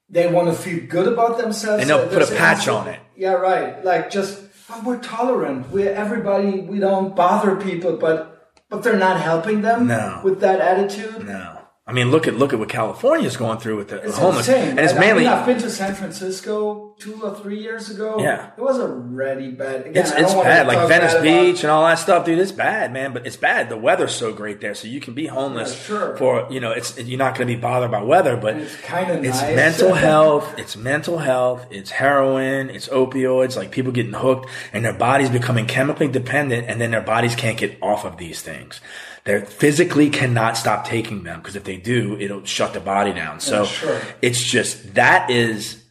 [0.09, 1.81] they want to feel good about themselves.
[1.81, 2.99] And they'll So put a patch on it.
[3.15, 3.83] Yeah, right.
[3.85, 4.41] Like just
[4.71, 5.69] oh, we're tolerant.
[5.69, 6.61] We're everybody.
[6.61, 9.87] We don't bother people, but but they're not helping them.
[9.87, 10.21] No.
[10.23, 11.25] with that attitude.
[11.27, 11.58] no.
[11.89, 14.47] I mean, look at, look at what California's going through with the It's homeless.
[14.47, 14.69] insane.
[14.69, 16.85] And it's I- mainly, I mean, I've been to San Francisco.
[16.99, 18.17] two or three years ago.
[18.19, 18.51] Yeah.
[18.57, 19.87] it was already bad.
[19.87, 20.67] Again, It's, it's bad.
[20.67, 22.37] Like Venice bad Beach and all that stuff, dude.
[22.39, 23.13] It's bad, man.
[23.13, 23.69] But it's bad.
[23.69, 26.17] The weather's so great there, so you can be homeless Yeah, sure.
[26.17, 26.71] for you know.
[26.71, 29.55] It's you're not going to be bothered by weather, but It's kinda It's nice.
[29.55, 30.53] mental health.
[30.59, 31.65] It's mental health.
[31.71, 32.69] It's heroin.
[32.69, 33.55] It's opioids.
[33.55, 37.57] Like people getting hooked and their bodies becoming chemically dependent, and then their bodies can't
[37.57, 38.81] get off of these things.
[39.25, 43.39] They physically cannot stop taking them because if they do, it'll shut the body down.
[43.39, 44.01] So sure.
[44.21, 45.83] it's just that is.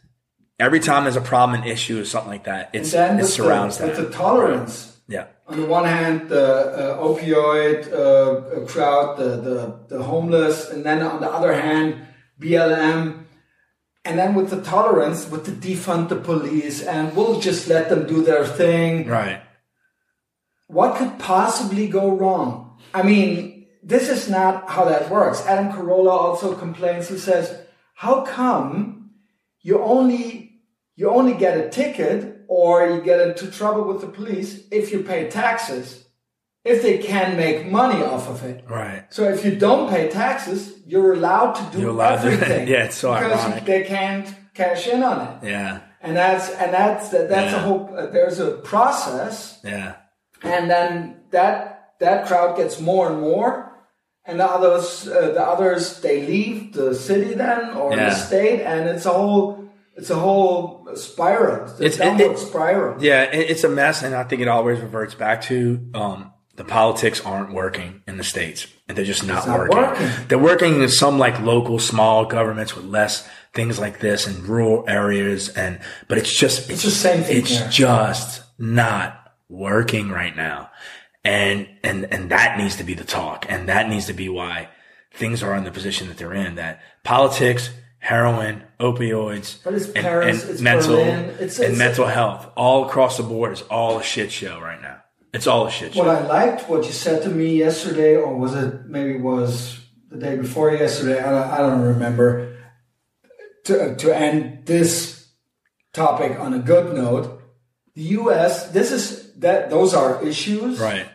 [0.59, 3.85] Every time there's a problem, an issue, or something like that, it's, it surrounds the,
[3.85, 3.97] that.
[3.97, 4.99] with the tolerance.
[5.07, 5.27] yeah.
[5.47, 11.01] On the one hand, the uh, opioid uh, crowd, the, the the homeless, and then
[11.01, 12.05] on the other hand,
[12.39, 13.25] BLM.
[14.05, 18.07] And then with the tolerance, with the defund the police, and we'll just let them
[18.07, 19.07] do their thing.
[19.07, 19.41] Right.
[20.67, 22.68] what could possibly go wrong?
[22.93, 25.45] I mean, this is not how that works.
[25.45, 27.07] Adam Carolla also complains.
[27.07, 27.57] He says,
[27.95, 29.11] "How come
[29.61, 30.61] you only
[30.95, 35.03] you only get a ticket or you get into trouble with the police if you
[35.03, 36.05] pay taxes?
[36.65, 39.05] If they can make money off of it." Right.
[39.09, 42.67] So if you don't pay taxes, you're allowed to do You're allowed to- everything.
[42.73, 43.65] yeah, it's so because ironic.
[43.65, 45.79] they can't cash in on it, Yeah.
[46.01, 47.89] and that's and that's that's a whole.
[47.95, 49.95] Uh, there's a process Yeah.
[50.43, 53.71] and then that that crowd gets more and more
[54.25, 58.09] and the others uh, the others they leave the city then or Yeah.
[58.09, 59.65] the state and it's a whole
[59.95, 64.01] it's a whole spiral it's It's- it- downward it- spiral Yeah, it- it's a mess,
[64.03, 68.23] and I think it always reverts back to um, the politics aren't working in the
[68.23, 69.77] states, and they're just not, not working.
[69.77, 70.07] working.
[70.27, 74.83] They're working in some like local small governments with less things like this in rural
[74.87, 77.67] areas, and but it's just it's, the same thing It's here.
[77.69, 80.69] just not working right now,
[81.23, 84.69] and and and that needs to be the talk, and that needs to be why
[85.13, 86.55] things are in the position that they're in.
[86.55, 87.69] That politics.
[88.01, 92.47] Heroin, opioids, But it's and, Paris, and it's mental Berlin, it's- and it's- mental health
[92.55, 95.01] all across the board is all a shit show right now.
[95.33, 95.99] It's all a shit show.
[96.05, 100.17] what i liked what you said to me yesterday or was it maybe was the
[100.17, 102.55] day before yesterday i don't, I don't remember
[103.65, 105.27] to, to end this
[105.93, 107.41] topic on a good note
[107.95, 111.09] the us this is that those are issues right.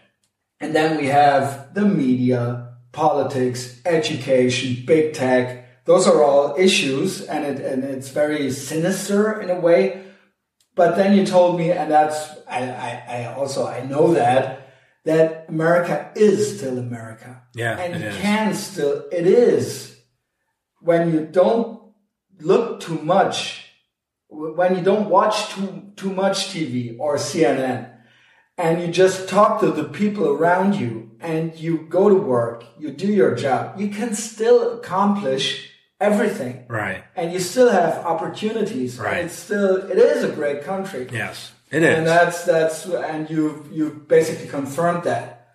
[0.60, 5.84] And then we have the media, politics, education, big tech.
[5.84, 10.04] Those are all issues, and it and it's very sinister in a way.
[10.74, 14.70] But then you told me, and that's I, I, I also I know that
[15.04, 17.42] that America is still America.
[17.54, 20.00] Yeah, and it can still it is
[20.80, 21.92] when you don't
[22.40, 23.66] look too much,
[24.28, 27.93] when you don't watch too too much TV or CNN
[28.56, 32.90] and you just talk to the people around you and you go to work, you
[32.90, 35.70] do your job, you can still accomplish
[36.00, 36.64] everything.
[36.68, 37.02] Right.
[37.16, 38.98] And you still have opportunities.
[38.98, 39.16] Right.
[39.18, 41.08] And it's still it is a great country.
[41.10, 41.52] Yes.
[41.70, 41.98] It is.
[41.98, 45.48] And that's that's and you you basically confirmed that.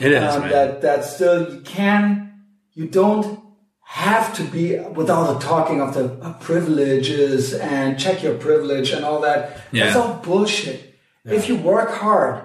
[0.00, 2.42] it is, Um, that that still you can
[2.74, 3.40] you don't
[3.82, 6.08] have to be with all the talking of the
[6.40, 9.56] privileges and check your privilege and all that.
[9.72, 9.96] That's Yeah.
[10.00, 10.95] all bullshit.
[11.26, 12.44] If you work hard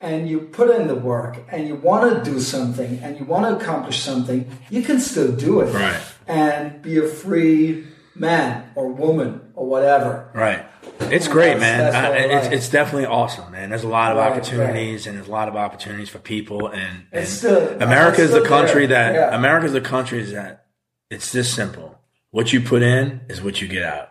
[0.00, 3.46] and you put in the work and you want to do something and you want
[3.46, 5.72] to accomplish something, you can still do it.
[5.72, 6.00] Right.
[6.26, 10.30] And be a free man or woman or whatever.
[10.34, 10.64] right.
[11.00, 11.92] It's great, that's- man.
[11.92, 12.54] that's I- it's, like.
[12.56, 13.70] it's definitely awesome, man.
[13.70, 16.66] There's a lot of Right, opportunities, and there's a lot of opportunities for people.
[16.68, 19.12] And, and still- America is the country there.
[19.12, 19.36] that Yeah.
[19.36, 20.66] America is the country that
[21.10, 21.98] it's this simple.
[22.30, 24.08] What you put in is what you get out.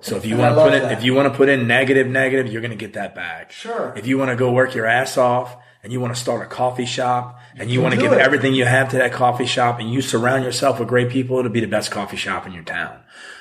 [0.00, 0.92] So if you want to put that.
[0.92, 3.52] if you want to put in negative, negative, you're going to get that back.
[3.52, 3.92] Sure.
[3.96, 6.46] If you want to go work your ass off and you want to start a
[6.46, 8.18] coffee shop and you can want to give it.
[8.20, 11.50] everything you have to that coffee shop and you surround yourself with great people, it'll
[11.50, 12.98] be the best coffee shop in your town.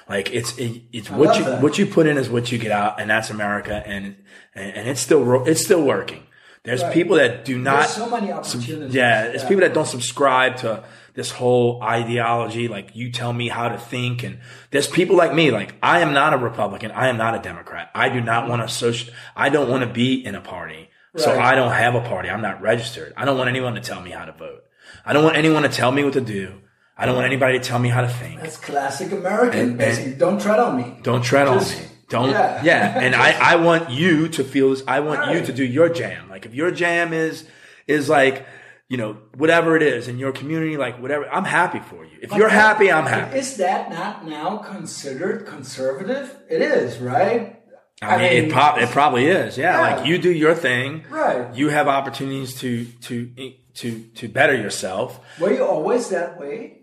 [0.10, 1.62] Like it's it, it's what you that.
[1.62, 4.18] what you put in is what you get out, and that's America, and
[4.54, 6.24] and, and it's still it's still working.
[6.64, 6.94] There's Right.
[6.94, 7.80] people that do not.
[7.82, 8.94] There's so many opportunities.
[8.94, 12.68] Yeah, it's people that don't subscribe to this whole ideology.
[12.68, 14.40] Like you tell me how to think, and
[14.72, 15.52] there's people like me.
[15.52, 16.92] Like I am not a Republican.
[16.92, 17.90] I am not a Democrat.
[17.96, 19.14] I do not want to social.
[19.36, 22.30] I don't want to be in a party, so I don't have a party.
[22.30, 23.14] I'm not registered.
[23.18, 24.64] I don't want anyone to tell me how to vote.
[25.06, 26.62] I don't want anyone to tell me what to do.
[26.98, 28.42] I don't want anybody to tell me how to think.
[28.42, 30.14] That's classic American, And- basically.
[30.14, 31.00] Don't tread on me.
[31.02, 31.88] Don't tread Just- on me.
[32.10, 32.30] Don't.
[32.32, 32.62] yeah.
[32.64, 33.00] Yeah.
[33.00, 34.84] And I, I want you to feel this.
[34.88, 36.30] I want you to do your jam.
[36.30, 37.46] Like if your jam is,
[37.88, 38.46] is like,
[38.92, 39.12] you know,
[39.42, 42.18] whatever it is in your community, like whatever, I'm happy for you.
[42.22, 43.38] If you're happy, I'm happy.
[43.38, 46.26] Is that not now considered conservative?
[46.50, 47.58] It is, right?
[48.02, 49.58] I mean, it, prob- it probably is.
[49.58, 49.96] Yeah, Yeah.
[49.96, 51.06] Like you do your thing.
[51.10, 51.56] Right.
[51.56, 53.32] You have opportunities to, to,
[53.76, 55.20] to, to better yourself.
[55.40, 56.80] Were you always that way?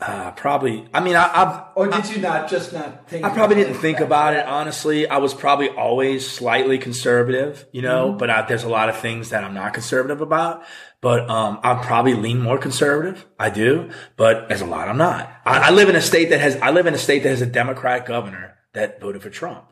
[0.00, 0.86] Uh, probably.
[0.92, 3.24] I mean, I, I've Or did you not just not think?
[3.24, 5.06] I probably didn't think about it honestly.
[5.06, 8.18] I was probably always slightly conservative, you know, Mm-hmm.
[8.18, 10.64] but I, there's a lot of things that I'm not conservative about.
[11.04, 13.26] But um, I probably lean more conservative.
[13.38, 15.30] I do, but as a lot I'm not.
[15.44, 17.42] I, I live in a state that has I live in a state that has
[17.42, 19.66] a Democratic governor that voted for Trump.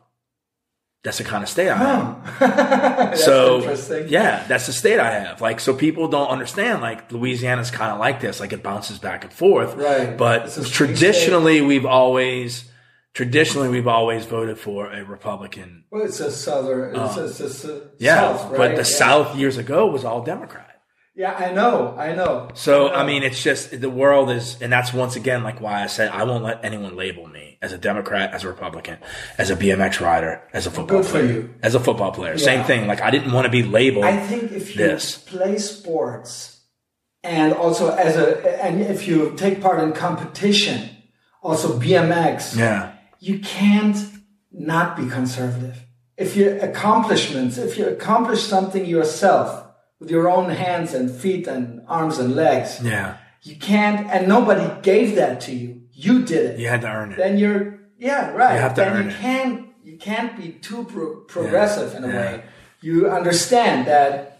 [1.03, 2.39] That's the kind of state I have.
[2.39, 3.59] That's so
[4.07, 5.41] yeah, that's the state I have.
[5.41, 6.81] Like, so people don't understand.
[6.81, 8.39] Like, Louisiana's kind of like this.
[8.39, 9.73] Like, it bounces back and forth.
[9.75, 10.15] Right.
[10.17, 12.71] But It's a traditionally, we've always,
[13.13, 15.83] traditionally, we've always voted for a Republican.
[15.91, 16.95] Well, it's a southern.
[16.95, 17.81] It's, a, it's a, s- Oh.
[17.97, 18.57] Yeah, South, right?
[18.57, 18.83] but the yeah.
[18.83, 20.72] South years ago was all Democrat.
[21.15, 21.95] Yeah, I know.
[21.95, 22.49] I know.
[22.55, 22.93] So know.
[22.93, 26.09] I mean, it's just the world is, and that's once again like why I said
[26.09, 28.97] I won't let anyone label me as a Democrat, as a Republican,
[29.37, 31.53] as a BMX rider, as a football Good for player, you.
[31.61, 32.37] as a football player.
[32.39, 32.87] Same thing.
[32.87, 34.05] Like I didn't want to be labeled.
[34.05, 35.17] I think if you this.
[35.19, 36.61] play sports
[37.23, 40.89] and also as a and if you take part in competition,
[41.43, 42.93] also BMX, yeah.
[43.19, 43.97] you can't
[44.51, 45.85] not be conservative.
[46.17, 49.62] If your accomplishments, if you accomplish something yourself
[50.03, 53.15] with your own hands and feet and arms and legs, Yeah.
[53.41, 55.81] you can't, and nobody gave that to you.
[55.93, 56.59] You did it.
[56.59, 57.17] You had to earn it.
[57.17, 58.55] Then you're, yeah, right.
[58.55, 59.15] You have to then earn you it.
[59.17, 62.13] can't, you can't be too pro- progressive in a Yeah.
[62.21, 62.43] way.
[62.81, 64.39] You understand that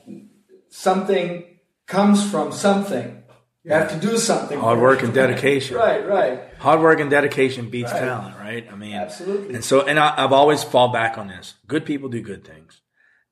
[0.70, 1.46] something
[1.88, 3.24] comes from something.
[3.64, 4.60] You have to do something.
[4.60, 5.78] Hard work and dedication.
[5.78, 6.42] Right, right.
[6.60, 8.00] Hard work and dedication beats Right.
[8.02, 8.68] talent, right?
[8.70, 9.56] I mean, Absolutely.
[9.56, 11.54] And so, and I, I've always fall back on this.
[11.68, 12.82] Good people do good things.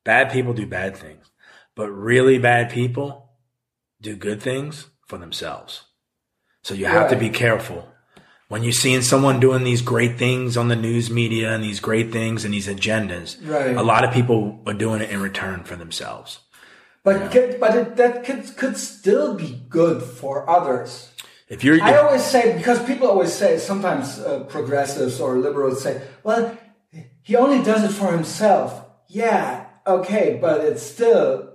[0.04, 1.26] Bad people do bad things.
[1.74, 3.30] But really bad people
[4.00, 5.84] do good things for themselves.
[6.62, 7.88] So you have to be careful.
[8.48, 12.12] When you're seeing someone doing these great things on the news media and these great
[12.12, 13.74] things and these agendas, Right.
[13.74, 16.40] a lot of people are doing it in return for themselves.
[17.02, 21.10] But ca- but it, that could could still be good for others.
[21.48, 26.00] If you're, I always say because people always say sometimes uh, progressives or liberals say,
[26.22, 26.56] "Well,
[27.22, 31.51] he only does it for himself." Yeah, okay, but it's still,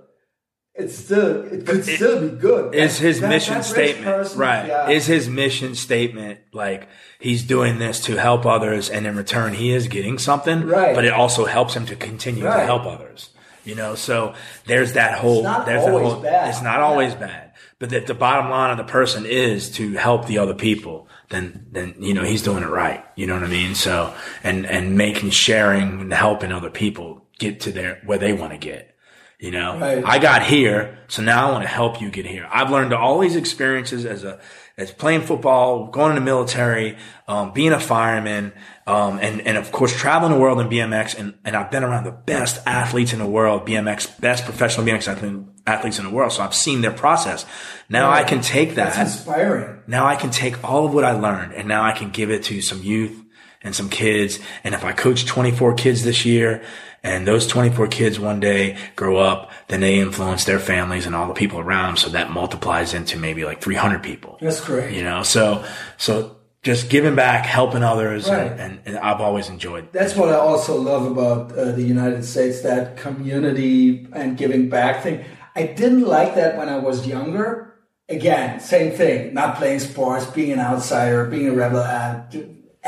[0.78, 2.74] it's still, it could still be good.
[2.74, 4.88] is his That- mission that statement right yeah.
[4.90, 6.88] is his mission statement like
[7.18, 10.94] he's doing this to help others and in return he is getting something Right.
[10.94, 13.30] but it also helps him to continue to help others
[13.64, 14.34] you know so
[14.66, 16.48] there's that whole not there's that whole bad.
[16.50, 20.26] it's not always bad but that the bottom line of the person is to help
[20.26, 23.48] the other people then then you know he's doing it right you know what i
[23.48, 24.14] mean so
[24.44, 28.58] and and making sharing and helping other people get to their where they want to
[28.58, 28.94] get
[29.38, 30.04] you know, Right.
[30.04, 32.48] I got here, so now I want to help you get here.
[32.50, 34.40] I've learned all these experiences as a,
[34.76, 36.96] as playing football, going in the military,
[37.28, 38.52] um, being a fireman,
[38.86, 41.16] um, and, and of course traveling the world in BMX.
[41.16, 45.46] And, and I've been around the best athletes in the world, BMX, best professional BMX
[45.66, 46.32] athletes in the world.
[46.32, 47.46] So I've seen their process.
[47.88, 48.94] Now I can take that.
[48.94, 49.82] That's inspiring.
[49.86, 52.42] Now I can take all of what I learned and now I can give it
[52.44, 53.24] to some youth
[53.62, 54.38] and some kids.
[54.64, 56.62] And if I coach 24 kids this year
[57.02, 61.28] and those 24 kids one day grow up, then they influence their families and all
[61.28, 61.96] the people around them.
[61.96, 64.94] So that multiplies into maybe like 300 people, That's great.
[64.94, 65.22] you know?
[65.22, 65.64] So,
[65.96, 68.28] so just giving back, helping others.
[68.28, 68.50] Right.
[68.50, 72.24] And, and, and I've always enjoyed That's what I also love about uh, the United
[72.24, 75.24] States, that community and giving back thing.
[75.54, 77.74] I didn't like that when I was younger.
[78.08, 82.22] Again, same thing, not playing sports, being an outsider, being a rebel, uh,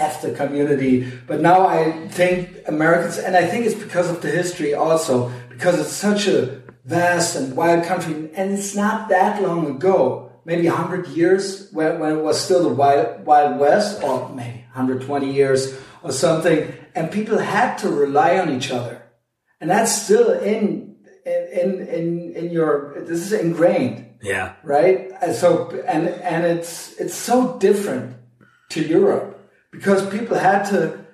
[0.00, 1.10] F the community.
[1.26, 5.78] But now I think Americans, and I think it's because of the history also, because
[5.78, 11.08] it's such a vast and wild country, and it's not that long ago, maybe 100
[11.08, 16.10] years when, when it was still the wild, wild west, or maybe 120 years or
[16.12, 19.02] something, and people had to rely on each other.
[19.60, 20.96] And that's still in,
[21.26, 24.54] in, in, in your, this is ingrained Yeah.
[24.64, 25.10] right?
[25.22, 28.16] And so and and it's it's so different
[28.70, 29.39] to Europe
[29.70, 31.04] because people had to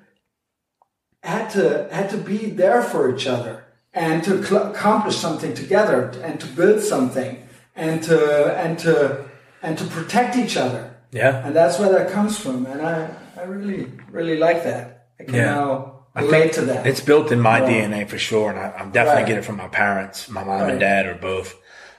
[1.23, 6.11] had to had to be there for each other and to cl- accomplish something together
[6.23, 7.43] and to build something
[7.75, 9.25] and to and to
[9.63, 10.95] and to protect each other.
[11.11, 11.45] Yeah.
[11.47, 12.67] And that's where that comes from.
[12.67, 15.09] And I I really really like that.
[15.21, 15.45] I can Yeah.
[15.55, 16.87] now relate to that.
[16.87, 17.69] It's built in my Yeah.
[17.89, 19.29] DNA for sure, and I, I'm definitely Right.
[19.29, 20.29] get it from my parents.
[20.29, 20.71] My mom Right.
[20.71, 21.55] and dad are both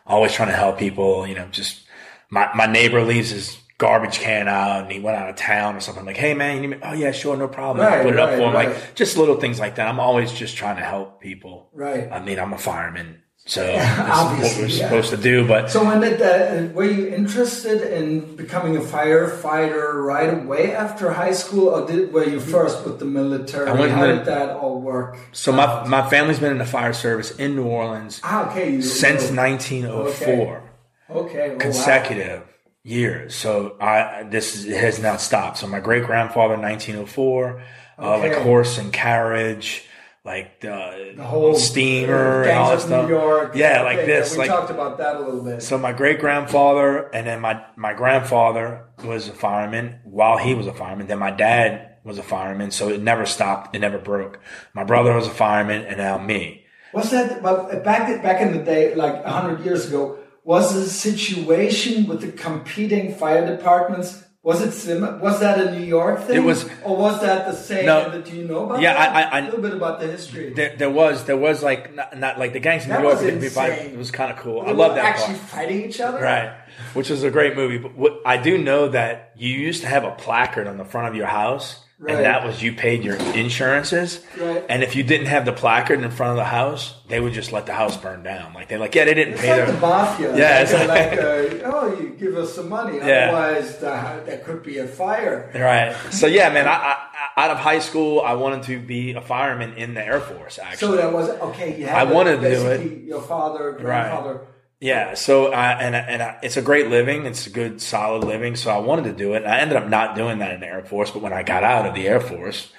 [0.06, 1.28] always trying to help people.
[1.28, 1.82] You know, just
[2.30, 5.80] my my neighbor leaves his garbage can out, and he went out of town or
[5.80, 6.02] something.
[6.02, 6.78] I'm like, hey man, you need me?
[6.84, 7.86] Oh yeah, sure, no problem.
[7.86, 8.54] I put it up for him.
[8.54, 8.70] right.
[8.70, 9.88] Like just little things like that.
[9.88, 11.70] I'm always just trying to help people.
[11.74, 12.12] Right.
[12.12, 14.84] I mean, I'm a fireman, so that's what obviously, we're yeah.
[14.88, 15.48] supposed to do.
[15.48, 21.12] But So when did that, were you interested in becoming a firefighter right away after
[21.12, 23.70] high school, or did were you first with the military?
[23.70, 25.18] I went How did that all work?
[25.34, 28.82] so my my family's been in the fire service in New Orleans Ah, okay, you,
[28.82, 30.64] since you- 1904.
[31.10, 32.44] Okay, oh, wow.
[32.84, 33.36] Years.
[33.36, 35.58] So I this is, has not stopped.
[35.58, 37.64] So my great grandfather, 1904,
[38.00, 39.86] uh, like horse and carriage,
[40.24, 43.08] like the, The whole steamer uh, and all that stuff.
[43.08, 43.56] New York.
[43.56, 44.34] Yeah, like Okay, this.
[44.34, 45.62] We like talked about that a little bit.
[45.64, 50.68] so my great grandfather and then my, my grandfather was a fireman while he was
[50.68, 51.08] a fireman.
[51.08, 52.72] Then my dad was a fireman.
[52.72, 53.76] So it never stopped.
[53.76, 54.40] It never broke.
[54.74, 56.66] My brother was a fireman and now me.
[56.94, 60.18] Was that but back back in the day, like a hundred years ago?
[60.48, 64.24] Was the situation with the competing fire departments?
[64.44, 66.38] Was it sim- Was that a New York thing?
[66.38, 67.86] It was- or was that the same?
[67.86, 67.98] No.
[68.12, 69.14] And Do you know about Yeah, that?
[69.14, 70.54] I- I- a little bit about the history.
[70.56, 73.16] There, there was, there was like, not, not like the gangs in That New York.
[73.18, 73.92] was didn't be fight- insane.
[73.96, 74.64] It was kind of cool.
[74.64, 75.50] They I love that actually part.
[75.50, 76.22] fighting each other.
[76.22, 76.52] Right.
[76.94, 77.78] Which was a great movie.
[77.78, 81.10] But what, I do know that you used to have a placard on the front
[81.10, 81.82] of your house.
[82.00, 82.16] Right.
[82.16, 84.24] And that was you paid your insurances.
[84.40, 84.64] Right.
[84.70, 87.52] And if you didn't have the placard in front of the house, they would just
[87.52, 88.54] let the house burn down.
[88.54, 90.38] Like they're like, yeah, they didn't It's pay like their the mafia.
[90.38, 91.20] Yeah, it's uh, like- like
[91.64, 93.32] uh, oh, you give us some money, Yeah.
[93.34, 95.52] otherwise the, there could be a fire.
[95.56, 95.96] Right.
[96.14, 96.68] So yeah, man.
[96.68, 97.04] I, I,
[97.36, 100.60] out of high school, I wanted to be a fireman in the Air Force.
[100.60, 101.80] Actually, So that was okay.
[101.80, 103.04] You had I wanted to do it.
[103.06, 104.42] Your father, grandfather.
[104.80, 105.14] Yeah.
[105.16, 107.26] So I and and I, it's a great living.
[107.26, 108.56] It's a good, solid living.
[108.56, 109.44] So I wanted to do it.
[109.44, 111.12] And I ended up not doing that in the Air Force.
[111.12, 112.72] But when I got out of the Air Force,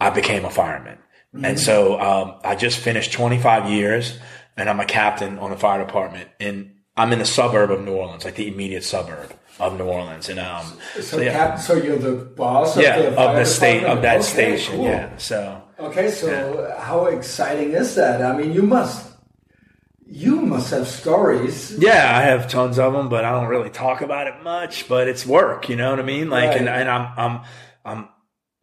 [0.00, 0.98] I became a fireman.
[1.42, 4.18] And so um, I just finished 25 years,
[4.56, 6.30] and I'm a captain on the fire department.
[6.40, 10.30] And I'm in the suburb of New Orleans, like the immediate suburb of New Orleans.
[10.30, 10.64] And um,
[11.02, 13.98] So, yeah, Captain, so you're the boss of yeah, the of the state department?
[13.98, 14.22] of that Okay,
[14.56, 14.76] station.
[14.76, 14.84] cool.
[14.86, 15.14] Yeah.
[15.18, 15.62] So.
[15.78, 18.22] Okay, so how exciting is that?
[18.22, 19.12] I mean, you must,
[20.06, 21.76] you must have stories.
[21.78, 24.88] Yeah, I have tons of them, but I don't really talk about it much.
[24.88, 26.30] But it's work, you know what I mean?
[26.30, 26.80] Like, and, Right.
[26.80, 27.40] and I'm I'm
[27.84, 28.08] I'm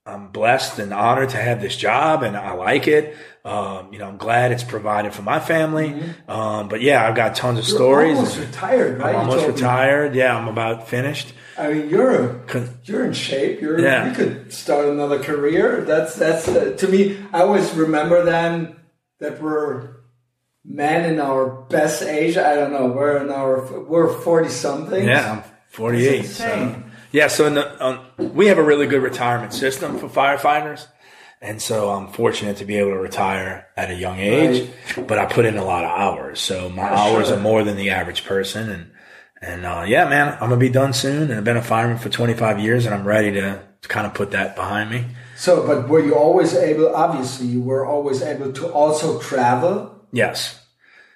[0.05, 3.15] I'm blessed and honored to have this job, and I like it.
[3.45, 6.01] Um, you know, I'm glad it's provided for my family.
[6.27, 8.17] Um, but yeah, I've got tons of You're stories.
[8.17, 9.15] almost retired, right?
[9.15, 9.53] I'm almost me.
[9.53, 10.15] retired.
[10.15, 11.33] Yeah, I'm about finished.
[11.57, 12.11] I mean, you're
[12.41, 13.61] a, you're in shape.
[13.61, 14.09] You're Yeah.
[14.09, 15.81] you could start another career.
[15.85, 17.17] That's that's uh, to me.
[17.33, 18.75] I always remember then
[19.19, 20.02] that we're
[20.65, 22.37] men in our best age.
[22.37, 22.87] I don't know.
[22.87, 25.05] We're in our we're forty something.
[25.05, 26.25] Yeah, I'm 48.
[26.25, 26.83] So.
[27.11, 30.87] Yeah, so in the, um, we have a really good retirement system for firefighters.
[31.41, 35.25] And so I'm fortunate to be able to retire at a young age, but I
[35.25, 36.39] put in a lot of hours.
[36.39, 37.37] So my Yeah, hours sure.
[37.37, 38.69] are more than the average person.
[38.69, 38.91] And,
[39.41, 41.23] and, uh, yeah, man, I'm going to be done soon.
[41.23, 44.13] And I've been a fireman for 25 years and I'm ready to, to kind of
[44.13, 45.05] put that behind me.
[45.35, 46.95] So, but were you always able?
[46.95, 49.92] Obviously, you were always able to also travel.
[50.13, 50.63] Yes.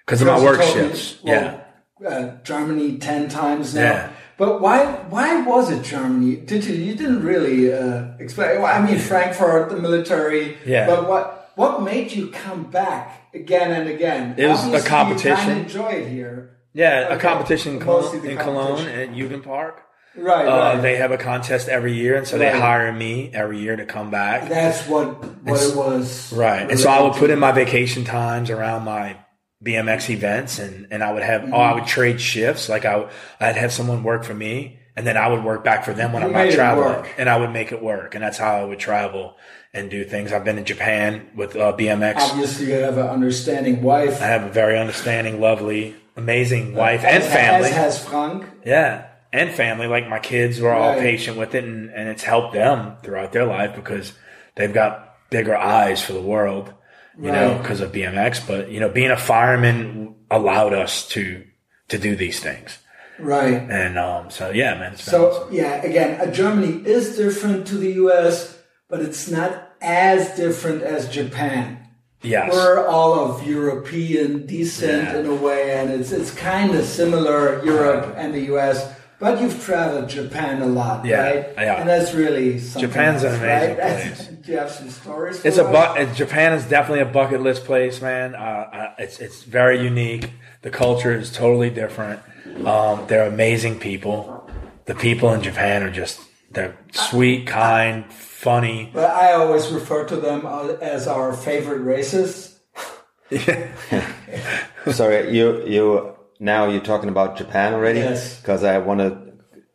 [0.05, 1.19] Cause of my Because work shifts.
[1.23, 1.61] yeah.
[2.05, 3.81] Uh, Germany ten times now.
[3.81, 4.09] Yeah.
[4.37, 4.85] But why?
[5.09, 6.35] Why was it Germany?
[6.35, 6.75] Did you?
[6.75, 8.61] You didn't really uh, explain.
[8.61, 10.57] Well, I mean, Frankfurt, the military.
[10.65, 10.85] Yeah.
[10.85, 11.51] But what?
[11.55, 14.35] What made you come back again and again?
[14.37, 15.57] It was a competition.
[15.57, 16.59] You enjoy it here.
[16.73, 17.11] Yeah.
[17.13, 19.79] A competition in Cologne, in Cologne at Jugendpark.
[20.17, 20.47] Right.
[20.47, 20.81] Uh, right.
[20.81, 22.15] they have a contest every year.
[22.15, 24.49] And so they hire me every year to come back.
[24.49, 26.33] That's what what it was.
[26.33, 26.69] Right.
[26.69, 29.17] And so I would put in my vacation times around my
[29.63, 32.69] BMX events and, and I would have, oh, I would trade shifts.
[32.69, 35.93] Like I, I'd have someone work for me and then I would work back for
[35.93, 38.15] them when You I'm not traveling and I would make it work.
[38.15, 39.37] And that's how I would travel
[39.73, 40.31] and do things.
[40.31, 42.17] I've been in Japan with uh, BMX.
[42.17, 44.21] Obviously, you have an understanding wife.
[44.21, 47.69] I have a very understanding, lovely, amazing wife and as, family.
[47.69, 48.45] As has Frank.
[48.65, 49.06] Yeah.
[49.33, 50.99] And family, like my kids were all Right.
[50.99, 54.13] patient with it and, and it's helped them throughout their life because
[54.55, 56.73] they've got bigger eyes for the world,
[57.19, 58.45] you know, because of BMX.
[58.47, 61.43] But, you know, being a fireman allowed us to,
[61.89, 62.77] to do these things.
[63.19, 63.55] Right.
[63.55, 64.95] And, um, so yeah, man.
[64.95, 65.53] So awesome.
[65.53, 68.57] yeah, again, uh, Germany is different to the U.S.,
[68.89, 71.79] but it's not as different as Japan.
[72.21, 72.51] yes.
[72.53, 75.19] We're all of European descent Yeah.
[75.19, 78.93] in a way, and it's it's kind of similar Europe and the U.S.
[79.19, 81.45] But you've traveled Japan a lot, Yeah, right?
[81.57, 81.79] yeah.
[81.79, 84.13] And that's really something Japan's an amazing right?
[84.13, 84.27] place.
[84.43, 85.39] Do you have some stories?
[85.41, 85.71] For It's a us?
[85.71, 88.35] bu- uh, Japan is definitely a bucket list place, man.
[88.35, 90.31] Uh, uh, it's it's very unique.
[90.61, 92.19] The culture is totally different.
[92.65, 94.47] Um, they're amazing people.
[94.85, 96.21] The people in Japan are just
[96.51, 98.91] they're sweet, kind, funny.
[98.93, 102.53] But I always refer to them uh, as our favorite races.
[103.29, 103.67] Yeah.
[104.91, 107.99] Sorry, you you now you're talking about Japan already.
[107.99, 108.39] Yes.
[108.39, 109.27] Because I want to,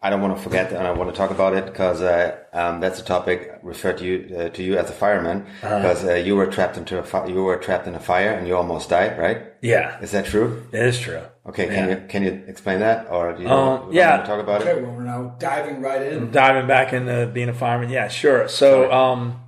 [0.05, 2.81] I don't want to forget, and I want to talk about it because uh, um,
[2.81, 6.35] that's a topic referred to you uh, to you as a fireman because uh, you
[6.35, 9.17] were trapped into a fi- you were trapped in a fire and you almost died,
[9.17, 9.53] right?
[9.63, 10.67] Yeah, Is that true?
[10.73, 11.21] it is true.
[11.47, 11.95] Okay, can Yeah.
[12.01, 14.11] you can you explain that or do you, Um, you yeah.
[14.17, 14.83] want to talk about Okay, it?
[14.83, 16.33] well, we're now diving right in.
[16.33, 18.49] Diving back into being a fireman, yeah, sure.
[18.49, 19.41] So, um,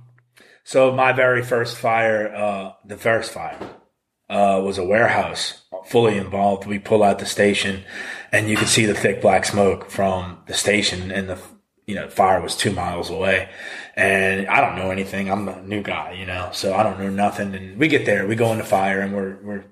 [0.63, 3.57] so my very first fire, uh, the first fire,
[4.29, 6.65] uh, was a warehouse fully involved.
[6.65, 7.83] We pull out the station
[8.31, 11.39] and you could see the thick black smoke from the station and the,
[11.85, 13.49] you know, fire was two miles away.
[13.95, 15.31] And I don't know anything.
[15.31, 17.53] I'm a new guy, you know, so I don't know nothing.
[17.55, 19.65] And we get there, we go into fire and we're, we're,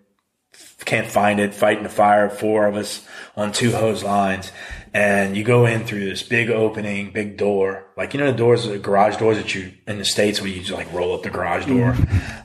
[0.85, 4.51] can't find it, fighting the fire, four of us on two hose lines.
[4.93, 7.87] And you go in through this big opening, big door.
[7.97, 10.59] Like, you know, the doors, the garage doors that you, in the States where you
[10.59, 11.95] just like roll up the garage door.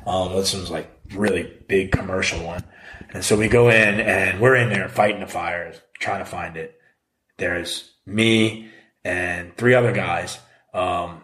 [0.06, 2.64] Um, this one's like really big commercial one.
[3.10, 6.56] And so we go in and we're in there fighting the fires, trying to find
[6.56, 6.78] it.
[7.38, 8.70] There's me
[9.04, 10.38] and three other guys.
[10.74, 11.22] Um,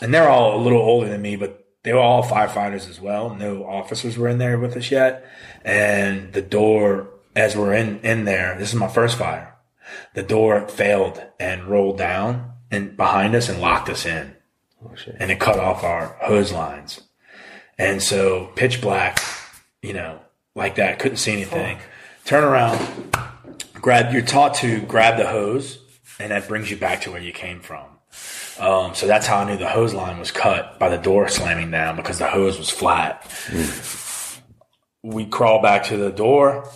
[0.00, 3.34] and they're all a little older than me, but they were all firefighters as well.
[3.34, 5.24] No officers were in there with us yet.
[5.64, 9.54] And the door, as we're in, in there, this is my first fire.
[10.14, 14.34] The door failed and rolled down and behind us and locked us in.
[14.84, 15.16] Oh, shit.
[15.18, 17.00] And it cut off our hose lines.
[17.78, 19.20] And so pitch black,
[19.82, 20.20] you know,
[20.54, 21.78] like that, couldn't see anything.
[22.24, 23.16] Turn around,
[23.74, 25.78] grab, you're taught to grab the hose
[26.18, 27.86] and that brings you back to where you came from.
[28.58, 31.70] Um, so that's how I knew the hose line was cut by the door slamming
[31.70, 33.26] down because the hose was flat.
[35.02, 36.68] We crawl back to the door.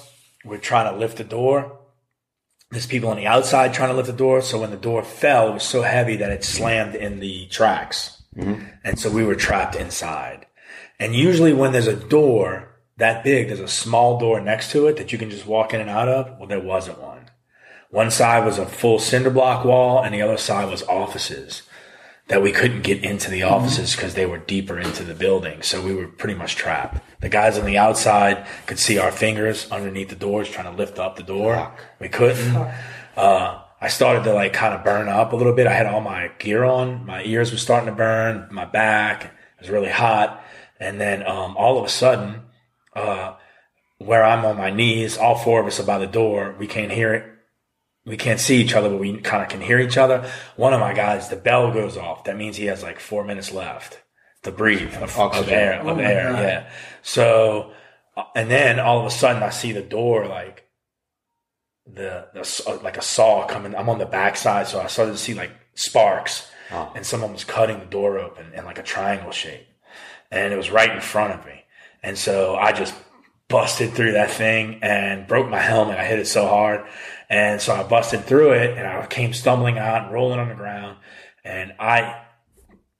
[0.45, 1.79] We're trying to lift the door.
[2.71, 4.41] There's people on the outside trying to lift the door.
[4.43, 8.21] So when the door fell, it was so heavy that it slammed in the tracks.
[8.83, 10.47] And so we were trapped inside.
[10.99, 14.97] And usually when there's a door that big, there's a small door next to it
[14.97, 16.39] that you can just walk in and out of.
[16.39, 17.31] Well, there wasn't one.
[17.91, 21.63] One side was a full cinder block wall and the other side was offices
[22.29, 25.63] that we couldn't get into the offices because they were deeper into the building.
[25.63, 27.01] So we were pretty much trapped.
[27.21, 30.99] The guys on the outside could see our fingers underneath the doors trying to lift
[30.99, 31.73] up the door.
[32.01, 32.57] We couldn't.
[33.17, 35.67] Uh, I started to like kind of burn up a little bit.
[35.67, 37.07] I had all my gear on.
[37.07, 38.49] My ears were starting to burn.
[38.51, 40.45] My back it was really hot.
[40.79, 42.43] And then, um, all of a sudden,
[42.97, 43.37] uh,
[43.99, 46.55] where I'm on my knees, all four of us are by the door.
[46.59, 47.33] We can't hear it.
[48.05, 50.31] We can't see each other, but we kind of can hear each other.
[50.57, 52.25] One of my guys, the bell goes off.
[52.25, 54.01] That means he has like four minutes left
[54.43, 56.33] to breathe of, of air, of Oh air.
[56.33, 56.43] God.
[56.43, 56.71] Yeah.
[57.03, 57.73] So,
[58.17, 60.65] uh, and then all of a sudden I see the door like
[61.87, 63.75] the, the uh, like a saw coming.
[63.75, 66.91] I'm on the backside, so I started to see like sparks, Oh.
[66.97, 69.67] and someone was cutting the door open in like a triangle shape,
[70.33, 71.63] and it was right in front of me.
[72.07, 72.95] And so I just
[73.49, 75.99] busted through that thing and broke my helmet.
[75.99, 76.87] I hit it so hard,
[77.29, 80.55] and so I busted through it, and I came stumbling out and rolling on the
[80.55, 80.97] ground,
[81.45, 82.23] and I.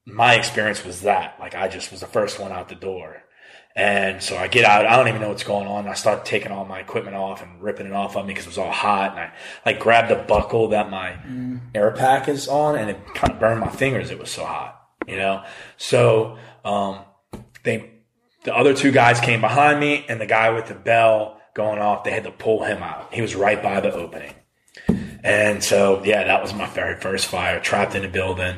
[0.09, 3.25] My experience was that, like, I just was the first one out the door.
[3.75, 4.87] And so I get out.
[4.87, 5.89] I don't even know what's going on.
[5.89, 8.51] I start taking all my equipment off and ripping it off of me because it
[8.51, 9.11] was all hot.
[9.11, 9.33] And I
[9.67, 11.17] like grabbed the buckle that my
[11.75, 14.13] air pack is on, and it kind of burned my fingers.
[14.13, 15.43] It was so hot, you know.
[15.77, 17.01] So um,
[17.65, 17.91] they,
[18.47, 22.05] the other two guys came behind me, and the guy with the bell going off,
[22.05, 23.13] they had to pull him out.
[23.13, 24.35] He was right by the opening.
[25.25, 28.57] And so, yeah, that was my very first fire, trapped in a building.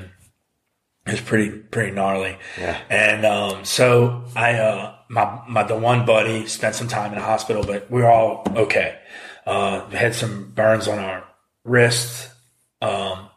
[1.06, 2.36] It was pretty, pretty gnarly.
[2.60, 2.78] Yeah.
[2.90, 7.24] And, um, so I, uh, my, my, the one buddy spent some time in the
[7.24, 8.98] hospital, but we were all okay.
[9.46, 11.24] Uh, we had some burns on our
[11.64, 12.28] wrists,
[12.82, 13.30] um,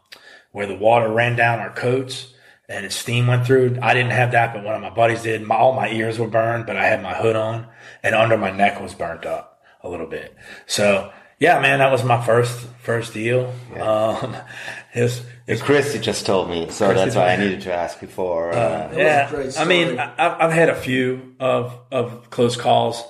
[0.50, 2.31] where the water ran down our coats
[2.72, 3.78] and the steam went through.
[3.82, 5.42] I didn't have that, but one of my buddies did.
[5.42, 7.66] My, all my ears were burned, but I had my hood on
[8.02, 10.34] and under my neck was burnt up a little bit.
[10.66, 13.52] So yeah, man, that was my first, first deal.
[13.74, 14.36] Um,
[14.94, 17.98] it was, it was Christy just told me, so that's why I needed to ask
[17.98, 18.52] before.
[18.52, 19.98] Uh, was a yeah, I mean.
[19.98, 23.02] I, I've had a few of of close calls,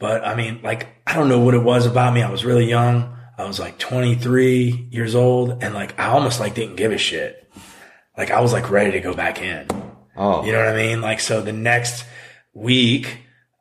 [0.00, 2.22] but I mean, like, I don't know what it was about me.
[2.22, 3.16] I was really young.
[3.38, 7.45] I was like 23 years old, and like, I almost like didn't give a shit.
[8.16, 9.66] Like, I was like ready to go back in.
[10.16, 11.00] oh, You know what I mean?
[11.00, 12.04] Like, so the next
[12.54, 13.18] week,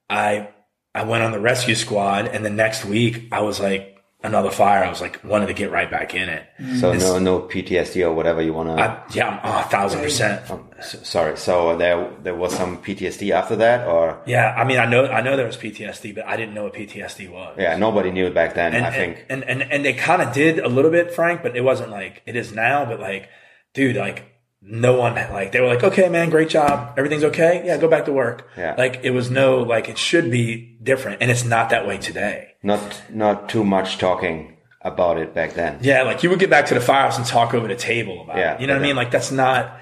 [0.09, 0.49] I
[0.93, 4.83] I went on the rescue squad, and the next week, I was like another fire.
[4.83, 6.47] I was like wanted to get right back in it.
[6.59, 6.79] Mm-hmm.
[6.79, 8.83] so no, no PTSD or whatever you want to.
[8.83, 10.49] I, yeah, I'm oh, a thousand percent.
[10.49, 11.37] Um, sorry.
[11.37, 15.21] So there, there was some PTSD after that, or Yeah, I mean, I know, I
[15.21, 17.57] know there was PTSD, but I didn't know what PTSD was.
[17.59, 18.73] yeah, nobody knew it back then.
[18.73, 19.25] and, I think.
[19.29, 21.91] and, and, and, and they kind of did a little bit, Frank, but it wasn't
[21.91, 22.85] like it is now.
[22.85, 23.29] But like,
[23.73, 24.34] dude, like
[24.67, 26.97] no one, like they were like, okay, man, great job.
[26.97, 27.61] Everything's okay.
[27.65, 27.77] Yeah.
[27.77, 28.47] Go back to work.
[28.57, 28.73] Yeah.
[28.77, 31.21] Like it was no, like it should be different.
[31.21, 32.53] And it's not that way today.
[32.63, 35.77] not not too much talking about it back then.
[35.81, 36.01] Yeah.
[36.03, 38.55] Like you would get back to the firehouse and talk over the table about Yeah,
[38.55, 38.61] it.
[38.61, 38.95] You know what I mean?
[38.95, 39.79] Like that's not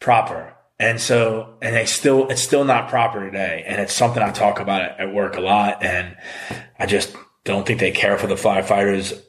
[0.00, 0.52] proper.
[0.80, 3.62] And so, and they still, it's still not proper today.
[3.66, 5.84] And it's something I talk about at, at work a lot.
[5.84, 6.16] And
[6.78, 9.20] I just don't think they care for the firefighters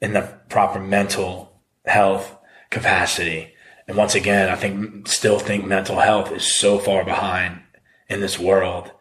[0.00, 2.36] in the proper mental health
[2.70, 3.54] capacity.
[3.88, 7.60] And once again, I think still think mental health is so far behind
[8.08, 8.92] in this world.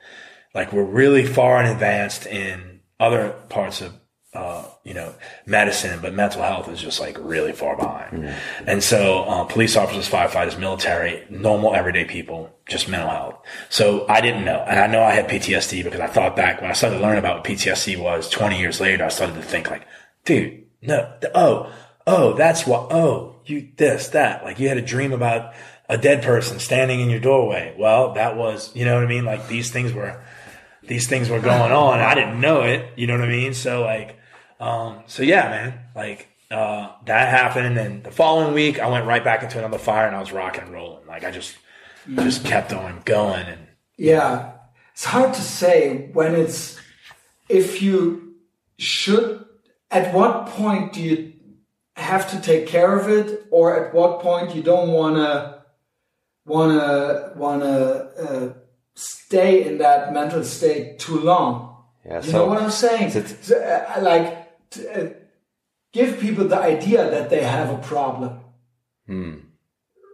[0.56, 3.94] like we're really far and advanced in other parts of
[4.34, 5.16] uh, you know,
[5.48, 8.24] medicine, but mental health is just like really far behind.
[8.68, 13.36] And so, uh, police officers, firefighters, military, normal everyday people, just mental health.
[13.70, 14.64] So I didn't know.
[14.68, 17.38] And I know I had PTSD because I thought back when I started learning about
[17.38, 19.88] what PTSD was 20 years later, I started to think like,
[20.24, 21.74] dude, no, oh,
[22.06, 24.44] oh, that's what, oh, you this, that.
[24.44, 25.54] Like you had a dream about
[25.90, 27.76] a dead person standing in your doorway.
[27.78, 29.26] Well, that was, you know what I mean?
[29.26, 30.22] Like these things were,
[30.84, 32.00] these things were going on.
[32.00, 32.92] I didn't know it.
[32.96, 33.54] You know what I mean?
[33.54, 34.18] So like,
[34.60, 37.78] um, so yeah, man, like, uh, that happened.
[37.78, 40.64] And the following week I went right back into another fire and I was rocking
[40.64, 41.06] and rolling.
[41.08, 41.56] Like I just,
[42.16, 43.68] just kept on going and
[43.98, 44.54] Yeah,
[44.94, 46.80] it's hard to say when it's
[47.50, 48.36] if you
[48.78, 49.46] should.
[49.90, 51.34] At what point do you
[51.98, 55.64] have to take care of it, or at what point you don't wanna
[56.46, 57.76] wanna wanna
[58.20, 58.54] uh,
[58.96, 61.76] stay in that mental state too long?
[62.06, 63.10] Yeah, You so know what I'm saying?
[63.42, 65.08] so uh, like, t- uh,
[65.92, 68.40] give people the idea that they have a problem.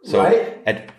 [0.06, 0.53] So Right?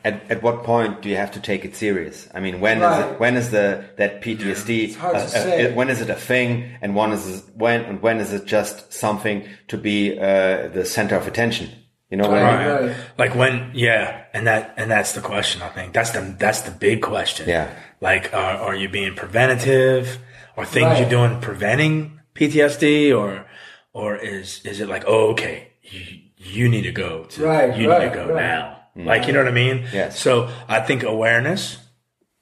[0.05, 2.29] At, at at what point do you have to take it serious?
[2.35, 3.13] I mean, when is Right.
[3.13, 4.85] it, when is the that PTSD?
[4.85, 6.49] It's hard to uh, uh, when is it a thing,
[6.83, 10.85] and when is it, when and when is it just something to be uh, the
[10.85, 11.69] center of attention?
[12.11, 12.67] You know what I mean?
[12.69, 12.83] Right.
[12.89, 12.97] right.
[13.19, 15.63] Like when, yeah, and that and that's the question.
[15.63, 17.49] I think that's the that's the big question.
[17.49, 17.69] Yeah.
[18.01, 20.19] Like, are, are you being preventative?
[20.57, 21.01] Are things Right.
[21.01, 23.47] you're doing preventing PTSD, or
[23.93, 27.89] or is is it like, oh, okay, you, you need to go to, Right, you
[27.91, 28.77] right, need to go right.
[28.95, 29.05] Now.
[29.07, 29.87] Like, you know what I mean?
[29.93, 30.19] Yes.
[30.19, 31.79] So I think awareness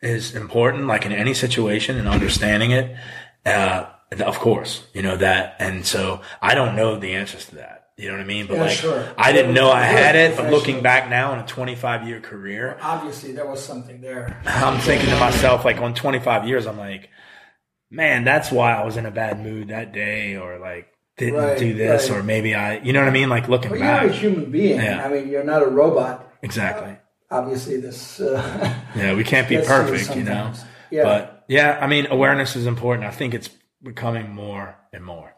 [0.01, 2.97] is important, like in any situation, and understanding it.
[3.47, 3.87] Uh,
[4.21, 7.79] of course, you know that, and so I don't know the answers to that.
[7.97, 8.47] You know what I mean?
[8.47, 9.15] But Yeah, like, sure.
[9.17, 12.77] I didn't know I had it, but looking back now in a 25 year career,
[12.83, 14.41] Obviously, there was something there.
[14.47, 17.11] I'm thinking to myself, like on 25 years, I'm like,
[17.91, 21.59] man, that's why I was in a bad mood that day, or like didn't Right,
[21.59, 22.19] do this, right.
[22.19, 23.29] or maybe I, you know what I mean?
[23.29, 24.81] Like looking But back, you're a human being.
[24.81, 25.05] Yeah.
[25.05, 26.32] I mean, you're not a robot.
[26.43, 26.97] Exactly.
[27.31, 28.21] Obviously, this.
[28.21, 30.53] Uh, Yeah, we can't be Gets to you perfect, you know.
[30.91, 31.03] Yeah.
[31.05, 33.07] But yeah, I mean, awareness is important.
[33.07, 33.49] I think it's
[33.83, 35.35] becoming more and more.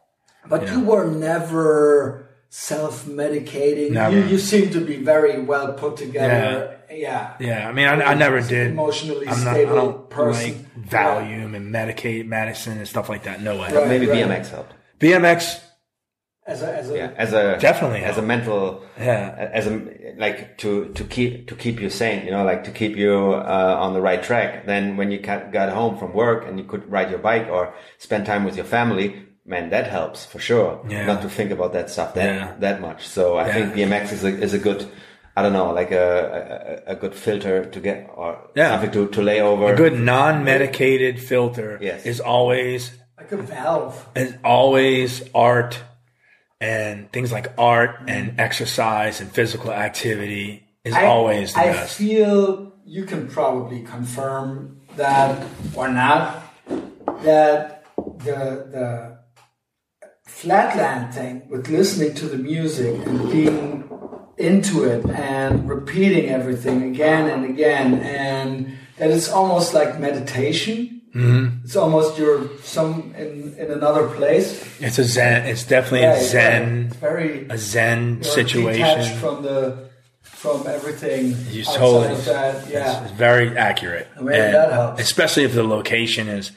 [0.48, 3.92] but you were never self-medicating.
[3.92, 4.16] Never.
[4.18, 6.80] You, you seem to be very well put together.
[6.90, 7.34] Yeah.
[7.40, 8.68] Yeah, I mean, I, I never did.
[8.72, 10.52] Emotionally I'm not, I stable don't person.
[10.52, 13.40] like Valium and medicate medicine and stuff like that.
[13.40, 13.72] No way.
[13.72, 13.88] Right.
[13.88, 14.24] Maybe right.
[14.28, 14.72] BMX helped.
[15.00, 15.60] BMX,
[16.46, 19.48] As a, as a, Yeah, as a Definitely as a mental Yeah.
[19.52, 19.80] as a
[20.18, 22.24] like to to keep to keep you sane.
[22.26, 24.66] You know, like to keep you uh, on the right track.
[24.66, 27.72] Then when you got, got home from work and you could ride your bike or
[27.98, 29.22] spend time with your family.
[29.46, 30.84] Man, that helps for sure.
[30.88, 31.06] Yeah.
[31.06, 32.52] Not to think about that stuff that Yeah.
[32.60, 33.06] that much.
[33.08, 34.86] So I think BMX is a is a good,
[35.36, 38.68] I don't know, like a a, a good filter to get or Yeah.
[38.70, 39.72] something to, to lay over.
[39.72, 42.04] a good non-medicated filter Yes.
[42.06, 44.08] is always like a valve.
[44.14, 45.78] is always art
[46.64, 51.98] and things like art and exercise and physical activity is always the I best.
[51.98, 56.42] feel you can probably confirm that or not
[57.22, 57.84] that
[58.26, 58.40] the
[58.76, 59.18] the
[60.26, 63.88] flatland thing with listening to the music and being
[64.38, 70.93] into it and repeating everything again and again and that it's almost like meditation.
[71.14, 71.64] Mm-hmm.
[71.64, 74.62] It's almost you're some in, in another place.
[74.80, 75.46] It's a zen.
[75.46, 78.82] It's definitely Yeah, a zen, It's very a zen situation.
[78.82, 79.90] detached from the
[80.22, 82.68] from everything You totally, that.
[82.68, 83.02] Yeah.
[83.04, 84.08] it's very accurate.
[84.20, 85.00] Maybe that helps.
[85.02, 86.50] Especially if the location is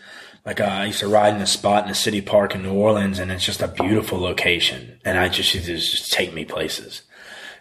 [0.45, 2.73] like uh, I used to ride in a spot in a city park in New
[2.73, 6.45] Orleans, and it's just a beautiful location, and I just used to just take me
[6.45, 7.03] places.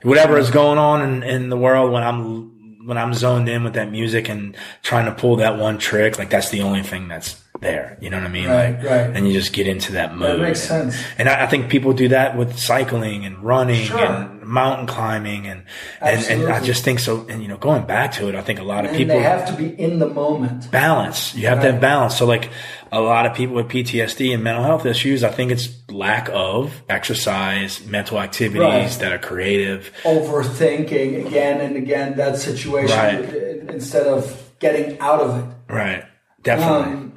[0.02, 2.55] Whatever is going on in, in the world when I'm
[2.86, 6.30] when I'm zoned in with that music and trying to pull that one trick, like
[6.30, 7.96] that's the only thing that's there.
[8.00, 8.48] You know what I mean?
[8.48, 9.16] Right, like, right.
[9.16, 10.40] And you just get into that mode.
[10.40, 11.04] makes And- sense.
[11.18, 13.98] And I, I think people do that with cycling and running Sure.
[13.98, 15.64] and mountain climbing and,
[16.00, 17.26] and, and I just think so.
[17.28, 19.22] And, you know, going back to it, I think a lot of And people they
[19.22, 20.70] have to be in the moment.
[20.70, 21.34] balance.
[21.34, 22.16] You have to have balance.
[22.16, 22.50] So like
[22.92, 26.82] a lot of people with PTSD and mental health issues, I think it's lack of
[26.88, 28.90] exercise, mental activities Right.
[29.00, 29.92] that are creative.
[30.04, 33.70] Overthinking again and again that situation Right.
[33.74, 35.72] instead of getting out of it.
[35.72, 36.04] Right.
[36.42, 36.92] Definitely.
[36.92, 37.12] Um,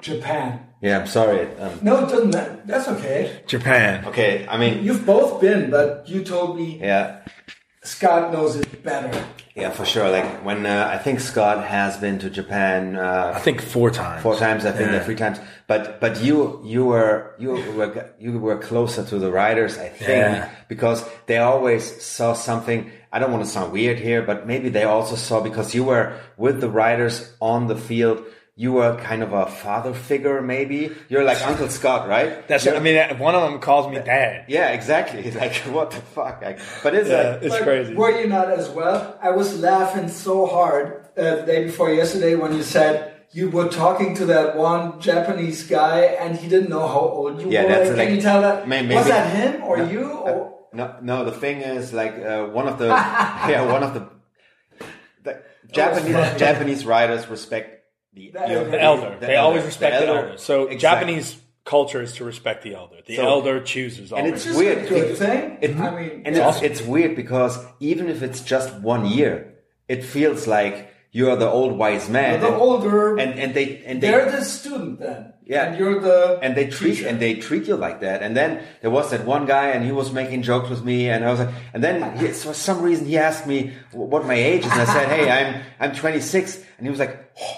[0.00, 0.60] Japan.
[0.80, 1.48] Yeah, I'm sorry.
[1.58, 2.60] Um, No, it doesn't matter.
[2.66, 3.40] That's okay.
[3.46, 4.04] Japan.
[4.06, 7.16] okay, I mean, You've both been, but you told me yeah,
[7.88, 9.10] Scott knows it better.
[9.54, 10.08] yeah, for sure.
[10.10, 14.22] Like when uh, I think Scott has been to Japan uh, I think four times.
[14.22, 14.64] four times.
[14.66, 14.96] I've been Yeah.
[14.96, 15.38] there three times.
[15.66, 17.90] But but you you were you were
[18.24, 20.48] you were closer to the riders, I think, Yeah.
[20.68, 22.90] because they always saw something.
[23.12, 26.12] I don't want to sound weird here, but maybe they also saw because you were
[26.36, 28.18] with the riders on the field.
[28.62, 30.90] You were kind of a father figure, maybe.
[31.08, 32.30] You're like Uncle Scott, right?
[32.48, 34.46] That's You're- I mean, one of them calls me dad.
[34.48, 35.22] Yeah, exactly.
[35.42, 36.42] Like, what the fuck?
[36.42, 37.94] Like, but it's Yeah, like, it's But crazy.
[37.94, 39.16] Were you not as well?
[39.22, 43.68] I was laughing so hard uh, the day before yesterday when you said you were
[43.68, 47.68] talking to that one Japanese guy and he didn't know how old you Yeah, were.
[47.68, 48.66] that's Can like- you tell that?
[48.66, 50.04] may- was that him or No, you?
[50.26, 51.24] uh, Or no, no.
[51.24, 52.86] The thing is, like, uh, one of the
[53.52, 54.02] yeah, one of the,
[55.22, 56.38] the Japanese.
[56.40, 57.77] Japanese writers respect
[58.12, 58.70] the, The you know, elder.
[58.70, 59.16] The elder.
[59.20, 60.38] the they always respect the elder.
[60.38, 60.78] So Exactly.
[60.78, 62.96] Japanese culture is to respect the elder.
[63.06, 64.78] The So- elder chooses and it's which weird.
[64.84, 65.58] a good thing.
[65.60, 66.48] It- I mean, and yeah.
[66.48, 69.54] it's, it's weird because even if it's just one year,
[69.88, 72.40] it feels like you're the old wise man.
[72.40, 75.32] the and, older, and and they and they they're the student then.
[75.46, 75.64] Yeah.
[75.68, 77.08] and you're the and they treat teacher.
[77.08, 78.22] and they treat you like that.
[78.22, 81.24] And then there was that one guy, and he was making jokes with me, and
[81.24, 84.66] I was like, and then he, for some reason he asked me what my age
[84.66, 87.56] is, and I said, hey, I'm I'm 26, and he was like, oh,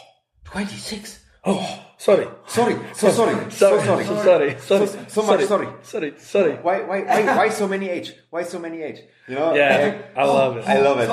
[0.53, 1.21] 26.
[1.45, 2.27] oh, sorry.
[2.47, 4.59] Sorry, so sorry, so sorry, So sorry.
[4.59, 4.87] Sorry.
[4.87, 5.69] So- so much sorry.
[5.83, 6.15] Sorry.
[6.19, 6.53] Sorry.
[6.55, 8.15] Why, why, why, why so many age?
[8.31, 9.01] Why so many age?
[9.29, 9.55] You know?
[9.55, 10.69] Yeah, eh, I oh, love it.
[10.69, 11.11] I love it.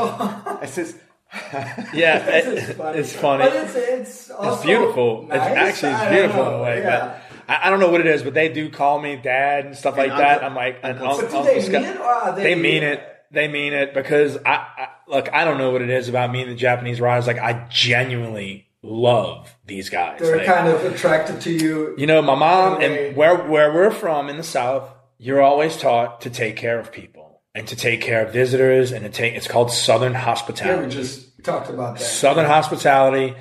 [0.63, 0.97] I says,
[1.93, 2.97] Yeah, This it- is funny.
[2.99, 3.43] it's funny.
[3.43, 5.27] but it's it's, also It's beautiful.
[5.27, 5.37] Nice.
[5.37, 7.19] It's actually it's don't beautiful in a way, yeah.
[7.47, 8.23] but I, I don't know what it is.
[8.23, 10.43] But they do call me dad and stuff like Uncle- that.
[10.43, 12.43] I'm like, and Uncle- Uncle But do they Scott- mean it or are they?
[12.43, 13.03] They mean it.
[13.29, 15.31] They mean it because I, I look.
[15.33, 17.27] I don't know what it is about me and the Japanese riders.
[17.27, 20.19] Like I genuinely love these guys.
[20.19, 21.93] They're Like, kind of attracted to you.
[21.97, 23.07] you know, my mom In a way.
[23.09, 26.91] and where where we're from in the South, you're always taught to take care of
[26.91, 29.33] people and to take care of visitors and to take.
[29.35, 30.85] It's called Southern Yeah, hospitality.
[30.87, 32.03] we just talked about that.
[32.03, 33.35] Southern hospitality.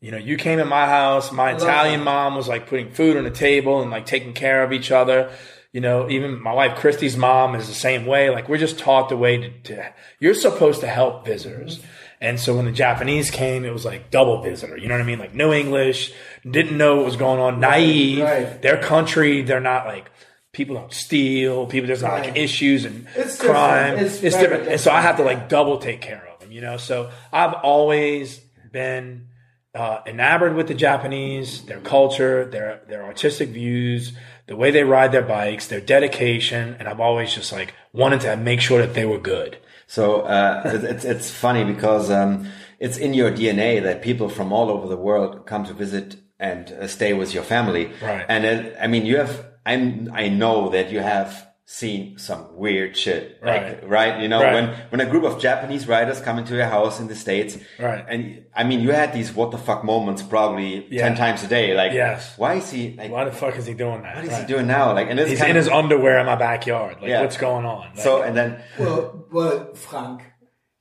[0.00, 1.30] You know, you came in my house.
[1.32, 2.04] My Italian that.
[2.04, 5.30] mom was like putting food on the table and like taking care of each other.
[5.72, 8.28] You know, even my wife Christy's mom is the same way.
[8.28, 11.78] Like we're just taught the way to, to you're supposed to help visitors.
[11.78, 11.86] Mm-hmm.
[12.22, 14.76] And so when the Japanese came, it was like double visitor.
[14.78, 15.18] You know what I mean?
[15.18, 16.12] Like no English,
[16.48, 18.22] didn't know what was going on, naive.
[18.22, 18.62] right.
[18.62, 20.08] Their country, they're not like
[20.52, 21.66] people don't steal.
[21.66, 23.38] People there's not like issues and It's different.
[23.56, 23.98] crime.
[23.98, 24.70] It's It's, very different.
[24.72, 26.52] And so I have to like double take care of them.
[26.52, 28.38] You know, so I've always
[28.70, 29.26] been
[29.74, 34.12] uh, enamored with the Japanese, their culture, their their artistic views,
[34.46, 38.36] the way they ride their bikes, their dedication, and I've always just like wanted to
[38.36, 39.56] make sure that they were good.
[39.96, 42.32] So uh, it- it's it's funny because um,
[42.78, 46.64] it's in your DNA that people from all over the world come to visit and
[46.72, 47.84] uh, stay with your family.
[48.02, 48.24] Right.
[48.28, 49.32] And it, I mean, you have.
[49.66, 50.10] I'm.
[50.22, 51.28] I know that you have
[51.72, 53.42] seen some weird shit.
[53.42, 53.88] Like, Right.
[53.88, 54.20] right.
[54.22, 54.52] You know, Right.
[54.56, 57.56] when when a group of Japanese writers come into your house in the states.
[57.78, 58.04] Right.
[58.12, 61.02] And I mean, you had these what the fuck moments probably Yeah.
[61.08, 61.72] ten times a day.
[61.74, 62.34] Like, Yes.
[62.36, 62.94] why is he?
[62.98, 64.16] Like, Why the fuck is he doing that?
[64.16, 64.40] what is Right.
[64.42, 64.92] he doing now?
[64.92, 66.96] Like, and it's He's kind in of, his underwear in my backyard.
[67.00, 67.22] Like, Yeah.
[67.22, 67.78] what's going on?
[67.96, 70.20] Like, So and then Well, well, Frank,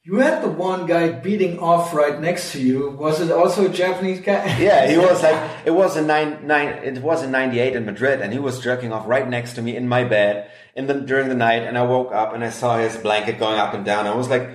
[0.03, 2.89] you had the one guy beating off right next to you.
[2.99, 4.41] Was it also a Japanese guy?
[4.59, 7.85] Yeah, he was like it was in nine nine it was in ninety eight in
[7.85, 10.35] Madrid and he was jerking off right next to me in my bed
[10.75, 13.59] in the during the night and I woke up and I saw his blanket going
[13.59, 14.07] up and down.
[14.07, 14.49] I was like,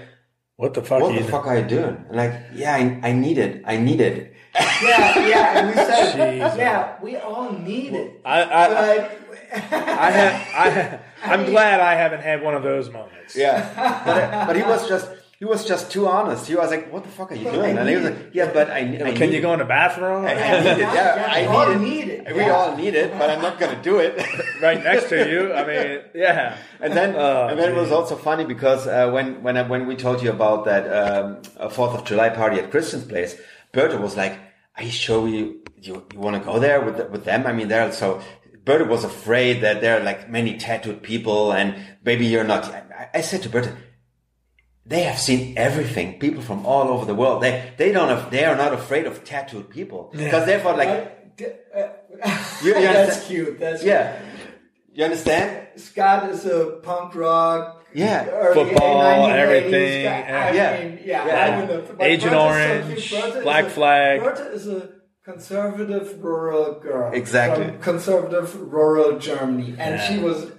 [0.56, 1.02] what the fuck?
[1.02, 2.05] What are the fuck are you doing?
[2.09, 3.62] And like, yeah, I, I need it.
[3.66, 4.32] I need it.
[4.55, 5.59] yeah, yeah.
[5.59, 6.56] And we said, Jesus.
[6.59, 8.20] yeah, we all need it.
[8.24, 9.10] I, I,
[9.52, 13.36] But I have, I, I'm glad I haven't had one of those moments.
[13.36, 14.02] Yeah.
[14.06, 16.47] But, but he was just he was just too honest.
[16.47, 17.77] He was like, What the fuck are you doing?
[17.77, 20.25] And he was like, Yeah, but I, I Can need you go in the bathroom?
[20.25, 20.79] I need it.
[20.79, 22.27] Yeah, we I all need need it.
[22.27, 22.35] it.
[22.35, 22.53] We yeah.
[22.53, 24.17] all need it, but I'm not gonna do it.
[24.63, 25.53] right next to you.
[25.53, 26.57] I mean, yeah.
[26.81, 29.87] And then, Oh, and then it was also funny because uh, when when I, when
[29.87, 33.37] we told you about that um, uh, Fourth of July party at Christian's place,
[33.73, 34.39] Berta was like,
[34.77, 37.47] "Are you sure you you, you want to go there with the, with them?
[37.47, 38.23] I mean, they're so."
[38.65, 42.65] Berta was afraid that there are like many tattooed people, and maybe you're not.
[42.65, 43.71] I, I said to Berta,
[44.87, 46.19] they have seen everything.
[46.19, 47.43] People from all over the world.
[47.43, 50.89] They they don't have, they are not afraid of tattooed people because they thought like
[50.89, 51.89] uh,
[52.63, 53.59] You- you That's cute.
[53.61, 54.21] That's yeah.
[54.95, 55.69] You understand?
[55.79, 57.85] Scott is a punk rock.
[57.93, 58.25] Yeah.
[58.55, 60.21] Football, 1980s everything, guy.
[60.21, 60.79] I yeah.
[60.85, 61.27] mean, yeah.
[61.27, 61.45] Yeah.
[61.55, 63.23] I wouldn't have- Agent Berta's so Orange, cute.
[63.23, 64.21] Berta is Black a- Flag.
[64.21, 64.89] Berta is a
[65.25, 67.13] conservative rural girl.
[67.13, 67.67] Exactly.
[67.67, 70.09] From conservative rural Germany, and Yeah.
[70.09, 70.51] she was.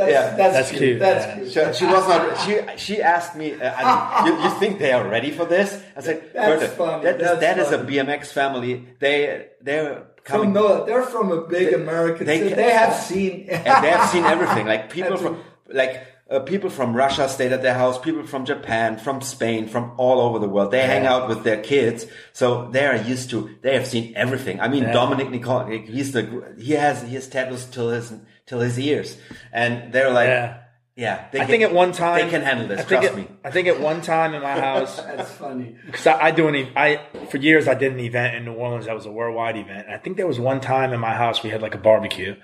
[0.00, 0.36] That's, Yeah.
[0.40, 0.80] that's, That's cute.
[0.82, 1.34] cute, That's yeah.
[1.36, 1.74] cute.
[1.76, 2.22] She, she was not.
[2.44, 2.54] She
[2.84, 3.48] she asked me.
[3.54, 5.68] Uh, I- you, you think they are ready for this?
[5.96, 7.96] I said, That's Berta, funny, That is, that's that is a funny.
[7.96, 8.72] BMX family.
[8.98, 9.18] They
[9.66, 9.94] they're
[10.24, 10.52] From coming.
[10.58, 12.26] no, they're from a big American.
[12.26, 13.32] they They, they have seen.
[13.50, 14.66] and they have seen everything.
[14.66, 15.34] Like people from
[15.82, 15.94] like.
[16.30, 17.98] Uh, people from Russia stayed at their house.
[17.98, 20.70] People from Japan, from Spain, from all over the world.
[20.70, 23.38] They hang out with their kids, so they are used to.
[23.62, 24.60] They have seen everything.
[24.60, 24.92] I mean, Yeah.
[24.94, 26.22] Dominik Nekolny, he's the
[26.56, 28.12] he has he has tattoos till his
[28.50, 29.16] till his ears,
[29.52, 30.56] and they're like, Yeah.
[30.96, 32.80] Yeah, they I think at one time they can handle this.
[32.80, 33.28] I think Trust at, me.
[33.42, 35.74] I think at one time in my house, That's funny.
[35.86, 37.00] because I, I do an e- I
[37.30, 39.86] for years I did an event in New Orleans that was a worldwide event.
[39.86, 42.34] And I think there was one time in my house we had like a barbecue,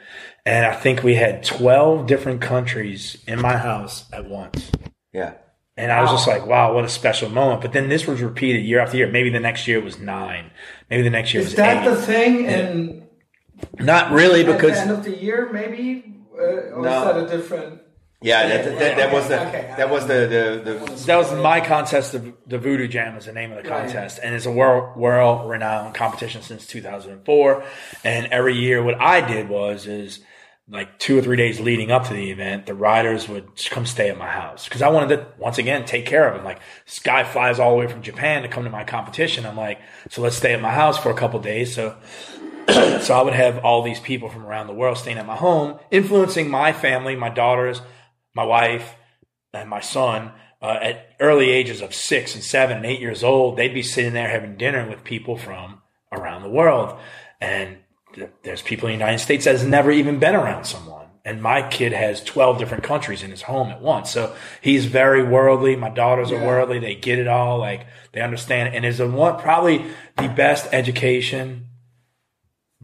[0.46, 4.70] and I think we had twelve different countries in my house at once.
[5.12, 5.34] Yeah.
[5.76, 7.60] And I was just like, wow, what a special moment.
[7.60, 9.10] But then this was repeated year after year.
[9.10, 10.50] Maybe the next year it was nine.
[10.88, 11.90] Maybe the next year Is was that eight.
[11.90, 12.46] the thing?
[12.46, 13.05] And
[13.78, 16.88] Not really, at the because end of the year, maybe, uh, or No.
[16.98, 17.82] is that a different?
[18.22, 20.14] Yeah, that, that, that, that was the Okay, that was the
[20.64, 22.12] the, the that was my contest.
[22.12, 23.82] The, the Voodoo Jam is the name of the Right.
[23.84, 27.62] contest, and it's a world world renowned competition since 2004.
[28.04, 30.20] And every year, what I did was is
[30.68, 34.08] like two or three days leading up to the event, the riders would come stay
[34.08, 36.44] at my house because I wanted to once again take care of them.
[36.44, 39.46] Like this guy flies all the way from Japan to come to my competition.
[39.46, 39.78] I'm like,
[40.10, 41.74] so let's stay at my house for a couple days.
[41.74, 41.96] So
[43.00, 45.78] so I would have all these people from around the world staying at my home,
[45.90, 47.80] influencing my family, my daughters,
[48.34, 48.94] my wife,
[49.52, 50.32] and my son.
[50.62, 54.14] Uh, at early ages of six and seven and eight years old, they'd be sitting
[54.14, 56.98] there having dinner with people from around the world.
[57.40, 57.76] And
[58.14, 61.06] th- there's people in the United States that has never even been around someone.
[61.24, 64.10] And my kid has 12 different countries in his home at once.
[64.10, 65.76] So he's very worldly.
[65.76, 66.78] My daughters are worldly.
[66.78, 67.58] They get it all.
[67.58, 68.68] Like they understand.
[68.68, 68.76] it.
[68.76, 69.84] And is the one, probably
[70.16, 71.65] the best education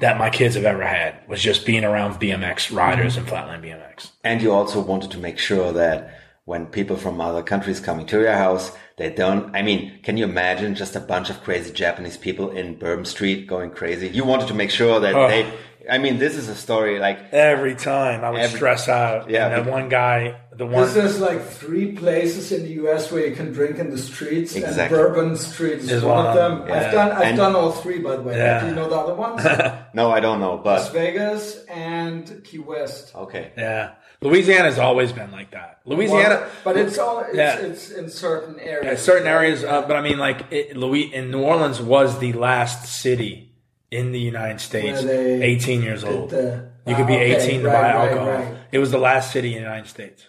[0.02, 4.10] that my kids have ever had was just being around BMX riders and flatland BMX.
[4.22, 5.98] and you also wanted to make sure that
[6.44, 9.54] when people from other countries coming to your house, they don't.
[9.54, 13.46] I mean, can you imagine just a bunch of crazy Japanese people in Bourbon Street
[13.46, 14.08] going crazy?
[14.08, 15.28] You wanted to make sure that Oh.
[15.28, 15.46] they.
[15.90, 19.30] I mean, this is a story like Every time I would Every- stress out.
[19.30, 20.74] Yeah, And that one guy, the one.
[20.74, 23.10] Because there's like three places in the U.S.
[23.10, 24.82] where you can drink in the streets, Exactly.
[24.82, 26.68] and Bourbon Street is, Is one of them.
[26.68, 26.74] yeah.
[26.86, 28.36] I've done I've And- done all three, by the way.
[28.36, 28.60] Yeah.
[28.60, 29.42] Do you know the other ones?
[29.94, 33.14] no, I don't know, But Las Vegas and Key West.
[33.14, 33.52] okay.
[33.56, 33.92] yeah.
[34.20, 35.80] Louisiana's always been like that.
[35.84, 36.36] Louisiana.
[36.40, 37.56] Well, but it's all it's, Yeah.
[37.58, 38.84] it's in certain areas.
[38.84, 42.32] Yeah, certain areas, uh, but I mean, like it, Louis in New Orleans was the
[42.34, 43.52] last city
[43.90, 46.30] in the United States, they 18 years old.
[46.30, 48.26] the- you could be Ah, okay, 18 to right, buy alcohol.
[48.28, 48.44] right.
[48.44, 48.54] Mm-hmm.
[48.72, 50.26] It was the last city in the United States.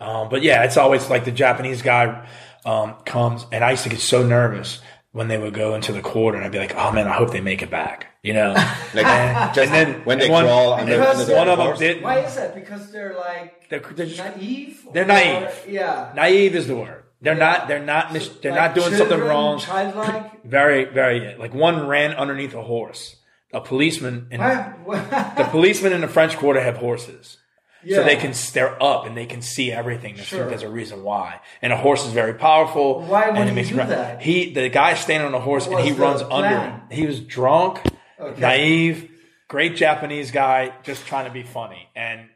[0.00, 2.26] Um, but yeah, it's always like the Japanese guy
[2.64, 4.80] um, comes, and I used to get so nervous
[5.12, 7.30] when they would go into the quarter, and I'd be like, "Oh man, I hope
[7.30, 8.52] they make it back," you know.
[8.94, 11.38] Like just and then when they and one- crawl and under, then Because under the
[11.38, 11.78] one of them horse.
[11.78, 12.02] did.
[12.02, 12.54] Why is that?
[12.54, 14.86] Because they're like They're, they're just- naive.
[14.92, 15.64] They're or- naive.
[15.68, 16.12] Yeah.
[16.14, 17.04] naive is the word.
[17.22, 17.66] They're not.
[17.68, 18.12] They're not.
[18.12, 19.58] mis- They're Like not doing something wrong.
[19.60, 20.44] Childlike.
[20.44, 21.34] Very, very.
[21.36, 23.16] Like one ran underneath a horse.
[23.54, 24.42] A policeman and
[24.86, 27.38] the policemen in the French Quarter have horses,
[27.86, 27.96] yeah.
[27.98, 30.16] so they can they're up and they can see everything.
[30.16, 30.48] They Sure.
[30.48, 31.40] there's a reason why.
[31.62, 33.00] And a horse is very powerful.
[33.02, 34.20] Why would and he do run- that?
[34.22, 36.48] He the guy standing on a horse What and he runs under.
[36.60, 36.80] him.
[36.90, 37.80] He was drunk,
[38.20, 38.40] Okay.
[38.40, 39.10] naive,
[39.48, 41.88] great Japanese guy, just trying to be funny.
[41.94, 42.28] And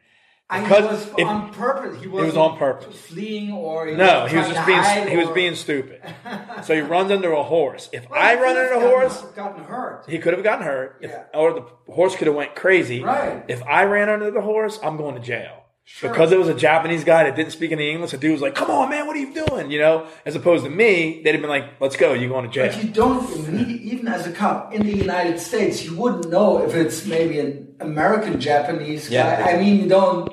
[0.50, 2.00] because was if- on purpose.
[2.00, 2.96] He was was on purpose.
[3.00, 6.00] fleeing or he No, he was just being hide he was being stupid.
[6.64, 7.88] So he runs under a horse.
[7.92, 10.04] If Well, I run under a horse, gotten, gotten hurt.
[10.08, 11.24] he could have gotten hurt, if, Yeah.
[11.32, 13.02] or the horse could have went crazy.
[13.02, 13.42] Right.
[13.48, 15.56] If I ran under the horse, I'm going to jail.
[15.84, 16.08] Sure.
[16.10, 18.54] Because it was a Japanese guy that didn't speak any English, the dude was like,
[18.54, 21.40] "Come on, man, what are you doing?" You know, as opposed to me, they'd have
[21.40, 23.28] been like, "Let's go, you're going to jail." But you don't
[23.58, 27.74] even as a cop in the United States, you wouldn't know if it's maybe an
[27.80, 29.14] American Japanese guy.
[29.14, 29.46] Yeah.
[29.48, 30.30] I mean, you don't.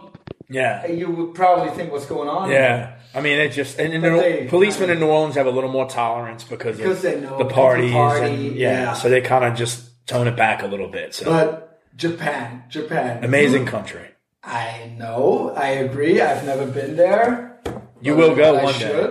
[0.50, 2.50] Yeah, You would probably think what's going on.
[2.50, 2.94] yeah.
[3.14, 5.72] I mean, it just and, and the they- policemen in New Orleans have a little
[5.72, 8.94] more tolerance because, Because of they know the parties, party, and, yeah, yeah.
[8.94, 11.14] So they kind of just tone it back a little bit.
[11.16, 14.10] So But Japan, Japan, amazing country.
[14.44, 15.54] I know.
[15.56, 16.22] I agree.
[16.22, 17.60] I've never been there.
[18.02, 19.10] You will go I one day.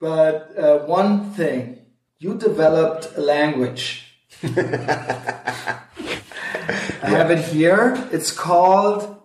[0.00, 1.86] But uh, one thing,
[2.18, 4.04] you developed a language.
[4.42, 5.78] I
[7.02, 7.96] have it here.
[8.12, 9.21] It's called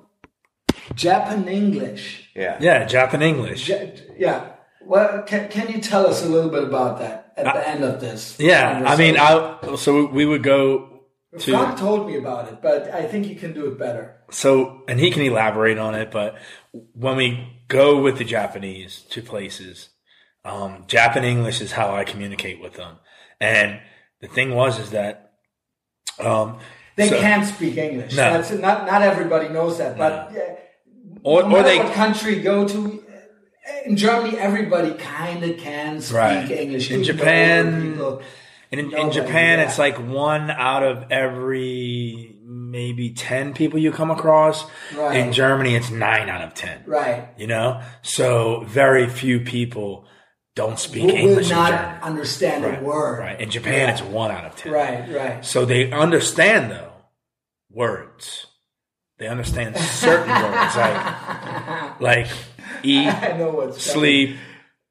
[0.98, 2.30] Japan English.
[2.36, 2.58] Yeah.
[2.60, 3.70] Yeah, Japan English.
[3.70, 4.40] Ja- yeah.
[4.82, 8.00] Well, can, can you tell us a little bit about that at the end of
[8.00, 8.38] this?
[8.40, 9.16] Yeah, I mean.
[9.18, 11.02] I so we would go
[11.38, 14.16] to Frank told me about it, but I think you can do it better.
[14.32, 16.10] so, and he can elaborate on it.
[16.10, 16.38] But
[16.94, 17.28] when we
[17.68, 19.90] go with the Japanese to places,
[20.46, 22.94] um, Japan English is how I communicate with them.
[23.42, 23.80] And
[24.22, 25.34] the thing was is that
[26.20, 26.60] um,
[26.96, 28.16] They so- can't speak English.
[28.16, 28.24] No.
[28.34, 30.56] That's not not everybody knows that, but yeah,
[31.24, 33.04] or no or they what country go to.
[33.86, 36.50] In Germany, everybody kind of can speak Right.
[36.52, 36.90] English.
[36.90, 38.22] In Japan, people-
[38.72, 44.12] And in, in Japan, it's like one out of every maybe 10 people you come
[44.12, 44.66] across.
[44.96, 45.18] Right.
[45.18, 46.84] In Germany, it's nine out of 10.
[46.86, 47.82] right, You know?
[48.02, 50.06] So very few people
[50.56, 52.82] don't speak will, English not understand Right.
[52.82, 53.20] a word.
[53.20, 53.40] Right.
[53.40, 53.92] In Japan, Yeah.
[53.94, 54.72] it's one out of 10.
[54.74, 55.46] right, right.
[55.46, 56.92] So they understand, though,
[57.70, 58.47] words.
[59.18, 62.28] They understand certain words like like
[62.84, 64.38] eat, I know what's sleep,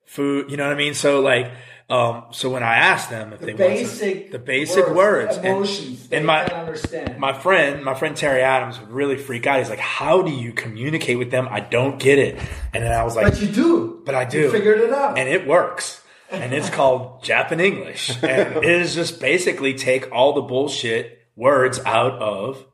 [0.04, 0.50] food.
[0.50, 0.94] You know what I mean?
[0.94, 1.52] So like,
[1.88, 5.46] um, so when I asked them if they wanted to- basic the basic words, and-
[5.46, 7.20] emotions and, they my understand.
[7.20, 9.58] my friend, my friend Terry Adams would really freak out.
[9.60, 11.46] He's like, "How do you communicate with them?
[11.48, 12.34] I don't get it."
[12.74, 14.02] And then I was like, but you do.
[14.04, 14.40] but I do.
[14.40, 15.16] You figured it out.
[15.18, 16.02] And it works.
[16.28, 18.10] And it's called Japan English.
[18.20, 22.64] And it is just basically take all the bullshit words out of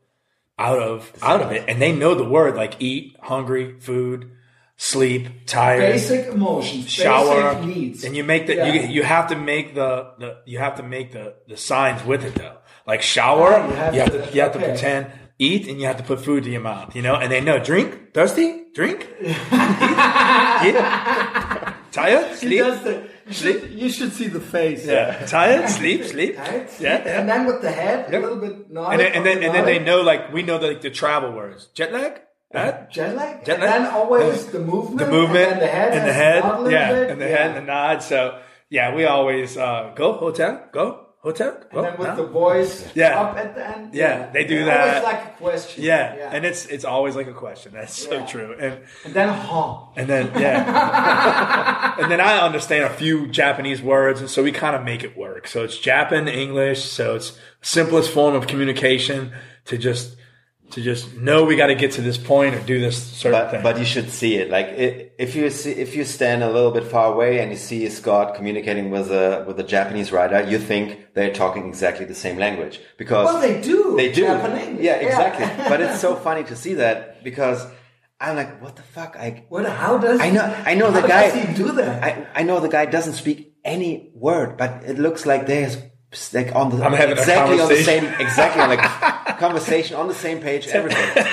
[0.69, 1.65] out of out of it.
[1.69, 4.31] And they know the word like eat, hungry, food,
[4.77, 7.55] sleep, tired, basic emotions, shower.
[7.55, 8.05] basic needs.
[8.05, 8.67] And you make the Yeah.
[8.73, 12.25] you you have to make the, the you have to make the the signs with
[12.25, 12.59] it though.
[12.87, 15.07] Like shower, you you have have, to- to, you have to pretend
[15.39, 17.17] eat and you have to put food to your mouth, you know?
[17.17, 19.31] And they know drink, thirsty, drink, eat,
[20.69, 20.77] eat,
[21.91, 22.59] tired, He
[23.31, 23.71] sleep.
[23.71, 24.87] you, should, see the face.
[24.87, 26.39] Yeah, tired, sleep, sleep.
[26.39, 26.69] Right?
[26.81, 28.23] Yeah, And then with the head, Yep.
[28.23, 28.93] a little bit nodded.
[28.93, 31.33] And then, and then, and then they know, like, we know the, like, the travel
[31.33, 31.67] words.
[31.75, 32.21] Jet lag?
[32.51, 32.91] That?
[32.91, 33.45] jet lag.
[33.45, 33.83] Jet and lag?
[33.83, 34.99] then always the movement.
[34.99, 35.53] The movement.
[35.53, 35.93] And the head.
[35.95, 36.43] And the head.
[36.45, 36.93] nod a little Yeah.
[36.93, 37.11] bit.
[37.11, 37.37] And the Yeah.
[37.37, 38.03] head and the nod.
[38.03, 38.39] So,
[38.69, 41.57] yeah, we always, uh, go, hotel, go, hotel.
[41.71, 42.15] And then with now.
[42.17, 43.21] the voice Yeah.
[43.21, 43.95] up at the end.
[43.95, 45.05] Yeah, they do Always that.
[45.05, 45.85] like a question.
[45.85, 46.31] yeah.
[46.33, 47.73] And it's, it's always like a question.
[47.73, 48.27] That's so Yeah.
[48.27, 48.57] true.
[48.59, 49.77] And, and then huh.
[49.97, 51.95] and then, yeah.
[52.01, 55.17] and then I understand a few Japanese words, and so we kind of make it
[55.17, 55.47] work.
[55.49, 56.85] So it's Japan English.
[56.85, 59.33] So it's simplest form of communication
[59.67, 60.17] to just
[60.73, 63.51] to just know we got to get to this point or do this certain But,
[63.51, 63.63] thing.
[63.63, 64.51] but you should see it.
[64.51, 67.57] Like i if you see, if you stand a little bit far away and you
[67.59, 70.85] see Scott communicating with a with a Japanese writer, you think
[71.15, 73.97] they're talking exactly the same language because Well, they do.
[73.97, 74.25] They do.
[74.25, 74.81] Japanese.
[74.81, 75.07] Yeah, Yeah.
[75.09, 75.47] exactly.
[75.71, 77.65] but it's so funny to see that because
[78.21, 79.17] I'm like, what the fuck?
[79.17, 79.67] I What?
[79.67, 81.25] How does I know I know the guy.
[81.31, 82.03] Does he do that?
[82.09, 85.77] I, I know the guy doesn't speak any word, but it looks like there's
[86.33, 88.81] like on the I'm having a exactly on the same exactly on like
[89.39, 91.25] conversation on the same page, everything.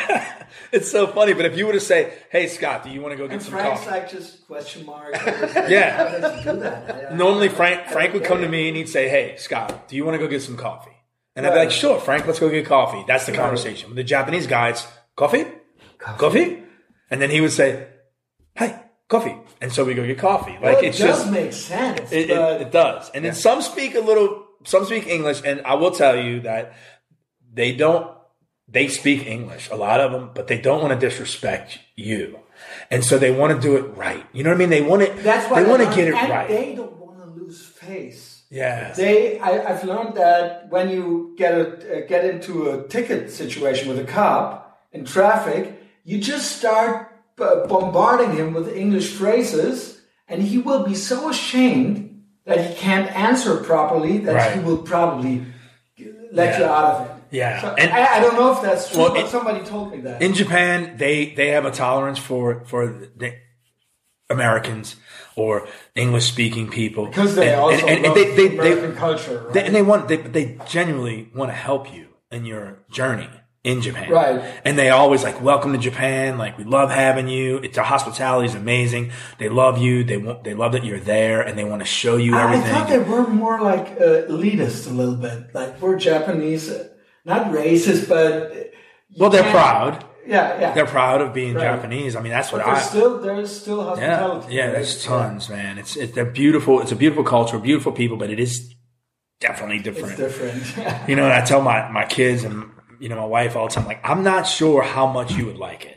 [0.71, 1.33] it's so funny.
[1.33, 3.41] But if you were to say, "Hey Scott, do you want to go get and
[3.41, 5.13] some Frank's coffee?" like just question mark.
[5.13, 5.97] Yeah.
[6.11, 6.95] How does he do that?
[7.09, 9.95] I- I- Normally, Frank Frank would come to me and he'd say, "Hey Scott, do
[9.95, 10.91] you want to go get some coffee?"
[11.35, 13.89] And I'd be like, "Sure, Frank, let's go get coffee." That's the conversation.
[13.89, 14.85] With the Japanese guy, it's
[15.15, 15.45] coffee,
[15.97, 16.63] coffee,
[17.09, 17.87] and then he would say,
[18.55, 18.75] "Hey,
[19.07, 20.53] coffee," and so we go get coffee.
[20.53, 22.11] Like Well, it it's does just make sense.
[22.11, 23.09] It, but it, it does.
[23.13, 26.73] And then some speak a little, some speak English, and I will tell you that
[27.51, 28.05] they don't,
[28.67, 32.39] they speak English, a lot of them, but they don't want to disrespect you.
[32.91, 34.23] And so they want to do it right.
[34.31, 34.69] You know what I mean?
[34.69, 36.47] They want it, that's why they want to get it right.
[36.47, 38.43] They don't want to lose face.
[38.51, 38.93] yeah.
[38.93, 41.63] They, I, I've learned that when you get a
[42.03, 48.35] uh, get into a ticket situation with a cop in traffic, you just start bombarding
[48.35, 52.08] him with English phrases, and he will be so ashamed
[52.49, 54.53] that he can't answer properly that Right.
[54.57, 55.45] he will probably
[56.31, 57.11] let you out of it.
[57.31, 57.61] Yeah.
[57.61, 60.01] So And- I, I don't know if that's true, Well, but it- somebody told me
[60.01, 60.21] that.
[60.21, 62.87] in Japan, they they have a tolerance for for
[63.21, 63.33] the
[64.29, 64.95] Americans
[65.35, 69.41] or English speaking people because they And- also and, and they, they, they, American culture,
[69.45, 69.53] right?
[69.53, 73.29] They, and they want they they genuinely want to help you in your journey
[73.63, 74.09] in Japan.
[74.09, 74.61] Right.
[74.63, 76.37] And they always like welcome to Japan.
[76.37, 77.57] Like we love having you.
[77.57, 79.11] It's our hospitality is amazing.
[79.37, 80.03] They love you.
[80.03, 82.71] They want they love that you're there and they want to show you everything.
[82.71, 85.53] I thought they were more like uh, elitist a little bit.
[85.53, 86.87] Like we're Japanese, uh,
[87.25, 88.55] not racist, but uh,
[89.17, 90.05] well, they're proud.
[90.25, 90.73] Yeah, yeah.
[90.75, 91.63] They're proud of being Right.
[91.63, 92.15] Japanese.
[92.15, 92.73] I mean, that's what but I.
[92.75, 93.85] there's still there's still Yeah,
[94.19, 94.55] hospitality.
[94.55, 94.71] yeah, right?
[94.73, 95.77] there's tons, man.
[95.79, 96.79] It's it, they're beautiful.
[96.81, 98.73] It's a beautiful culture, beautiful people, but it is
[99.39, 100.17] definitely It's different.
[100.17, 100.63] different.
[101.09, 102.69] You know, and I tell my, my kids and,
[102.99, 105.57] you know, my wife all the time, like, I'm not sure how much you would
[105.57, 105.95] like it.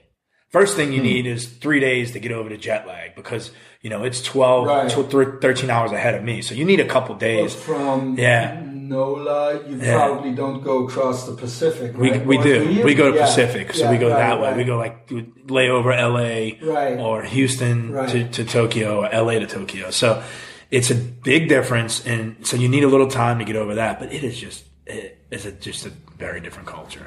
[0.50, 1.06] First thing you Hmm.
[1.06, 3.50] need is three days to get over the jet lag because,
[3.80, 4.90] you know, it's 12, Right.
[4.90, 6.42] tw- thir- 13 hours ahead of me.
[6.42, 7.54] So you need a couple days.
[7.54, 8.60] From Yeah.
[8.62, 9.96] NOLA, you Yeah.
[9.96, 11.96] probably don't go across the Pacific.
[11.96, 12.26] We, right?
[12.26, 12.82] we Or do.
[12.84, 13.24] We go to Yeah.
[13.24, 13.72] Pacific.
[13.72, 14.52] So Yeah, we go right, that way.
[14.54, 15.10] We go like
[15.48, 16.98] lay over LA Right.
[16.98, 19.90] or Houston to, to Tokyo or LA to Tokyo.
[19.90, 20.22] So
[20.70, 22.06] it's a big difference.
[22.06, 23.98] And so you need a little time to get over that.
[23.98, 27.06] But it is just, it is a, just a very different culture,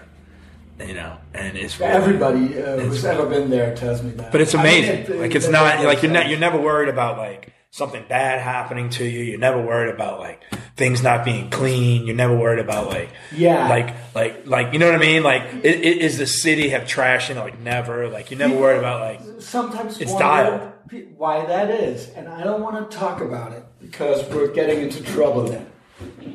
[0.80, 4.32] you know, and it's really- Everybody uh, who's ever been there tells me that.
[4.32, 5.16] but it's I mean, amazing.
[5.16, 8.04] it- like it's it- not it- like you're not you're never worried about like something
[8.08, 9.22] bad happening to you.
[9.24, 10.42] You're never worried about like
[10.78, 12.06] things not being clean.
[12.08, 13.68] You're never worried about like Yeah.
[13.70, 15.24] like like like you know what I mean.
[15.24, 17.42] Like is the city have trash in it?
[17.42, 18.08] Like never.
[18.08, 20.72] Like you're never worried about like sometimes It's dialed.
[21.18, 25.04] why that is, and I don't want to talk about it because we're getting into
[25.04, 25.66] trouble then.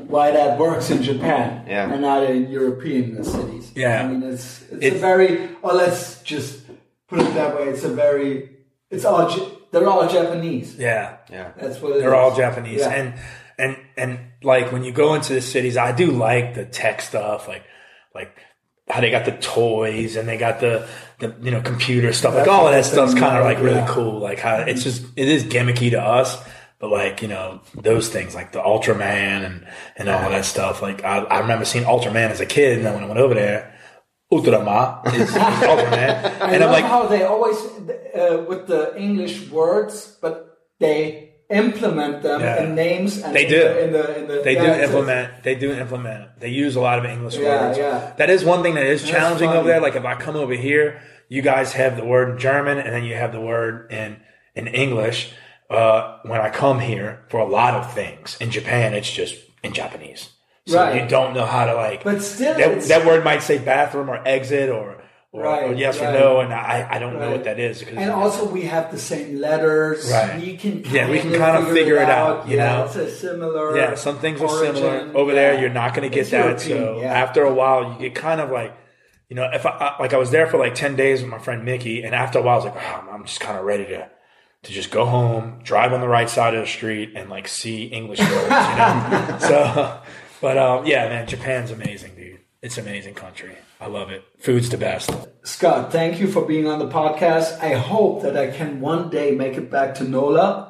[0.07, 1.93] Why that works in Japan Yeah.
[1.93, 3.73] and not in European cities?
[3.74, 4.03] Yeah.
[4.03, 5.51] I mean it's it's a very.
[5.62, 6.62] Or let's just
[7.09, 7.65] put it that way.
[7.69, 8.51] It's a very.
[8.91, 9.28] It's all.
[9.70, 10.77] They're all Japanese.
[10.77, 11.19] yeah.
[11.31, 11.53] Yeah.
[11.61, 12.15] That's what it They're is.
[12.15, 12.89] all Japanese, Yeah.
[12.91, 13.15] and
[13.59, 17.47] and and like when you go into the cities, I do like the tech stuff,
[17.47, 17.62] like
[18.15, 18.37] like
[18.89, 20.89] how they got the toys and they got the
[21.20, 22.35] the you know computer stuff.
[22.35, 23.87] Like all of that stuff's kind of like really Yeah.
[23.89, 24.19] cool.
[24.19, 26.37] Like how it's just it is gimmicky to us.
[26.81, 29.66] But like you know those things like the Ultraman and
[29.97, 30.81] and all that stuff.
[30.82, 33.35] Like I, I remember seeing Ultraman as a kid, and then when I went over
[33.35, 33.74] there,
[34.32, 37.57] Ultrama is, is Ultraman, I and I'm love like, how they always
[38.15, 42.62] uh, with the English words, but they implement them Yeah.
[42.62, 43.19] in names.
[43.23, 43.59] And They in do.
[43.59, 45.43] The, in the, in the, They yeah, do implement.
[45.43, 46.39] They do implement.
[46.40, 47.78] They use a lot of English Yeah, words.
[47.78, 48.12] yeah.
[48.19, 49.59] That is one thing that is challenging funny.
[49.59, 49.81] over there.
[49.81, 53.05] Like if I come over here, you guys have the word in German, and then
[53.05, 54.16] you have the word in
[54.55, 55.32] in English.
[55.71, 59.73] Uh, when I come here for a lot of things in Japan, it's just in
[59.73, 60.31] Japanese.
[60.67, 61.01] So Right.
[61.03, 62.03] you don't know how to like.
[62.05, 65.03] But still, that, that word might say bathroom or exit or
[65.33, 66.09] or, Right, or yes right.
[66.13, 67.31] or no, and I, I don't know Right.
[67.31, 67.83] what that is.
[67.83, 70.11] And also, we have the same letters.
[70.11, 70.41] Right.
[70.41, 72.85] We can Yeah, we can kind of figure it out, you yeah, know?
[72.87, 73.77] it's a similar.
[73.79, 75.13] Yeah, some things are similar.
[75.15, 76.45] Over there, you're not going to get It's that.
[76.47, 77.13] European, so yeah.
[77.13, 78.77] after a while, you get kind of like,
[79.29, 81.39] you know, if I, I like I was there for like ten days with my
[81.39, 83.85] friend Mickey, and after a while, I was like, oh, I'm just kind of ready
[83.87, 84.09] to
[84.62, 87.85] to just go home, drive on the right side of the street, and like see
[87.85, 89.37] English words, you know.
[89.41, 90.01] so,
[90.41, 92.41] but um, yeah, man, Japan's amazing, dude.
[92.62, 93.57] It's an amazing country.
[93.81, 94.23] I love it.
[94.39, 95.11] Food's the best.
[95.43, 97.59] Scott, thank you for being on the podcast.
[97.61, 100.70] I hope that I can one day make it back to NOLA.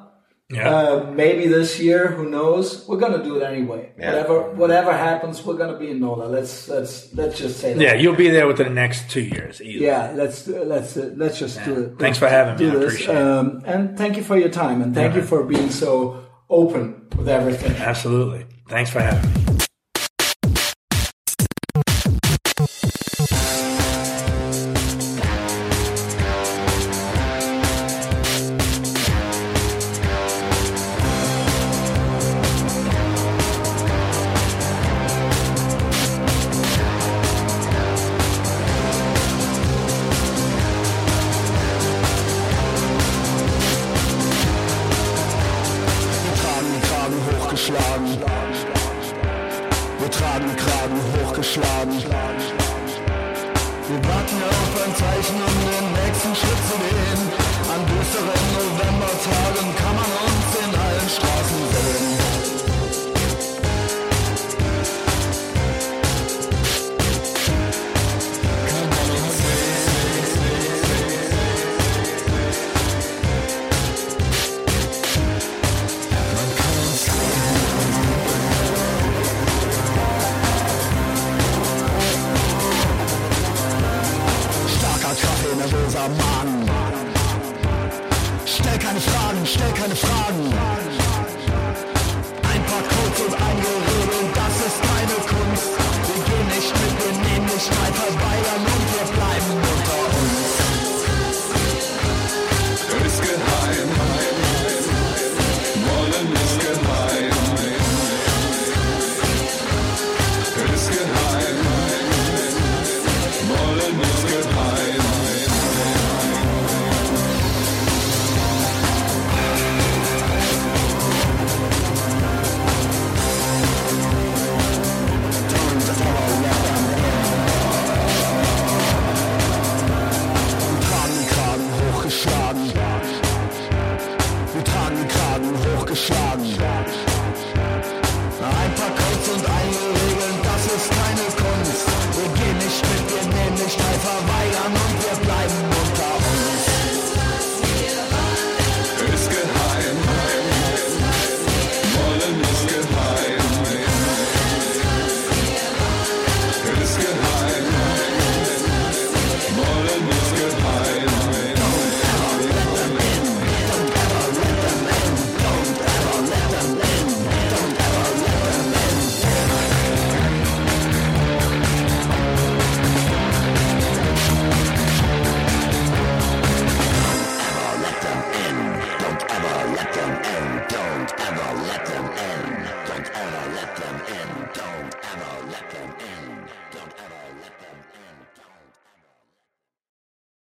[0.53, 0.69] Yeah.
[0.69, 2.87] Uh, maybe this year, who knows?
[2.89, 3.93] We're gonna do it anyway.
[3.97, 4.09] Yeah.
[4.11, 6.25] Whatever, whatever happens, we're gonna be in NOLA.
[6.27, 7.81] Let's let's let's just say that.
[7.83, 9.61] yeah, you'll be there within the next two years.
[9.63, 9.87] Easily.
[9.87, 11.99] Yeah, let's let's uh, let's just do it.
[12.01, 12.59] Thanks for having me.
[12.73, 13.23] Do I this, appreciate it.
[13.23, 17.07] um, and thank you for your time, and thank Yeah, you for being so open
[17.17, 17.73] with everything.
[17.77, 18.45] Absolutely.
[18.69, 19.60] Thanks for having me.